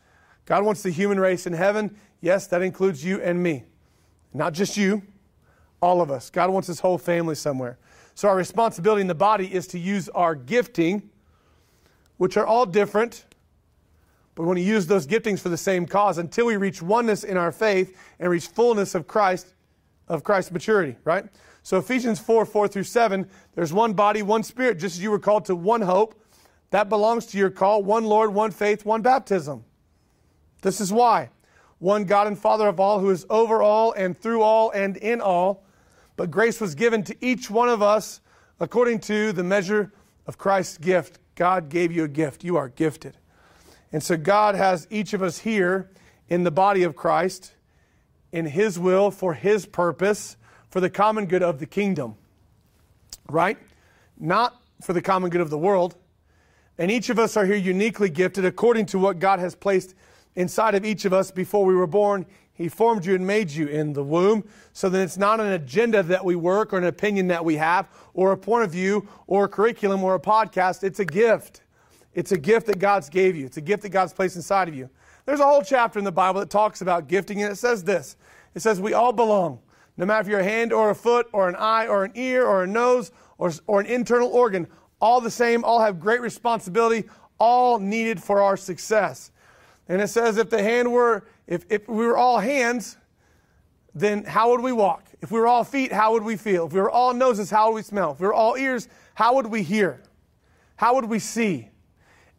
God 0.47 0.65
wants 0.65 0.83
the 0.83 0.91
human 0.91 1.21
race 1.21 1.47
in 1.47 1.53
heaven. 1.53 1.97
Yes, 2.21 2.47
that 2.49 2.63
includes 2.63 3.05
you 3.05 3.21
and 3.21 3.43
me. 3.43 3.65
Not 4.33 4.55
just 4.55 4.77
you, 4.77 5.03
all 5.81 6.01
of 6.01 6.11
us. 6.11 6.31
God 6.31 6.51
wants 6.51 6.69
his 6.69 6.81
whole 6.81 6.99
family 6.99 7.35
somewhere. 7.35 7.79
So 8.15 8.29
our 8.29 8.37
responsibility 8.37 9.01
in 9.01 9.07
the 9.07 9.15
body 9.15 9.53
is 9.53 9.67
to 9.69 9.79
use 9.79 10.09
our 10.11 10.35
gifting, 10.35 11.11
which 12.17 12.37
are 12.37 12.47
all 12.47 12.67
different, 12.67 13.25
but 14.39 14.45
we 14.45 14.47
want 14.47 14.59
to 14.59 14.65
use 14.65 14.87
those 14.87 15.05
giftings 15.05 15.41
for 15.41 15.49
the 15.49 15.57
same 15.57 15.85
cause 15.85 16.17
until 16.17 16.47
we 16.47 16.57
reach 16.57 16.81
oneness 16.81 17.25
in 17.25 17.37
our 17.37 17.51
faith 17.51 17.99
and 18.21 18.31
reach 18.31 18.47
fullness 18.47 18.95
of 18.95 19.09
Christ, 19.09 19.53
of 20.07 20.23
Christ's 20.23 20.53
maturity, 20.53 20.95
right? 21.03 21.25
So 21.65 21.79
Ephesians 21.79 22.21
4, 22.21 22.47
4 22.47 22.69
through 22.69 22.85
7, 22.85 23.29
there's 23.57 23.73
one 23.73 23.95
body, 23.95 24.23
one 24.23 24.45
spirit, 24.45 24.79
just 24.79 24.95
as 24.95 25.03
you 25.03 25.11
were 25.11 25.19
called 25.19 25.45
to 25.47 25.57
one 25.57 25.81
hope 25.81 26.23
that 26.71 26.89
belongs 26.89 27.27
to 27.27 27.37
your 27.37 27.51
call 27.51 27.83
one 27.83 28.05
Lord, 28.05 28.33
one 28.33 28.53
faith, 28.53 28.85
one 28.85 29.03
baptism. 29.03 29.65
This 30.63 30.81
is 30.81 30.93
why. 30.93 31.31
One 31.81 32.05
God 32.05 32.29
and 32.29 32.39
Father 32.39 32.69
of 32.69 32.79
all, 32.79 33.01
who 33.01 33.11
is 33.11 33.27
over 33.29 33.61
all 33.61 33.91
and 33.91 34.17
through 34.17 34.43
all 34.43 34.71
and 34.71 34.97
in 34.99 35.21
all. 35.21 35.65
But 36.15 36.31
grace 36.31 36.61
was 36.61 36.77
given 36.77 37.03
to 37.03 37.17
each 37.21 37.51
one 37.51 37.69
of 37.69 37.83
us 37.83 38.21
according 38.61 39.01
to 39.01 39.33
the 39.33 39.43
measure 39.43 39.93
of 40.29 40.39
Christ's 40.39 40.79
gift. 40.79 41.19
God 41.35 41.69
gave 41.69 41.91
you 41.91 42.05
a 42.05 42.09
gift. 42.09 42.45
You 42.45 42.57
are 42.57 42.69
gifted. 42.69 43.17
And 43.93 44.03
so 44.03 44.17
God 44.17 44.55
has 44.55 44.87
each 44.91 45.13
of 45.15 45.23
us 45.23 45.39
here 45.39 45.91
in 46.29 46.45
the 46.45 46.51
body 46.51 46.83
of 46.83 46.95
Christ 46.95 47.53
in 48.33 48.47
His 48.47 48.79
will, 48.79 49.11
for 49.11 49.35
His 49.35 49.65
purpose, 49.65 50.37
for 50.69 50.81
the 50.81 50.91
common 50.91 51.27
good 51.27 51.43
of 51.43 51.59
the 51.59 51.67
kingdom. 51.67 52.17
Right? 53.29 53.59
Not 54.19 54.61
for 54.83 54.93
the 54.93 55.03
common 55.03 55.31
good 55.31 55.41
of 55.41 55.51
the 55.51 55.59
world. 55.59 55.97
And 56.77 56.91
each 56.91 57.11
of 57.11 57.19
us 57.19 57.37
are 57.37 57.45
here 57.45 57.57
uniquely 57.57 58.11
gifted 58.11 58.45
according 58.45 58.87
to 58.87 58.99
what 58.99 59.19
God 59.19 59.41
has 59.41 59.55
placed 59.55 59.95
inside 60.37 60.75
of 60.75 60.85
each 60.85 61.05
of 61.05 61.13
us 61.13 61.31
before 61.31 61.65
we 61.65 61.75
were 61.75 61.87
born. 61.87 62.27
He 62.53 62.69
formed 62.69 63.07
you 63.07 63.15
and 63.15 63.27
made 63.27 63.51
you 63.51 63.67
in 63.67 63.93
the 63.93 64.03
womb 64.03 64.45
so 64.73 64.89
that 64.89 65.01
it's 65.01 65.17
not 65.17 65.41
an 65.41 65.47
agenda 65.47 66.03
that 66.05 66.25
we 66.25 66.37
work 66.37 66.73
or 66.73 66.79
an 66.79 66.85
opinion 66.85 67.29
that 67.29 67.45
we 67.45 67.57
have 67.57 67.89
or 68.15 68.33
a 68.33 68.37
point 68.37 68.65
of 68.65 68.71
view 68.71 69.09
or 69.27 69.45
a 69.45 69.49
curriculum 69.49 70.03
or 70.03 70.15
a 70.15 70.21
podcast. 70.21 70.85
It's 70.85 71.01
a 71.01 71.05
gift. 71.05 71.63
It's 72.19 72.33
a 72.33 72.37
gift 72.37 72.67
that 72.67 72.81
God's 72.81 73.09
gave 73.09 73.37
you. 73.37 73.47
It's 73.47 73.59
a 73.59 73.61
gift 73.61 73.85
that 73.85 73.91
God's 73.91 74.13
placed 74.13 74.35
inside 74.35 74.69
of 74.69 74.75
you. 74.75 74.91
There's 75.25 75.39
a 75.39 75.45
whole 75.45 75.63
chapter 75.63 76.01
in 76.01 76.05
the 76.05 76.11
Bible 76.11 76.41
that 76.41 76.51
talks 76.51 76.81
about 76.81 77.07
gifting 77.07 77.41
and 77.45 77.53
it 77.53 77.55
says 77.55 77.85
this. 77.85 78.17
It 78.57 78.61
says 78.61 78.81
we 78.81 78.93
all 78.93 79.13
belong. 79.13 79.61
No 79.97 80.05
matter 80.05 80.23
if 80.23 80.27
you're 80.27 80.41
a 80.41 80.45
hand 80.45 80.73
or 80.73 80.91
a 80.91 80.97
foot 80.97 81.29
or 81.33 81.49
an 81.49 81.55
eye 81.55 81.87
or 81.87 82.05
an 82.05 82.11
ear 82.17 82.45
or 82.45 82.65
a 82.65 82.67
nose 82.67 83.13
or, 83.39 83.53
or 83.69 83.79
an 83.79 83.87
internal 83.87 84.31
organ, 84.31 84.67
all 85.01 85.21
the 85.21 85.31
same, 85.31 85.63
all 85.63 85.81
have 85.81 86.01
great 86.01 86.21
responsibility, 86.21 87.09
all 87.39 87.79
needed 87.79 88.21
for 88.21 88.43
our 88.43 88.57
success. 88.57 89.31
And 89.89 90.03
it 90.03 90.09
says 90.09 90.39
if 90.39 90.51
the 90.51 90.61
hand 90.61 90.91
were, 90.91 91.25
if, 91.47 91.67
if 91.71 91.89
we 91.89 92.05
were 92.05 92.17
all 92.17 92.41
hands, 92.41 92.97
then 93.95 94.25
how 94.25 94.51
would 94.51 94.61
we 94.61 94.73
walk? 94.73 95.05
If 95.23 95.31
we 95.31 95.39
were 95.39 95.47
all 95.47 95.63
feet, 95.63 95.93
how 95.93 96.15
would 96.15 96.25
we 96.25 96.37
feel? 96.37 96.67
If 96.67 96.73
we 96.73 96.81
were 96.81 96.91
all 96.91 97.15
noses, 97.15 97.49
how 97.49 97.69
would 97.69 97.77
we 97.77 97.83
smell? 97.83 98.11
If 98.11 98.19
we 98.19 98.27
were 98.27 98.35
all 98.35 98.57
ears, 98.57 98.89
how 99.15 99.37
would 99.37 99.47
we 99.47 99.63
hear? 99.63 100.03
How 100.75 100.97
would 100.97 101.05
we 101.05 101.21
see? 101.21 101.69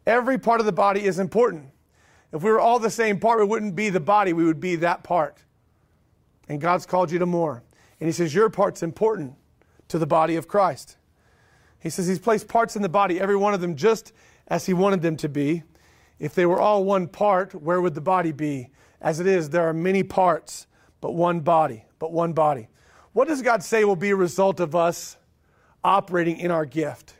Every 0.06 0.38
part 0.38 0.60
of 0.60 0.66
the 0.66 0.72
body 0.72 1.04
is 1.04 1.18
important. 1.18 1.70
If 2.32 2.42
we 2.42 2.50
were 2.50 2.60
all 2.60 2.78
the 2.78 2.90
same 2.90 3.18
part, 3.18 3.40
we 3.40 3.44
wouldn't 3.44 3.74
be 3.74 3.90
the 3.90 4.00
body, 4.00 4.32
we 4.32 4.44
would 4.44 4.60
be 4.60 4.76
that 4.76 5.02
part. 5.02 5.42
And 6.48 6.60
God's 6.60 6.86
called 6.86 7.10
you 7.10 7.18
to 7.18 7.26
more. 7.26 7.62
And 7.98 8.08
He 8.08 8.12
says, 8.12 8.34
Your 8.34 8.50
part's 8.50 8.82
important 8.82 9.34
to 9.88 9.98
the 9.98 10.06
body 10.06 10.36
of 10.36 10.48
Christ. 10.48 10.96
He 11.78 11.90
says 11.90 12.06
He's 12.06 12.18
placed 12.18 12.48
parts 12.48 12.76
in 12.76 12.82
the 12.82 12.88
body, 12.88 13.20
every 13.20 13.36
one 13.36 13.54
of 13.54 13.60
them 13.60 13.76
just 13.76 14.12
as 14.48 14.66
He 14.66 14.72
wanted 14.72 15.02
them 15.02 15.16
to 15.18 15.28
be. 15.28 15.62
If 16.18 16.34
they 16.34 16.46
were 16.46 16.60
all 16.60 16.84
one 16.84 17.08
part, 17.08 17.54
where 17.54 17.80
would 17.80 17.94
the 17.94 18.00
body 18.00 18.32
be? 18.32 18.70
As 19.00 19.20
it 19.20 19.26
is, 19.26 19.50
there 19.50 19.66
are 19.68 19.72
many 19.72 20.02
parts, 20.02 20.66
but 21.00 21.12
one 21.12 21.40
body, 21.40 21.86
but 21.98 22.12
one 22.12 22.32
body. 22.32 22.68
What 23.12 23.26
does 23.26 23.42
God 23.42 23.62
say 23.62 23.84
will 23.84 23.96
be 23.96 24.10
a 24.10 24.16
result 24.16 24.60
of 24.60 24.76
us 24.76 25.16
operating 25.82 26.38
in 26.38 26.50
our 26.50 26.66
gift? 26.66 27.14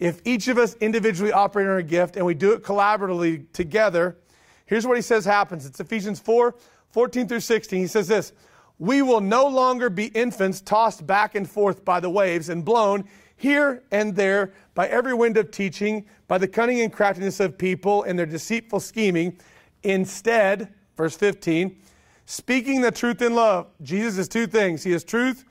If 0.00 0.22
each 0.24 0.48
of 0.48 0.56
us 0.56 0.74
individually 0.80 1.30
operate 1.30 1.66
in 1.66 1.70
our 1.70 1.82
gift 1.82 2.16
and 2.16 2.24
we 2.24 2.32
do 2.32 2.52
it 2.52 2.62
collaboratively 2.64 3.52
together, 3.52 4.16
here's 4.64 4.86
what 4.86 4.96
he 4.96 5.02
says 5.02 5.26
happens. 5.26 5.66
It's 5.66 5.78
Ephesians 5.78 6.18
4 6.18 6.54
14 6.90 7.28
through 7.28 7.40
16. 7.40 7.78
He 7.78 7.86
says 7.86 8.08
this 8.08 8.32
We 8.78 9.02
will 9.02 9.20
no 9.20 9.46
longer 9.46 9.90
be 9.90 10.06
infants 10.06 10.62
tossed 10.62 11.06
back 11.06 11.34
and 11.34 11.48
forth 11.48 11.84
by 11.84 12.00
the 12.00 12.08
waves 12.08 12.48
and 12.48 12.64
blown 12.64 13.04
here 13.36 13.82
and 13.90 14.16
there 14.16 14.54
by 14.74 14.88
every 14.88 15.14
wind 15.14 15.36
of 15.36 15.50
teaching, 15.50 16.06
by 16.28 16.38
the 16.38 16.48
cunning 16.48 16.80
and 16.80 16.92
craftiness 16.92 17.38
of 17.38 17.58
people 17.58 18.02
and 18.02 18.18
their 18.18 18.26
deceitful 18.26 18.80
scheming. 18.80 19.38
Instead, 19.82 20.72
verse 20.96 21.16
15, 21.16 21.76
speaking 22.24 22.80
the 22.80 22.90
truth 22.90 23.20
in 23.20 23.34
love. 23.34 23.66
Jesus 23.82 24.16
is 24.16 24.28
two 24.28 24.46
things 24.46 24.82
He 24.82 24.92
is 24.92 25.04
truth 25.04 25.44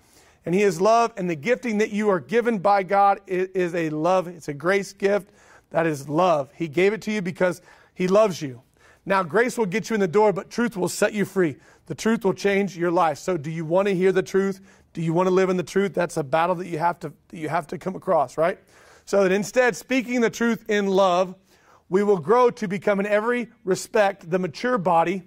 and 0.45 0.55
He 0.55 0.63
is 0.63 0.79
love, 0.79 1.13
and 1.17 1.29
the 1.29 1.35
gifting 1.35 1.77
that 1.79 1.91
you 1.91 2.09
are 2.09 2.19
given 2.19 2.59
by 2.59 2.83
God 2.83 3.19
is 3.27 3.75
a 3.75 3.89
love, 3.89 4.27
it's 4.27 4.47
a 4.47 4.53
grace 4.53 4.93
gift. 4.93 5.29
That 5.71 5.85
is 5.85 6.09
love. 6.09 6.49
He 6.55 6.67
gave 6.67 6.93
it 6.93 7.01
to 7.03 7.11
you 7.11 7.21
because 7.21 7.61
He 7.93 8.07
loves 8.07 8.41
you. 8.41 8.61
Now, 9.05 9.23
grace 9.23 9.57
will 9.57 9.65
get 9.65 9.89
you 9.89 9.93
in 9.93 9.99
the 9.99 10.07
door, 10.07 10.33
but 10.33 10.49
truth 10.49 10.75
will 10.75 10.89
set 10.89 11.13
you 11.13 11.25
free. 11.25 11.57
The 11.85 11.95
truth 11.95 12.23
will 12.23 12.33
change 12.33 12.77
your 12.77 12.91
life. 12.91 13.17
So, 13.17 13.37
do 13.37 13.49
you 13.49 13.65
want 13.65 13.87
to 13.87 13.95
hear 13.95 14.11
the 14.11 14.23
truth? 14.23 14.61
Do 14.93 15.01
you 15.01 15.13
want 15.13 15.27
to 15.27 15.33
live 15.33 15.49
in 15.49 15.57
the 15.57 15.63
truth? 15.63 15.93
That's 15.93 16.17
a 16.17 16.23
battle 16.23 16.55
that 16.55 16.67
you 16.67 16.79
have 16.79 16.99
to 16.99 17.13
you 17.31 17.49
have 17.49 17.67
to 17.67 17.77
come 17.77 17.95
across, 17.95 18.37
right? 18.37 18.59
So 19.05 19.23
that 19.23 19.31
instead, 19.31 19.75
speaking 19.75 20.21
the 20.21 20.29
truth 20.29 20.69
in 20.69 20.87
love, 20.87 21.35
we 21.89 22.03
will 22.03 22.19
grow 22.19 22.51
to 22.51 22.67
become 22.67 22.99
in 22.99 23.05
every 23.05 23.49
respect 23.63 24.29
the 24.29 24.37
mature 24.37 24.77
body, 24.77 25.23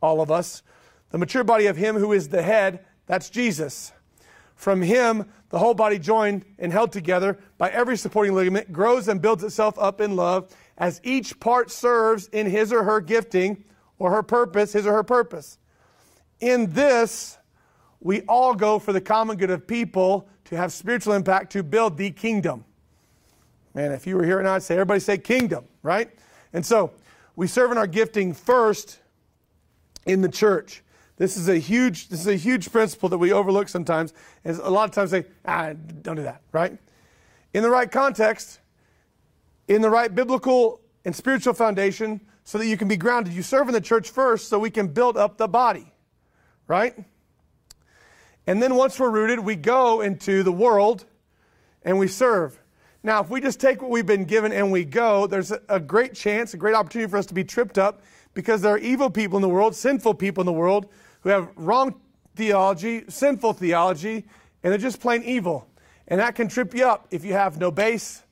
all 0.00 0.20
of 0.20 0.30
us, 0.30 0.62
the 1.10 1.18
mature 1.18 1.44
body 1.44 1.66
of 1.66 1.76
Him 1.76 1.96
who 1.96 2.12
is 2.12 2.28
the 2.28 2.42
head, 2.42 2.84
that's 3.06 3.28
Jesus. 3.28 3.92
From 4.60 4.82
Him, 4.82 5.24
the 5.48 5.58
whole 5.58 5.72
body 5.72 5.98
joined 5.98 6.44
and 6.58 6.70
held 6.70 6.92
together 6.92 7.38
by 7.56 7.70
every 7.70 7.96
supporting 7.96 8.34
ligament 8.34 8.70
grows 8.70 9.08
and 9.08 9.22
builds 9.22 9.42
itself 9.42 9.78
up 9.78 10.02
in 10.02 10.16
love 10.16 10.54
as 10.76 11.00
each 11.02 11.40
part 11.40 11.70
serves 11.70 12.26
in 12.26 12.44
his 12.44 12.70
or 12.70 12.84
her 12.84 13.00
gifting 13.00 13.64
or 13.98 14.10
her 14.10 14.22
purpose, 14.22 14.74
his 14.74 14.86
or 14.86 14.92
her 14.92 15.02
purpose. 15.02 15.56
In 16.40 16.70
this, 16.72 17.38
we 18.02 18.20
all 18.28 18.54
go 18.54 18.78
for 18.78 18.92
the 18.92 19.00
common 19.00 19.38
good 19.38 19.48
of 19.48 19.66
people 19.66 20.28
to 20.44 20.58
have 20.58 20.74
spiritual 20.74 21.14
impact 21.14 21.52
to 21.52 21.62
build 21.62 21.96
the 21.96 22.10
kingdom. 22.10 22.66
Man, 23.72 23.92
if 23.92 24.06
you 24.06 24.14
were 24.14 24.26
here 24.26 24.40
and 24.40 24.46
I'd 24.46 24.62
say, 24.62 24.74
everybody 24.74 25.00
say 25.00 25.16
kingdom, 25.16 25.64
right? 25.82 26.10
And 26.52 26.66
so 26.66 26.92
we 27.34 27.46
serve 27.46 27.72
in 27.72 27.78
our 27.78 27.86
gifting 27.86 28.34
first 28.34 28.98
in 30.04 30.20
the 30.20 30.28
church. 30.28 30.82
This 31.20 31.36
is 31.36 31.50
a 31.50 31.58
huge, 31.58 32.08
this 32.08 32.18
is 32.18 32.26
a 32.28 32.34
huge 32.34 32.72
principle 32.72 33.10
that 33.10 33.18
we 33.18 33.30
overlook 33.30 33.68
sometimes. 33.68 34.14
And 34.42 34.56
a 34.56 34.70
lot 34.70 34.88
of 34.88 34.94
times 34.94 35.10
say, 35.10 35.26
ah, 35.44 35.74
don't 36.00 36.16
do 36.16 36.22
that, 36.22 36.40
right? 36.50 36.78
In 37.52 37.62
the 37.62 37.68
right 37.68 37.92
context, 37.92 38.58
in 39.68 39.82
the 39.82 39.90
right 39.90 40.14
biblical 40.14 40.80
and 41.04 41.14
spiritual 41.14 41.52
foundation, 41.52 42.22
so 42.44 42.56
that 42.56 42.64
you 42.64 42.78
can 42.78 42.88
be 42.88 42.96
grounded. 42.96 43.34
You 43.34 43.42
serve 43.42 43.68
in 43.68 43.74
the 43.74 43.82
church 43.82 44.08
first 44.08 44.48
so 44.48 44.58
we 44.58 44.70
can 44.70 44.88
build 44.88 45.18
up 45.18 45.36
the 45.36 45.46
body, 45.46 45.92
right? 46.66 46.96
And 48.46 48.62
then 48.62 48.74
once 48.74 48.98
we're 48.98 49.10
rooted, 49.10 49.40
we 49.40 49.56
go 49.56 50.00
into 50.00 50.42
the 50.42 50.52
world 50.52 51.04
and 51.82 51.98
we 51.98 52.08
serve. 52.08 52.58
Now, 53.02 53.20
if 53.20 53.28
we 53.28 53.42
just 53.42 53.60
take 53.60 53.82
what 53.82 53.90
we've 53.90 54.06
been 54.06 54.24
given 54.24 54.54
and 54.54 54.72
we 54.72 54.86
go, 54.86 55.26
there's 55.26 55.52
a, 55.68 55.80
great 55.80 56.14
chance, 56.14 56.54
a 56.54 56.56
great 56.56 56.74
opportunity 56.74 57.10
for 57.10 57.18
us 57.18 57.26
to 57.26 57.34
be 57.34 57.44
tripped 57.44 57.76
up 57.76 58.00
because 58.32 58.62
there 58.62 58.72
are 58.72 58.78
evil 58.78 59.10
people 59.10 59.36
in 59.36 59.42
the 59.42 59.50
world, 59.50 59.74
sinful 59.74 60.14
people 60.14 60.40
in 60.40 60.46
the 60.46 60.52
world 60.52 60.88
who 61.20 61.28
have 61.28 61.50
wrong 61.56 62.00
theology, 62.36 63.04
sinful 63.08 63.54
theology, 63.54 64.24
and 64.62 64.72
they're 64.72 64.78
just 64.78 65.00
plain 65.00 65.22
evil. 65.22 65.66
And 66.08 66.20
that 66.20 66.34
can 66.34 66.48
trip 66.48 66.74
you 66.74 66.86
up 66.86 67.06
if 67.10 67.24
you 67.24 67.32
have 67.32 67.58
no 67.58 67.70
base, 67.70 68.22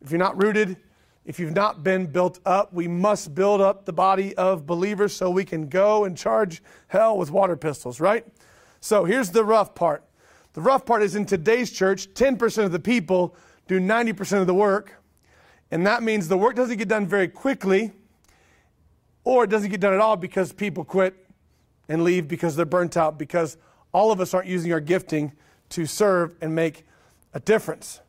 if 0.00 0.10
you're 0.10 0.18
not 0.18 0.40
rooted, 0.42 0.76
if 1.24 1.40
you've 1.40 1.54
not 1.54 1.82
been 1.82 2.06
built 2.06 2.38
up. 2.46 2.72
We 2.72 2.88
must 2.88 3.34
build 3.34 3.60
up 3.60 3.84
the 3.84 3.92
body 3.92 4.34
of 4.36 4.66
believers 4.66 5.14
so 5.14 5.28
we 5.28 5.44
can 5.44 5.68
go 5.68 6.04
and 6.04 6.16
charge 6.16 6.62
hell 6.88 7.18
with 7.18 7.30
water 7.30 7.56
pistols, 7.56 8.00
right? 8.00 8.24
So 8.80 9.04
here's 9.04 9.30
the 9.30 9.44
rough 9.44 9.74
part. 9.74 10.04
The 10.54 10.60
rough 10.62 10.86
part 10.86 11.02
is 11.02 11.16
in 11.16 11.26
today's 11.26 11.70
church, 11.70 12.08
10% 12.14 12.64
of 12.64 12.72
the 12.72 12.78
people 12.78 13.36
do 13.66 13.80
90% 13.80 14.40
of 14.40 14.46
the 14.46 14.54
work. 14.54 14.94
And 15.70 15.86
that 15.86 16.02
means 16.02 16.28
the 16.28 16.38
work 16.38 16.54
doesn't 16.54 16.78
get 16.78 16.88
done 16.88 17.06
very 17.06 17.28
quickly, 17.28 17.92
or 19.24 19.44
it 19.44 19.50
doesn't 19.50 19.70
get 19.70 19.80
done 19.80 19.92
at 19.92 20.00
all 20.00 20.16
because 20.16 20.52
people 20.52 20.84
quit 20.84 21.25
and 21.88 22.04
leave 22.04 22.28
because 22.28 22.56
they're 22.56 22.66
burnt 22.66 22.96
out, 22.96 23.18
because 23.18 23.56
all 23.92 24.12
of 24.12 24.20
us 24.20 24.34
aren't 24.34 24.48
using 24.48 24.72
our 24.72 24.80
gifting 24.80 25.32
to 25.70 25.86
serve 25.86 26.34
and 26.40 26.54
make 26.54 26.84
a 27.34 27.40
difference. 27.40 28.00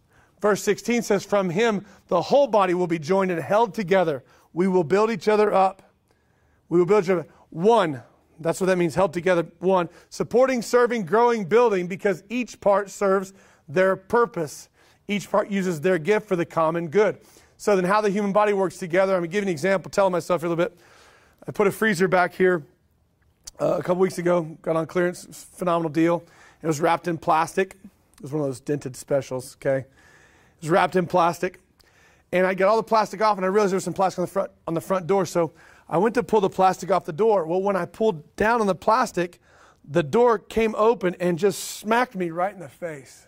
Verse 0.41 0.61
16 0.63 1.01
says, 1.01 1.25
From 1.25 1.49
him 1.49 1.85
the 2.07 2.21
whole 2.21 2.47
body 2.47 2.73
will 2.73 2.87
be 2.87 2.99
joined 2.99 3.31
and 3.31 3.41
held 3.41 3.73
together. 3.73 4.23
We 4.53 4.67
will 4.67 4.83
build 4.83 5.11
each 5.11 5.27
other 5.27 5.53
up. 5.53 5.91
We 6.69 6.79
will 6.79 6.85
build 6.85 7.05
each 7.05 7.09
other. 7.09 7.27
One, 7.49 8.01
that's 8.39 8.59
what 8.59 8.67
that 8.67 8.77
means, 8.77 8.95
held 8.95 9.13
together. 9.13 9.47
One, 9.59 9.89
supporting, 10.09 10.61
serving, 10.61 11.05
growing, 11.05 11.45
building, 11.45 11.87
because 11.87 12.23
each 12.29 12.59
part 12.59 12.89
serves 12.89 13.33
their 13.67 13.95
purpose. 13.95 14.69
Each 15.07 15.29
part 15.29 15.49
uses 15.49 15.81
their 15.81 15.97
gift 15.97 16.27
for 16.27 16.35
the 16.35 16.45
common 16.45 16.89
good. 16.89 17.19
So 17.57 17.75
then, 17.75 17.85
how 17.85 18.01
the 18.01 18.09
human 18.09 18.33
body 18.33 18.53
works 18.53 18.77
together, 18.77 19.13
I'm 19.13 19.21
going 19.21 19.29
to 19.29 19.33
give 19.33 19.43
an 19.43 19.49
example, 19.49 19.89
telling 19.89 20.11
myself 20.11 20.43
a 20.43 20.47
little 20.47 20.63
bit. 20.63 20.77
I 21.47 21.51
put 21.51 21.65
a 21.65 21.71
freezer 21.71 22.07
back 22.07 22.35
here 22.35 22.63
uh, 23.59 23.77
a 23.77 23.83
couple 23.83 23.97
weeks 24.01 24.17
ago, 24.17 24.57
got 24.61 24.75
on 24.75 24.85
clearance, 24.85 25.47
phenomenal 25.53 25.89
deal. 25.89 26.23
It 26.61 26.67
was 26.67 26.81
wrapped 26.81 27.07
in 27.07 27.17
plastic. 27.17 27.75
It 28.15 28.21
was 28.21 28.31
one 28.31 28.41
of 28.41 28.47
those 28.47 28.59
dented 28.59 28.95
specials, 28.95 29.55
okay? 29.55 29.79
It 29.79 30.61
was 30.61 30.69
wrapped 30.69 30.95
in 30.95 31.05
plastic. 31.05 31.59
And 32.31 32.45
I 32.45 32.53
got 32.53 32.67
all 32.67 32.77
the 32.77 32.83
plastic 32.83 33.21
off, 33.21 33.37
and 33.37 33.45
I 33.45 33.49
realized 33.49 33.71
there 33.71 33.77
was 33.77 33.83
some 33.83 33.93
plastic 33.93 34.19
on 34.19 34.25
the 34.25 34.31
front, 34.31 34.51
on 34.67 34.73
the 34.73 34.81
front 34.81 35.07
door. 35.07 35.25
So 35.25 35.53
I 35.87 35.97
went 35.97 36.15
to 36.15 36.23
pull 36.23 36.41
the 36.41 36.49
plastic 36.49 36.91
off 36.91 37.05
the 37.05 37.13
door. 37.13 37.45
Well, 37.45 37.61
when 37.61 37.75
I 37.75 37.85
pulled 37.85 38.35
down 38.35 38.59
on 38.59 38.67
the 38.67 38.75
plastic, 38.75 39.39
the 39.87 40.03
door 40.03 40.37
came 40.37 40.75
open 40.75 41.15
and 41.19 41.39
just 41.39 41.63
smacked 41.63 42.15
me 42.15 42.29
right 42.29 42.53
in 42.53 42.59
the 42.59 42.67
face. 42.67 43.27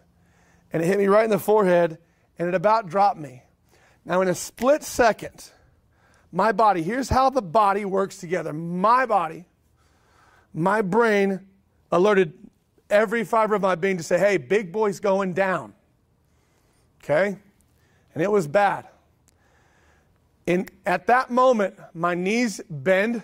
And 0.73 0.83
it 0.83 0.85
hit 0.85 0.99
me 0.99 1.07
right 1.07 1.23
in 1.23 1.29
the 1.29 1.39
forehead, 1.39 1.97
and 2.37 2.47
it 2.47 2.53
about 2.53 2.87
dropped 2.87 3.19
me. 3.19 3.43
Now, 4.05 4.21
in 4.21 4.27
a 4.27 4.35
split 4.35 4.83
second, 4.83 5.51
my 6.31 6.51
body, 6.51 6.83
here's 6.83 7.09
how 7.09 7.29
the 7.29 7.41
body 7.41 7.85
works 7.85 8.17
together. 8.17 8.53
My 8.53 9.05
body, 9.05 9.45
my 10.53 10.81
brain 10.81 11.41
alerted 11.91 12.33
every 12.89 13.23
fiber 13.23 13.55
of 13.55 13.61
my 13.61 13.75
being 13.75 13.97
to 13.97 14.03
say, 14.03 14.17
hey, 14.17 14.37
big 14.37 14.71
boy's 14.71 14.99
going 14.99 15.33
down. 15.33 15.73
Okay? 17.03 17.37
And 18.13 18.23
it 18.23 18.31
was 18.31 18.47
bad. 18.47 18.87
In, 20.45 20.67
at 20.85 21.07
that 21.07 21.29
moment, 21.29 21.75
my 21.93 22.15
knees 22.15 22.59
bend, 22.69 23.21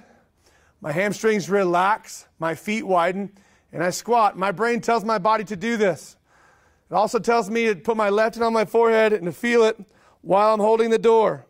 my 0.81 0.91
hamstrings 0.91 1.49
relax, 1.49 2.27
my 2.37 2.53
feet 2.53 2.85
widen, 2.85 3.31
and 3.71 3.83
I 3.83 3.89
squat. 3.89 4.37
My 4.37 4.51
brain 4.51 4.79
tells 4.79 5.03
my 5.03 5.17
body 5.17 5.43
to 5.45 5.55
do 5.55 5.75
this. 5.75 6.15
It 6.89 6.93
also 6.93 7.17
tells 7.17 7.49
me 7.49 7.65
to 7.65 7.75
put 7.75 7.97
my 7.97 8.09
left 8.09 8.35
hand 8.35 8.45
on 8.45 8.53
my 8.53 8.65
forehead 8.65 9.11
and 9.11 9.25
to 9.25 9.31
feel 9.31 9.63
it 9.63 9.77
while 10.21 10.53
I'm 10.53 10.59
holding 10.59 10.91
the 10.91 10.99
door. 10.99 11.45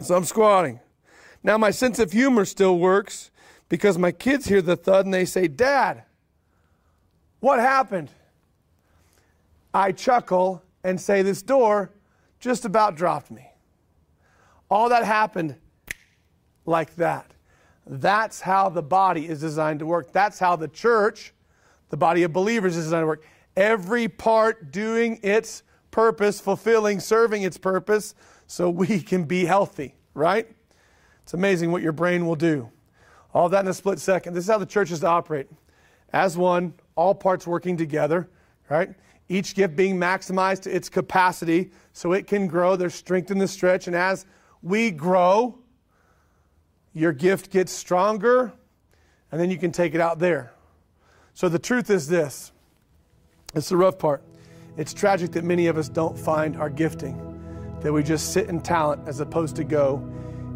So 0.00 0.16
I'm 0.16 0.24
squatting. 0.24 0.80
Now, 1.42 1.58
my 1.58 1.70
sense 1.70 1.98
of 1.98 2.12
humor 2.12 2.46
still 2.46 2.78
works 2.78 3.30
because 3.68 3.98
my 3.98 4.12
kids 4.12 4.46
hear 4.46 4.62
the 4.62 4.76
thud 4.76 5.04
and 5.04 5.14
they 5.14 5.24
say, 5.24 5.48
Dad, 5.48 6.04
what 7.40 7.58
happened? 7.58 8.10
I 9.72 9.92
chuckle 9.92 10.62
and 10.82 11.00
say, 11.00 11.22
This 11.22 11.42
door 11.42 11.90
just 12.40 12.64
about 12.64 12.96
dropped 12.96 13.30
me. 13.30 13.50
All 14.70 14.88
that 14.90 15.04
happened 15.04 15.56
like 16.66 16.94
that. 16.96 17.30
That's 17.86 18.40
how 18.40 18.68
the 18.68 18.82
body 18.82 19.28
is 19.28 19.40
designed 19.40 19.80
to 19.80 19.86
work. 19.86 20.12
That's 20.12 20.38
how 20.38 20.56
the 20.56 20.68
church, 20.68 21.34
the 21.90 21.96
body 21.96 22.22
of 22.22 22.32
believers, 22.32 22.76
is 22.76 22.84
designed 22.84 23.02
to 23.02 23.06
work. 23.06 23.24
Every 23.56 24.08
part 24.08 24.72
doing 24.72 25.20
its 25.22 25.62
purpose, 25.90 26.40
fulfilling, 26.40 27.00
serving 27.00 27.42
its 27.42 27.58
purpose, 27.58 28.14
so 28.46 28.70
we 28.70 29.00
can 29.00 29.24
be 29.24 29.44
healthy, 29.44 29.94
right? 30.14 30.48
It's 31.22 31.34
amazing 31.34 31.72
what 31.72 31.82
your 31.82 31.92
brain 31.92 32.26
will 32.26 32.36
do. 32.36 32.70
All 33.34 33.48
that 33.48 33.64
in 33.64 33.68
a 33.68 33.74
split 33.74 33.98
second. 33.98 34.34
This 34.34 34.44
is 34.44 34.50
how 34.50 34.58
the 34.58 34.66
church 34.66 34.92
is 34.92 35.00
to 35.00 35.08
operate. 35.08 35.48
As 36.12 36.38
one, 36.38 36.72
all 36.94 37.14
parts 37.14 37.46
working 37.46 37.76
together, 37.76 38.30
right? 38.70 38.94
Each 39.28 39.54
gift 39.54 39.74
being 39.74 39.96
maximized 39.96 40.62
to 40.62 40.74
its 40.74 40.88
capacity 40.88 41.72
so 41.92 42.12
it 42.12 42.28
can 42.28 42.46
grow. 42.46 42.76
There's 42.76 42.94
strength 42.94 43.32
in 43.32 43.38
the 43.38 43.48
stretch. 43.48 43.88
And 43.88 43.96
as 43.96 44.24
we 44.62 44.92
grow, 44.92 45.58
your 46.92 47.12
gift 47.12 47.50
gets 47.50 47.72
stronger, 47.72 48.52
and 49.32 49.40
then 49.40 49.50
you 49.50 49.58
can 49.58 49.72
take 49.72 49.96
it 49.96 50.00
out 50.00 50.20
there. 50.20 50.52
So 51.32 51.48
the 51.48 51.58
truth 51.58 51.90
is 51.90 52.06
this 52.06 52.52
it's 53.54 53.68
the 53.68 53.76
rough 53.76 53.98
part. 53.98 54.22
It's 54.76 54.94
tragic 54.94 55.32
that 55.32 55.42
many 55.44 55.66
of 55.66 55.76
us 55.76 55.88
don't 55.88 56.16
find 56.16 56.56
our 56.56 56.70
gifting, 56.70 57.16
that 57.80 57.92
we 57.92 58.04
just 58.04 58.32
sit 58.32 58.48
in 58.48 58.60
talent 58.60 59.08
as 59.08 59.18
opposed 59.18 59.56
to 59.56 59.64
go 59.64 59.96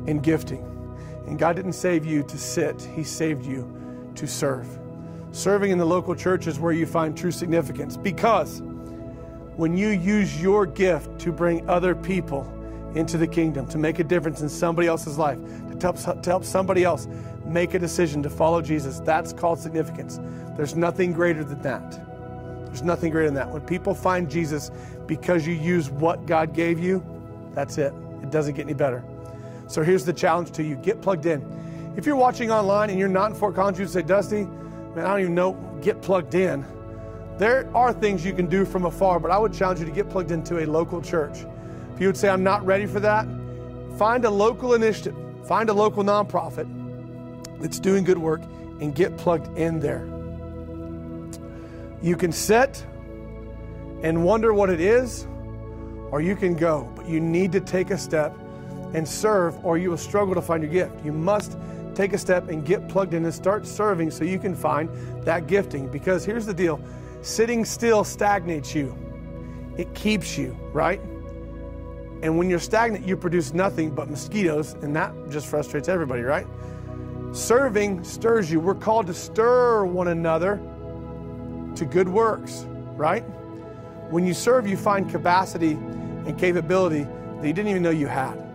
in 0.06 0.20
gifting. 0.20 0.77
And 1.28 1.38
God 1.38 1.56
didn't 1.56 1.74
save 1.74 2.06
you 2.06 2.22
to 2.22 2.38
sit, 2.38 2.80
He 2.94 3.04
saved 3.04 3.44
you 3.44 4.10
to 4.14 4.26
serve. 4.26 4.66
Serving 5.30 5.70
in 5.70 5.78
the 5.78 5.84
local 5.84 6.14
church 6.14 6.46
is 6.46 6.58
where 6.58 6.72
you 6.72 6.86
find 6.86 7.16
true 7.16 7.30
significance 7.30 7.96
because 7.98 8.62
when 9.56 9.76
you 9.76 9.88
use 9.88 10.40
your 10.40 10.64
gift 10.64 11.18
to 11.20 11.30
bring 11.30 11.68
other 11.68 11.94
people 11.94 12.50
into 12.94 13.18
the 13.18 13.26
kingdom, 13.26 13.66
to 13.66 13.76
make 13.76 13.98
a 13.98 14.04
difference 14.04 14.40
in 14.40 14.48
somebody 14.48 14.88
else's 14.88 15.18
life, 15.18 15.38
to 15.70 15.78
help, 15.80 16.22
to 16.22 16.30
help 16.30 16.44
somebody 16.44 16.82
else 16.82 17.06
make 17.44 17.74
a 17.74 17.78
decision 17.78 18.22
to 18.22 18.30
follow 18.30 18.62
Jesus. 18.62 19.00
That's 19.00 19.32
called 19.32 19.58
significance. 19.58 20.18
There's 20.56 20.74
nothing 20.74 21.12
greater 21.12 21.44
than 21.44 21.60
that. 21.62 22.00
There's 22.66 22.82
nothing 22.82 23.10
greater 23.12 23.26
than 23.26 23.34
that. 23.34 23.50
When 23.50 23.62
people 23.62 23.94
find 23.94 24.30
Jesus 24.30 24.70
because 25.06 25.46
you 25.46 25.54
use 25.54 25.90
what 25.90 26.24
God 26.24 26.54
gave 26.54 26.78
you, 26.78 27.04
that's 27.52 27.76
it. 27.76 27.92
It 28.22 28.30
doesn't 28.30 28.54
get 28.54 28.62
any 28.62 28.74
better. 28.74 29.04
So 29.68 29.82
here's 29.82 30.04
the 30.04 30.12
challenge 30.12 30.50
to 30.52 30.64
you 30.64 30.74
get 30.76 31.00
plugged 31.00 31.26
in. 31.26 31.94
If 31.96 32.06
you're 32.06 32.16
watching 32.16 32.50
online 32.50 32.90
and 32.90 32.98
you're 32.98 33.08
not 33.08 33.30
in 33.30 33.36
Fort 33.36 33.54
Collins, 33.54 33.78
you 33.78 33.86
say, 33.86 34.02
Dusty, 34.02 34.44
man, 34.44 35.04
I 35.04 35.08
don't 35.10 35.20
even 35.20 35.34
know, 35.34 35.52
get 35.82 36.02
plugged 36.02 36.34
in. 36.34 36.64
There 37.38 37.70
are 37.76 37.92
things 37.92 38.24
you 38.24 38.32
can 38.32 38.46
do 38.46 38.64
from 38.64 38.84
afar, 38.84 39.20
but 39.20 39.30
I 39.30 39.38
would 39.38 39.52
challenge 39.52 39.80
you 39.80 39.86
to 39.86 39.92
get 39.92 40.08
plugged 40.08 40.32
into 40.32 40.64
a 40.64 40.66
local 40.66 41.00
church. 41.00 41.38
If 41.94 42.00
you 42.00 42.08
would 42.08 42.16
say, 42.16 42.28
I'm 42.28 42.42
not 42.42 42.64
ready 42.64 42.86
for 42.86 42.98
that, 43.00 43.26
find 43.96 44.24
a 44.24 44.30
local 44.30 44.74
initiative. 44.74 45.16
Find 45.46 45.70
a 45.70 45.72
local 45.72 46.04
nonprofit 46.04 46.68
that's 47.60 47.78
doing 47.78 48.04
good 48.04 48.18
work 48.18 48.42
and 48.80 48.94
get 48.94 49.16
plugged 49.16 49.56
in 49.58 49.80
there. 49.80 50.06
You 52.02 52.16
can 52.16 52.32
sit 52.32 52.84
and 54.02 54.24
wonder 54.24 54.52
what 54.52 54.70
it 54.70 54.80
is, 54.80 55.26
or 56.10 56.20
you 56.20 56.36
can 56.36 56.54
go, 56.54 56.92
but 56.94 57.08
you 57.08 57.18
need 57.18 57.50
to 57.52 57.60
take 57.60 57.90
a 57.90 57.98
step 57.98 58.36
and 58.94 59.06
serve, 59.06 59.64
or 59.64 59.78
you 59.78 59.90
will 59.90 59.96
struggle 59.96 60.34
to 60.34 60.42
find 60.42 60.62
your 60.62 60.72
gift. 60.72 61.04
You 61.04 61.12
must 61.12 61.58
take 61.94 62.12
a 62.12 62.18
step 62.18 62.48
and 62.48 62.64
get 62.64 62.88
plugged 62.88 63.14
in 63.14 63.24
and 63.24 63.34
start 63.34 63.66
serving 63.66 64.10
so 64.10 64.24
you 64.24 64.38
can 64.38 64.54
find 64.54 64.88
that 65.24 65.46
gifting. 65.46 65.88
Because 65.88 66.24
here's 66.24 66.46
the 66.46 66.54
deal 66.54 66.80
sitting 67.22 67.64
still 67.64 68.04
stagnates 68.04 68.74
you, 68.74 68.96
it 69.76 69.92
keeps 69.94 70.38
you, 70.38 70.56
right? 70.72 71.00
And 72.22 72.36
when 72.36 72.50
you're 72.50 72.58
stagnant, 72.58 73.06
you 73.06 73.16
produce 73.16 73.52
nothing 73.52 73.90
but 73.90 74.10
mosquitoes, 74.10 74.74
and 74.74 74.94
that 74.96 75.12
just 75.30 75.46
frustrates 75.46 75.88
everybody, 75.88 76.22
right? 76.22 76.46
Serving 77.32 78.02
stirs 78.02 78.50
you. 78.50 78.58
We're 78.58 78.74
called 78.74 79.06
to 79.06 79.14
stir 79.14 79.84
one 79.84 80.08
another 80.08 80.56
to 81.76 81.84
good 81.84 82.08
works, 82.08 82.66
right? 82.96 83.22
When 84.10 84.26
you 84.26 84.34
serve, 84.34 84.66
you 84.66 84.76
find 84.76 85.08
capacity 85.08 85.72
and 85.72 86.36
capability 86.38 87.04
that 87.04 87.46
you 87.46 87.52
didn't 87.52 87.68
even 87.68 87.82
know 87.82 87.90
you 87.90 88.06
had. 88.08 88.47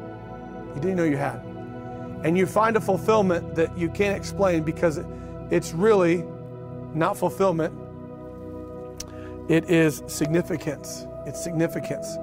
You 0.76 0.82
didn't 0.82 0.96
know 0.96 1.04
you 1.04 1.18
had. 1.18 1.42
And 2.24 2.38
you 2.38 2.46
find 2.46 2.76
a 2.78 2.82
fulfillment 2.82 3.56
that 3.56 3.78
you 3.78 3.90
can't 3.90 4.16
explain 4.16 4.64
because 4.64 5.00
it's 5.52 5.74
really 5.74 6.24
not 6.94 7.18
fulfillment, 7.18 7.74
it 9.50 9.70
is 9.70 10.04
significance. 10.08 11.06
It's 11.26 11.44
significance. 11.44 12.16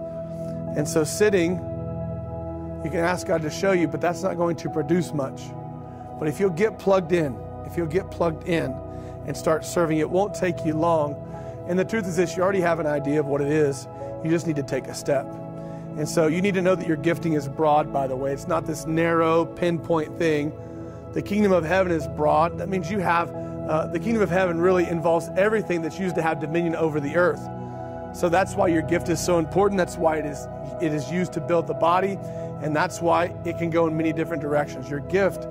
And 0.77 0.89
so, 0.89 1.05
sitting, 1.05 1.53
you 2.85 2.91
can 2.91 3.01
ask 3.01 3.27
God 3.27 3.43
to 3.43 3.51
show 3.51 3.73
you, 3.73 3.89
but 3.89 4.01
that's 4.01 4.23
not 4.23 4.37
going 4.37 4.57
to 4.57 4.71
produce 4.71 5.13
much. 5.13 5.43
But 6.19 6.29
if 6.29 6.41
you'll 6.41 6.51
get 6.51 6.79
plugged 6.79 7.13
in, 7.13 7.39
if 7.67 7.77
you'll 7.77 7.87
get 7.87 8.11
plugged 8.11 8.49
in 8.49 8.75
and 9.27 9.37
start 9.37 9.65
serving, 9.65 9.99
it 9.99 10.09
won't 10.09 10.35
take 10.35 10.65
you 10.65 10.75
long. 10.75 11.15
And 11.69 11.79
the 11.79 11.85
truth 11.85 12.07
is 12.07 12.17
this 12.17 12.37
you 12.37 12.43
already 12.43 12.61
have 12.61 12.81
an 12.81 12.87
idea 12.87 13.21
of 13.21 13.27
what 13.27 13.41
it 13.41 13.49
is, 13.49 13.87
you 14.25 14.31
just 14.31 14.47
need 14.47 14.57
to 14.57 14.63
take 14.63 14.87
a 14.87 14.95
step. 14.95 15.27
And 16.01 16.09
so, 16.09 16.29
you 16.29 16.41
need 16.41 16.55
to 16.55 16.63
know 16.63 16.75
that 16.75 16.89
your 16.89 16.97
gifting 16.97 17.35
is 17.35 17.47
broad, 17.47 17.93
by 17.93 18.07
the 18.07 18.17
way. 18.17 18.33
It's 18.33 18.49
not 18.49 18.65
this 18.65 18.87
narrow, 18.87 19.45
pinpoint 19.45 20.17
thing. 20.17 20.51
The 21.13 21.21
kingdom 21.21 21.53
of 21.53 21.63
heaven 21.63 21.93
is 21.93 22.09
broad. 22.09 22.57
That 22.57 22.71
means 22.71 22.91
you 22.91 23.01
have, 23.01 23.31
uh, 23.69 23.87
the 23.87 23.99
kingdom 23.99 24.23
of 24.23 24.31
heaven 24.31 24.63
really 24.63 24.89
involves 24.89 25.29
everything 25.37 25.83
that's 25.83 25.99
used 25.99 26.15
to 26.15 26.23
have 26.23 26.41
dominion 26.41 26.75
over 26.75 27.01
the 27.01 27.17
earth. 27.17 27.47
So 28.17 28.31
that's 28.31 28.55
why 28.55 28.69
your 28.69 28.81
gift 28.81 29.11
is 29.11 29.23
so 29.23 29.39
important. 29.39 29.77
That's 29.77 29.99
why 29.99 30.17
it 30.17 30.25
is 30.25 30.49
it 30.81 30.95
is 30.95 31.11
used 31.13 31.35
to 31.35 31.41
build 31.43 31.67
the 31.67 31.75
body, 31.75 32.17
and 32.63 32.75
that's 32.75 33.03
why 33.03 33.35
it 33.45 33.59
can 33.59 33.69
go 33.69 33.87
in 33.87 33.95
many 33.95 34.15
different 34.15 34.41
directions. 34.41 34.89
Your 34.89 35.01
gift 35.01 35.47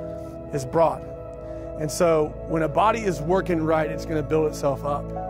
is 0.52 0.66
broad. 0.66 1.04
And 1.80 1.92
so 1.92 2.34
when 2.48 2.64
a 2.64 2.68
body 2.68 3.02
is 3.02 3.22
working 3.22 3.62
right, 3.62 3.88
it's 3.88 4.04
going 4.04 4.18
to 4.18 4.28
build 4.28 4.48
itself 4.48 4.84
up. 4.84 5.29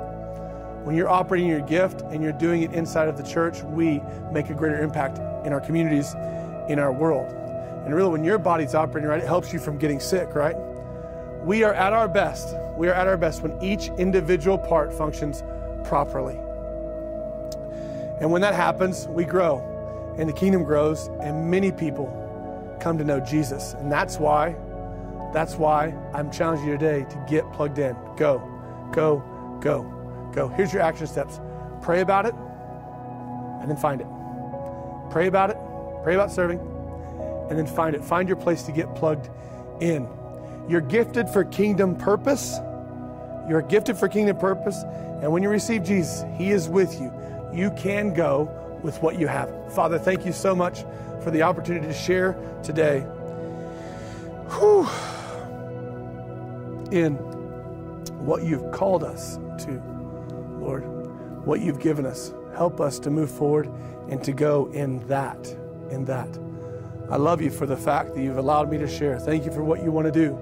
When 0.83 0.95
you're 0.95 1.09
operating 1.09 1.47
your 1.47 1.61
gift 1.61 2.01
and 2.01 2.23
you're 2.23 2.31
doing 2.33 2.63
it 2.63 2.73
inside 2.73 3.07
of 3.07 3.17
the 3.17 3.23
church, 3.23 3.63
we 3.63 4.01
make 4.31 4.49
a 4.49 4.53
greater 4.53 4.81
impact 4.81 5.19
in 5.45 5.53
our 5.53 5.59
communities, 5.59 6.13
in 6.67 6.79
our 6.79 6.91
world. 6.91 7.31
And 7.85 7.93
really, 7.93 8.11
when 8.11 8.23
your 8.23 8.37
body's 8.37 8.75
operating 8.75 9.09
right, 9.09 9.21
it 9.21 9.27
helps 9.27 9.51
you 9.51 9.59
from 9.59 9.77
getting 9.77 9.99
sick, 9.99 10.35
right? 10.35 10.55
We 11.43 11.63
are 11.63 11.73
at 11.73 11.93
our 11.93 12.07
best. 12.07 12.55
We 12.77 12.87
are 12.87 12.93
at 12.93 13.07
our 13.07 13.17
best 13.17 13.41
when 13.41 13.61
each 13.61 13.89
individual 13.97 14.57
part 14.57 14.93
functions 14.93 15.43
properly. 15.83 16.35
And 18.19 18.31
when 18.31 18.41
that 18.41 18.53
happens, 18.53 19.07
we 19.07 19.25
grow 19.25 20.15
and 20.17 20.27
the 20.27 20.33
kingdom 20.33 20.63
grows 20.63 21.07
and 21.21 21.49
many 21.49 21.71
people 21.71 22.07
come 22.79 22.97
to 22.97 23.03
know 23.03 23.19
Jesus. 23.19 23.73
And 23.73 23.91
that's 23.91 24.17
why 24.17 24.55
that's 25.33 25.55
why 25.55 25.93
I'm 26.13 26.31
challenging 26.31 26.67
you 26.67 26.77
today 26.77 27.05
to 27.07 27.25
get 27.29 27.51
plugged 27.53 27.77
in. 27.77 27.95
Go. 28.17 28.41
Go. 28.91 29.23
Go. 29.61 29.98
Go. 30.39 30.47
Here's 30.47 30.71
your 30.71 30.81
action 30.81 31.05
steps. 31.05 31.41
Pray 31.81 31.99
about 31.99 32.25
it 32.25 32.33
and 32.33 33.69
then 33.69 33.75
find 33.75 33.99
it. 33.99 34.07
Pray 35.11 35.27
about 35.27 35.49
it. 35.49 35.57
Pray 36.01 36.15
about 36.15 36.31
serving 36.31 36.59
and 37.49 37.59
then 37.59 37.67
find 37.67 37.93
it. 37.93 38.01
Find 38.01 38.29
your 38.29 38.37
place 38.37 38.63
to 38.63 38.71
get 38.71 38.95
plugged 38.95 39.29
in. 39.81 40.07
You're 40.69 40.79
gifted 40.79 41.27
for 41.27 41.43
kingdom 41.43 41.95
purpose. 41.95 42.57
You're 43.49 43.63
gifted 43.63 43.97
for 43.97 44.07
kingdom 44.07 44.37
purpose. 44.37 44.83
And 45.21 45.29
when 45.29 45.43
you 45.43 45.49
receive 45.49 45.83
Jesus, 45.83 46.23
He 46.37 46.51
is 46.51 46.69
with 46.69 47.01
you 47.01 47.11
you 47.53 47.71
can 47.71 48.13
go 48.13 48.49
with 48.83 49.01
what 49.01 49.19
you 49.19 49.27
have. 49.27 49.73
Father, 49.73 49.99
thank 49.99 50.25
you 50.25 50.31
so 50.31 50.55
much 50.55 50.85
for 51.21 51.31
the 51.31 51.41
opportunity 51.41 51.87
to 51.87 51.93
share 51.93 52.37
today. 52.63 52.99
Whew, 54.51 54.87
in 56.91 57.15
what 58.25 58.43
you've 58.43 58.71
called 58.71 59.03
us 59.03 59.37
to, 59.65 59.81
Lord, 60.69 60.83
what 61.47 61.61
you've 61.61 61.79
given 61.79 62.05
us. 62.05 62.31
Help 62.55 62.79
us 62.79 62.99
to 62.99 63.09
move 63.09 63.31
forward 63.31 63.71
and 64.09 64.23
to 64.23 64.31
go 64.31 64.69
in 64.71 65.05
that, 65.07 65.47
in 65.89 66.05
that. 66.05 66.37
I 67.09 67.17
love 67.17 67.41
you 67.41 67.49
for 67.49 67.65
the 67.65 67.75
fact 67.75 68.13
that 68.13 68.21
you've 68.21 68.37
allowed 68.37 68.69
me 68.69 68.77
to 68.77 68.87
share. 68.87 69.17
Thank 69.17 69.45
you 69.45 69.51
for 69.51 69.63
what 69.63 69.81
you 69.81 69.91
want 69.91 70.05
to 70.05 70.11
do 70.11 70.37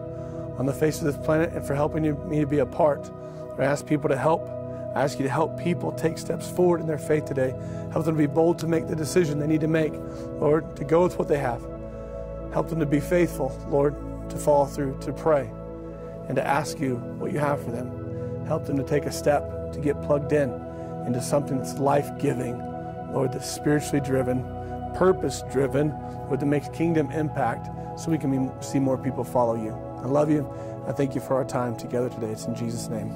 on 0.58 0.66
the 0.66 0.74
face 0.74 1.00
of 1.00 1.06
this 1.06 1.18
planet 1.26 1.54
and 1.54 1.66
for 1.66 1.76
helping 1.76 2.04
me 2.30 2.42
to 2.42 2.46
be 2.46 2.60
a 2.60 2.66
part. 2.66 3.10
I 3.58 3.64
ask 3.64 3.86
people 3.86 4.10
to 4.10 4.18
help 4.18 4.50
I 4.96 5.04
ask 5.04 5.20
you 5.20 5.26
to 5.26 5.32
help 5.32 5.60
people 5.60 5.92
take 5.92 6.18
steps 6.18 6.50
forward 6.50 6.82
in 6.82 6.88
their 6.88 6.98
faith 6.98 7.26
today. 7.26 7.54
Help 7.92 8.06
them 8.06 8.16
to 8.16 8.18
be 8.18 8.26
bold 8.26 8.58
to 8.60 8.68
make 8.68 8.88
the 8.88 8.96
decision 8.96 9.38
they 9.38 9.46
need 9.46 9.62
to 9.62 9.68
make, 9.68 9.94
Lord, 10.40 10.76
to 10.76 10.84
go 10.84 11.04
with 11.04 11.20
what 11.20 11.28
they 11.28 11.38
have. 11.38 11.62
Help 12.52 12.70
them 12.70 12.80
to 12.80 12.86
be 12.88 13.00
faithful, 13.00 13.56
Lord, 13.70 13.96
to 14.32 14.38
follow 14.38 14.66
through, 14.66 14.98
to 15.02 15.14
pray, 15.14 15.52
and 16.28 16.36
to 16.36 16.44
ask 16.44 16.80
you 16.80 16.96
what 17.20 17.32
you 17.32 17.38
have 17.38 17.64
for 17.64 17.70
them. 17.70 18.07
Help 18.48 18.66
them 18.66 18.78
to 18.78 18.84
take 18.84 19.06
a 19.06 19.12
step 19.12 19.72
to 19.74 19.80
get 19.80 20.02
plugged 20.02 20.34
in 20.34 20.50
into 21.06 21.22
something 21.22 21.58
that's 21.58 21.78
life 21.78 22.10
giving, 22.20 22.58
Lord, 23.14 23.32
that's 23.34 23.50
spiritually 23.50 24.02
driven, 24.02 24.44
purpose 24.96 25.44
driven, 25.52 25.90
Lord, 26.28 26.40
that 26.40 26.46
makes 26.46 26.68
kingdom 26.70 27.12
impact 27.12 27.70
so 28.00 28.12
we 28.12 28.18
can 28.18 28.32
be, 28.32 28.64
see 28.64 28.80
more 28.80 28.98
people 28.98 29.24
follow 29.24 29.56
you. 29.56 29.72
I 30.04 30.08
love 30.08 30.30
you. 30.30 30.48
I 30.88 30.92
thank 30.92 31.16
you 31.16 31.22
for 31.22 31.36
our 31.36 31.46
time 31.46 31.76
together 31.76 32.10
today. 32.10 32.28
It's 32.28 32.46
in 32.46 32.56
Jesus' 32.56 32.88
name. 32.90 33.12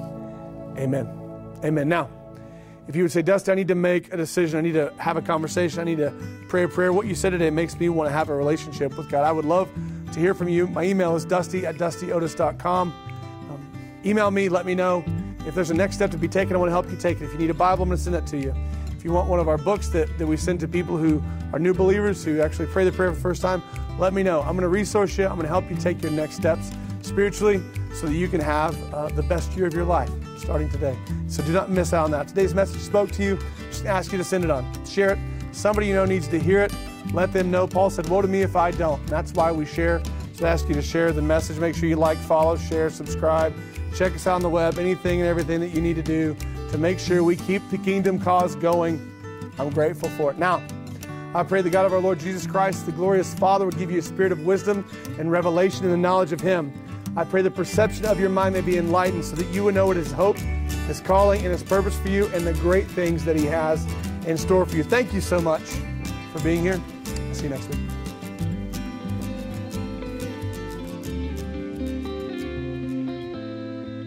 Amen. 0.76 1.08
Amen. 1.64 1.88
Now, 1.88 2.08
if 2.88 2.96
you 2.96 3.02
would 3.02 3.12
say, 3.12 3.22
Dusty, 3.22 3.52
I 3.52 3.54
need 3.54 3.68
to 3.68 3.74
make 3.74 4.12
a 4.12 4.16
decision, 4.16 4.58
I 4.58 4.62
need 4.62 4.72
to 4.72 4.92
have 4.98 5.16
a 5.16 5.22
conversation, 5.22 5.80
I 5.80 5.84
need 5.84 5.98
to 5.98 6.12
pray 6.48 6.64
a 6.64 6.68
prayer, 6.68 6.92
what 6.92 7.06
you 7.06 7.14
said 7.14 7.30
today 7.30 7.50
makes 7.50 7.78
me 7.78 7.88
want 7.88 8.08
to 8.08 8.12
have 8.12 8.28
a 8.28 8.34
relationship 8.34 8.96
with 8.96 9.08
God. 9.08 9.24
I 9.24 9.32
would 9.32 9.44
love 9.44 9.68
to 10.12 10.18
hear 10.18 10.34
from 10.34 10.48
you. 10.48 10.66
My 10.66 10.82
email 10.82 11.14
is 11.14 11.24
dusty 11.24 11.64
at 11.64 11.76
dustyotis.com. 11.76 12.92
Um, 13.50 14.00
email 14.04 14.30
me, 14.30 14.48
let 14.48 14.66
me 14.66 14.74
know. 14.74 15.04
If 15.46 15.54
there's 15.54 15.70
a 15.70 15.74
next 15.74 15.96
step 15.96 16.10
to 16.12 16.16
be 16.16 16.28
taken, 16.28 16.54
I 16.54 16.58
want 16.58 16.68
to 16.68 16.72
help 16.72 16.90
you 16.90 16.96
take 16.96 17.20
it. 17.20 17.24
If 17.24 17.32
you 17.32 17.38
need 17.38 17.50
a 17.50 17.54
Bible, 17.54 17.82
I'm 17.82 17.88
going 17.88 17.98
to 17.98 18.02
send 18.02 18.14
that 18.14 18.26
to 18.28 18.38
you. 18.38 18.54
If 18.96 19.04
you 19.04 19.12
want 19.12 19.28
one 19.28 19.40
of 19.40 19.48
our 19.48 19.58
books 19.58 19.88
that, 19.88 20.16
that 20.18 20.26
we 20.26 20.36
send 20.36 20.60
to 20.60 20.68
people 20.68 20.96
who 20.96 21.22
are 21.52 21.58
new 21.58 21.74
believers, 21.74 22.24
who 22.24 22.40
actually 22.40 22.66
pray 22.66 22.84
the 22.84 22.92
prayer 22.92 23.10
for 23.10 23.16
the 23.16 23.20
first 23.20 23.42
time, 23.42 23.62
let 23.98 24.12
me 24.14 24.22
know. 24.22 24.40
I'm 24.40 24.52
going 24.52 24.60
to 24.60 24.68
resource 24.68 25.18
you. 25.18 25.24
I'm 25.24 25.34
going 25.34 25.42
to 25.42 25.48
help 25.48 25.68
you 25.68 25.76
take 25.76 26.02
your 26.02 26.12
next 26.12 26.36
steps 26.36 26.70
spiritually 27.00 27.60
so 27.92 28.06
that 28.06 28.14
you 28.14 28.28
can 28.28 28.40
have 28.40 28.76
uh, 28.94 29.08
the 29.08 29.22
best 29.24 29.52
year 29.56 29.66
of 29.66 29.74
your 29.74 29.84
life 29.84 30.10
starting 30.38 30.68
today. 30.68 30.96
So 31.26 31.42
do 31.42 31.52
not 31.52 31.70
miss 31.70 31.92
out 31.92 32.04
on 32.04 32.10
that. 32.12 32.28
Today's 32.28 32.54
message 32.54 32.80
spoke 32.80 33.10
to 33.12 33.22
you. 33.22 33.38
Just 33.70 33.86
ask 33.86 34.12
you 34.12 34.18
to 34.18 34.24
send 34.24 34.44
it 34.44 34.50
on. 34.50 34.64
Share 34.86 35.14
it. 35.14 35.18
Somebody 35.52 35.88
you 35.88 35.94
know 35.94 36.04
needs 36.04 36.28
to 36.28 36.38
hear 36.38 36.60
it. 36.62 36.72
Let 37.12 37.32
them 37.32 37.50
know. 37.50 37.66
Paul 37.66 37.90
said, 37.90 38.08
Woe 38.08 38.22
to 38.22 38.28
me 38.28 38.42
if 38.42 38.56
I 38.56 38.70
don't. 38.70 39.00
And 39.00 39.08
that's 39.08 39.32
why 39.32 39.50
we 39.50 39.66
share. 39.66 40.00
So 40.34 40.46
I 40.46 40.50
ask 40.50 40.68
you 40.68 40.74
to 40.74 40.82
share 40.82 41.12
the 41.12 41.22
message. 41.22 41.58
Make 41.58 41.74
sure 41.74 41.88
you 41.88 41.96
like, 41.96 42.18
follow, 42.18 42.56
share, 42.56 42.88
subscribe. 42.88 43.54
Check 43.94 44.14
us 44.14 44.26
out 44.26 44.36
on 44.36 44.42
the 44.42 44.48
web. 44.48 44.78
Anything 44.78 45.20
and 45.20 45.28
everything 45.28 45.60
that 45.60 45.68
you 45.68 45.80
need 45.80 45.96
to 45.96 46.02
do 46.02 46.36
to 46.70 46.78
make 46.78 46.98
sure 46.98 47.22
we 47.22 47.36
keep 47.36 47.62
the 47.70 47.78
kingdom 47.78 48.18
cause 48.18 48.56
going. 48.56 49.00
I'm 49.58 49.70
grateful 49.70 50.08
for 50.10 50.30
it. 50.30 50.38
Now, 50.38 50.62
I 51.34 51.42
pray 51.42 51.62
the 51.62 51.70
God 51.70 51.86
of 51.86 51.92
our 51.92 52.00
Lord 52.00 52.18
Jesus 52.18 52.46
Christ, 52.46 52.86
the 52.86 52.92
glorious 52.92 53.34
Father, 53.34 53.64
would 53.64 53.78
give 53.78 53.90
you 53.90 53.98
a 53.98 54.02
spirit 54.02 54.32
of 54.32 54.44
wisdom 54.44 54.86
and 55.18 55.30
revelation 55.30 55.84
in 55.84 55.90
the 55.90 55.96
knowledge 55.96 56.32
of 56.32 56.40
Him 56.40 56.72
I 57.14 57.24
pray 57.24 57.42
the 57.42 57.50
perception 57.50 58.06
of 58.06 58.18
your 58.18 58.30
mind 58.30 58.54
may 58.54 58.62
be 58.62 58.78
enlightened 58.78 59.24
so 59.24 59.36
that 59.36 59.46
you 59.48 59.64
would 59.64 59.74
know 59.74 59.86
what 59.86 59.96
His 59.96 60.10
hope, 60.10 60.38
His 60.38 61.00
calling, 61.00 61.42
and 61.42 61.52
His 61.52 61.62
purpose 61.62 61.98
for 61.98 62.08
you 62.08 62.26
and 62.28 62.46
the 62.46 62.54
great 62.54 62.86
things 62.86 63.24
that 63.26 63.36
He 63.36 63.44
has 63.46 63.86
in 64.26 64.38
store 64.38 64.64
for 64.64 64.76
you. 64.76 64.82
Thank 64.82 65.12
you 65.12 65.20
so 65.20 65.38
much 65.38 65.62
for 66.32 66.40
being 66.42 66.62
here. 66.62 66.80
I'll 67.28 67.34
see 67.34 67.44
you 67.44 67.50
next 67.50 67.68
week. 67.68 67.91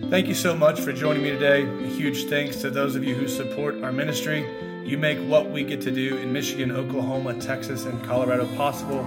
Thank 0.09 0.27
you 0.27 0.35
so 0.35 0.55
much 0.55 0.81
for 0.81 0.93
joining 0.93 1.23
me 1.23 1.31
today. 1.31 1.63
A 1.63 1.87
huge 1.87 2.25
thanks 2.25 2.57
to 2.57 2.69
those 2.69 2.95
of 2.95 3.03
you 3.03 3.15
who 3.15 3.27
support 3.27 3.81
our 3.81 3.91
ministry. 3.91 4.45
You 4.85 4.99
make 4.99 5.17
what 5.27 5.49
we 5.49 5.63
get 5.63 5.81
to 5.81 5.91
do 5.91 6.17
in 6.17 6.31
Michigan, 6.31 6.71
Oklahoma, 6.71 7.33
Texas, 7.41 7.85
and 7.85 8.01
Colorado 8.03 8.45
possible 8.55 9.03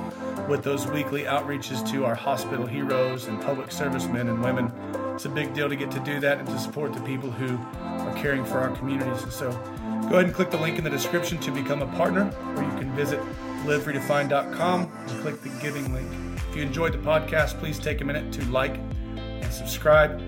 with 0.48 0.64
those 0.64 0.88
weekly 0.88 1.22
outreaches 1.22 1.88
to 1.92 2.04
our 2.04 2.16
hospital 2.16 2.66
heroes 2.66 3.28
and 3.28 3.40
public 3.40 3.70
servicemen 3.70 4.28
and 4.28 4.42
women. 4.42 4.72
It's 5.14 5.24
a 5.24 5.28
big 5.28 5.54
deal 5.54 5.68
to 5.68 5.76
get 5.76 5.92
to 5.92 6.00
do 6.00 6.18
that 6.18 6.38
and 6.38 6.48
to 6.48 6.58
support 6.58 6.92
the 6.92 7.00
people 7.02 7.30
who 7.30 7.56
are 7.78 8.14
caring 8.16 8.44
for 8.44 8.58
our 8.58 8.70
communities. 8.70 9.22
And 9.22 9.32
so 9.32 9.52
go 9.52 10.16
ahead 10.16 10.24
and 10.24 10.34
click 10.34 10.50
the 10.50 10.58
link 10.58 10.78
in 10.78 10.84
the 10.84 10.90
description 10.90 11.38
to 11.38 11.52
become 11.52 11.80
a 11.80 11.96
partner, 11.96 12.28
or 12.56 12.64
you 12.64 12.70
can 12.70 12.92
visit 12.96 13.20
liveredefined.com 13.64 14.92
and 15.06 15.22
click 15.22 15.40
the 15.42 15.50
giving 15.62 15.94
link. 15.94 16.10
If 16.50 16.56
you 16.56 16.62
enjoyed 16.62 16.92
the 16.92 16.98
podcast, 16.98 17.60
please 17.60 17.78
take 17.78 18.00
a 18.00 18.04
minute 18.04 18.32
to 18.32 18.44
like 18.46 18.78
and 19.14 19.52
subscribe 19.52 20.20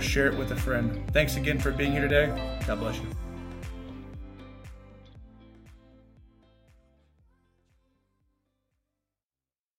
or 0.00 0.02
share 0.02 0.26
it 0.26 0.36
with 0.36 0.50
a 0.52 0.56
friend. 0.56 1.02
Thanks 1.12 1.36
again 1.36 1.58
for 1.58 1.70
being 1.70 1.92
here 1.92 2.08
today. 2.08 2.58
God 2.66 2.80
bless 2.80 2.96
you. 2.96 3.06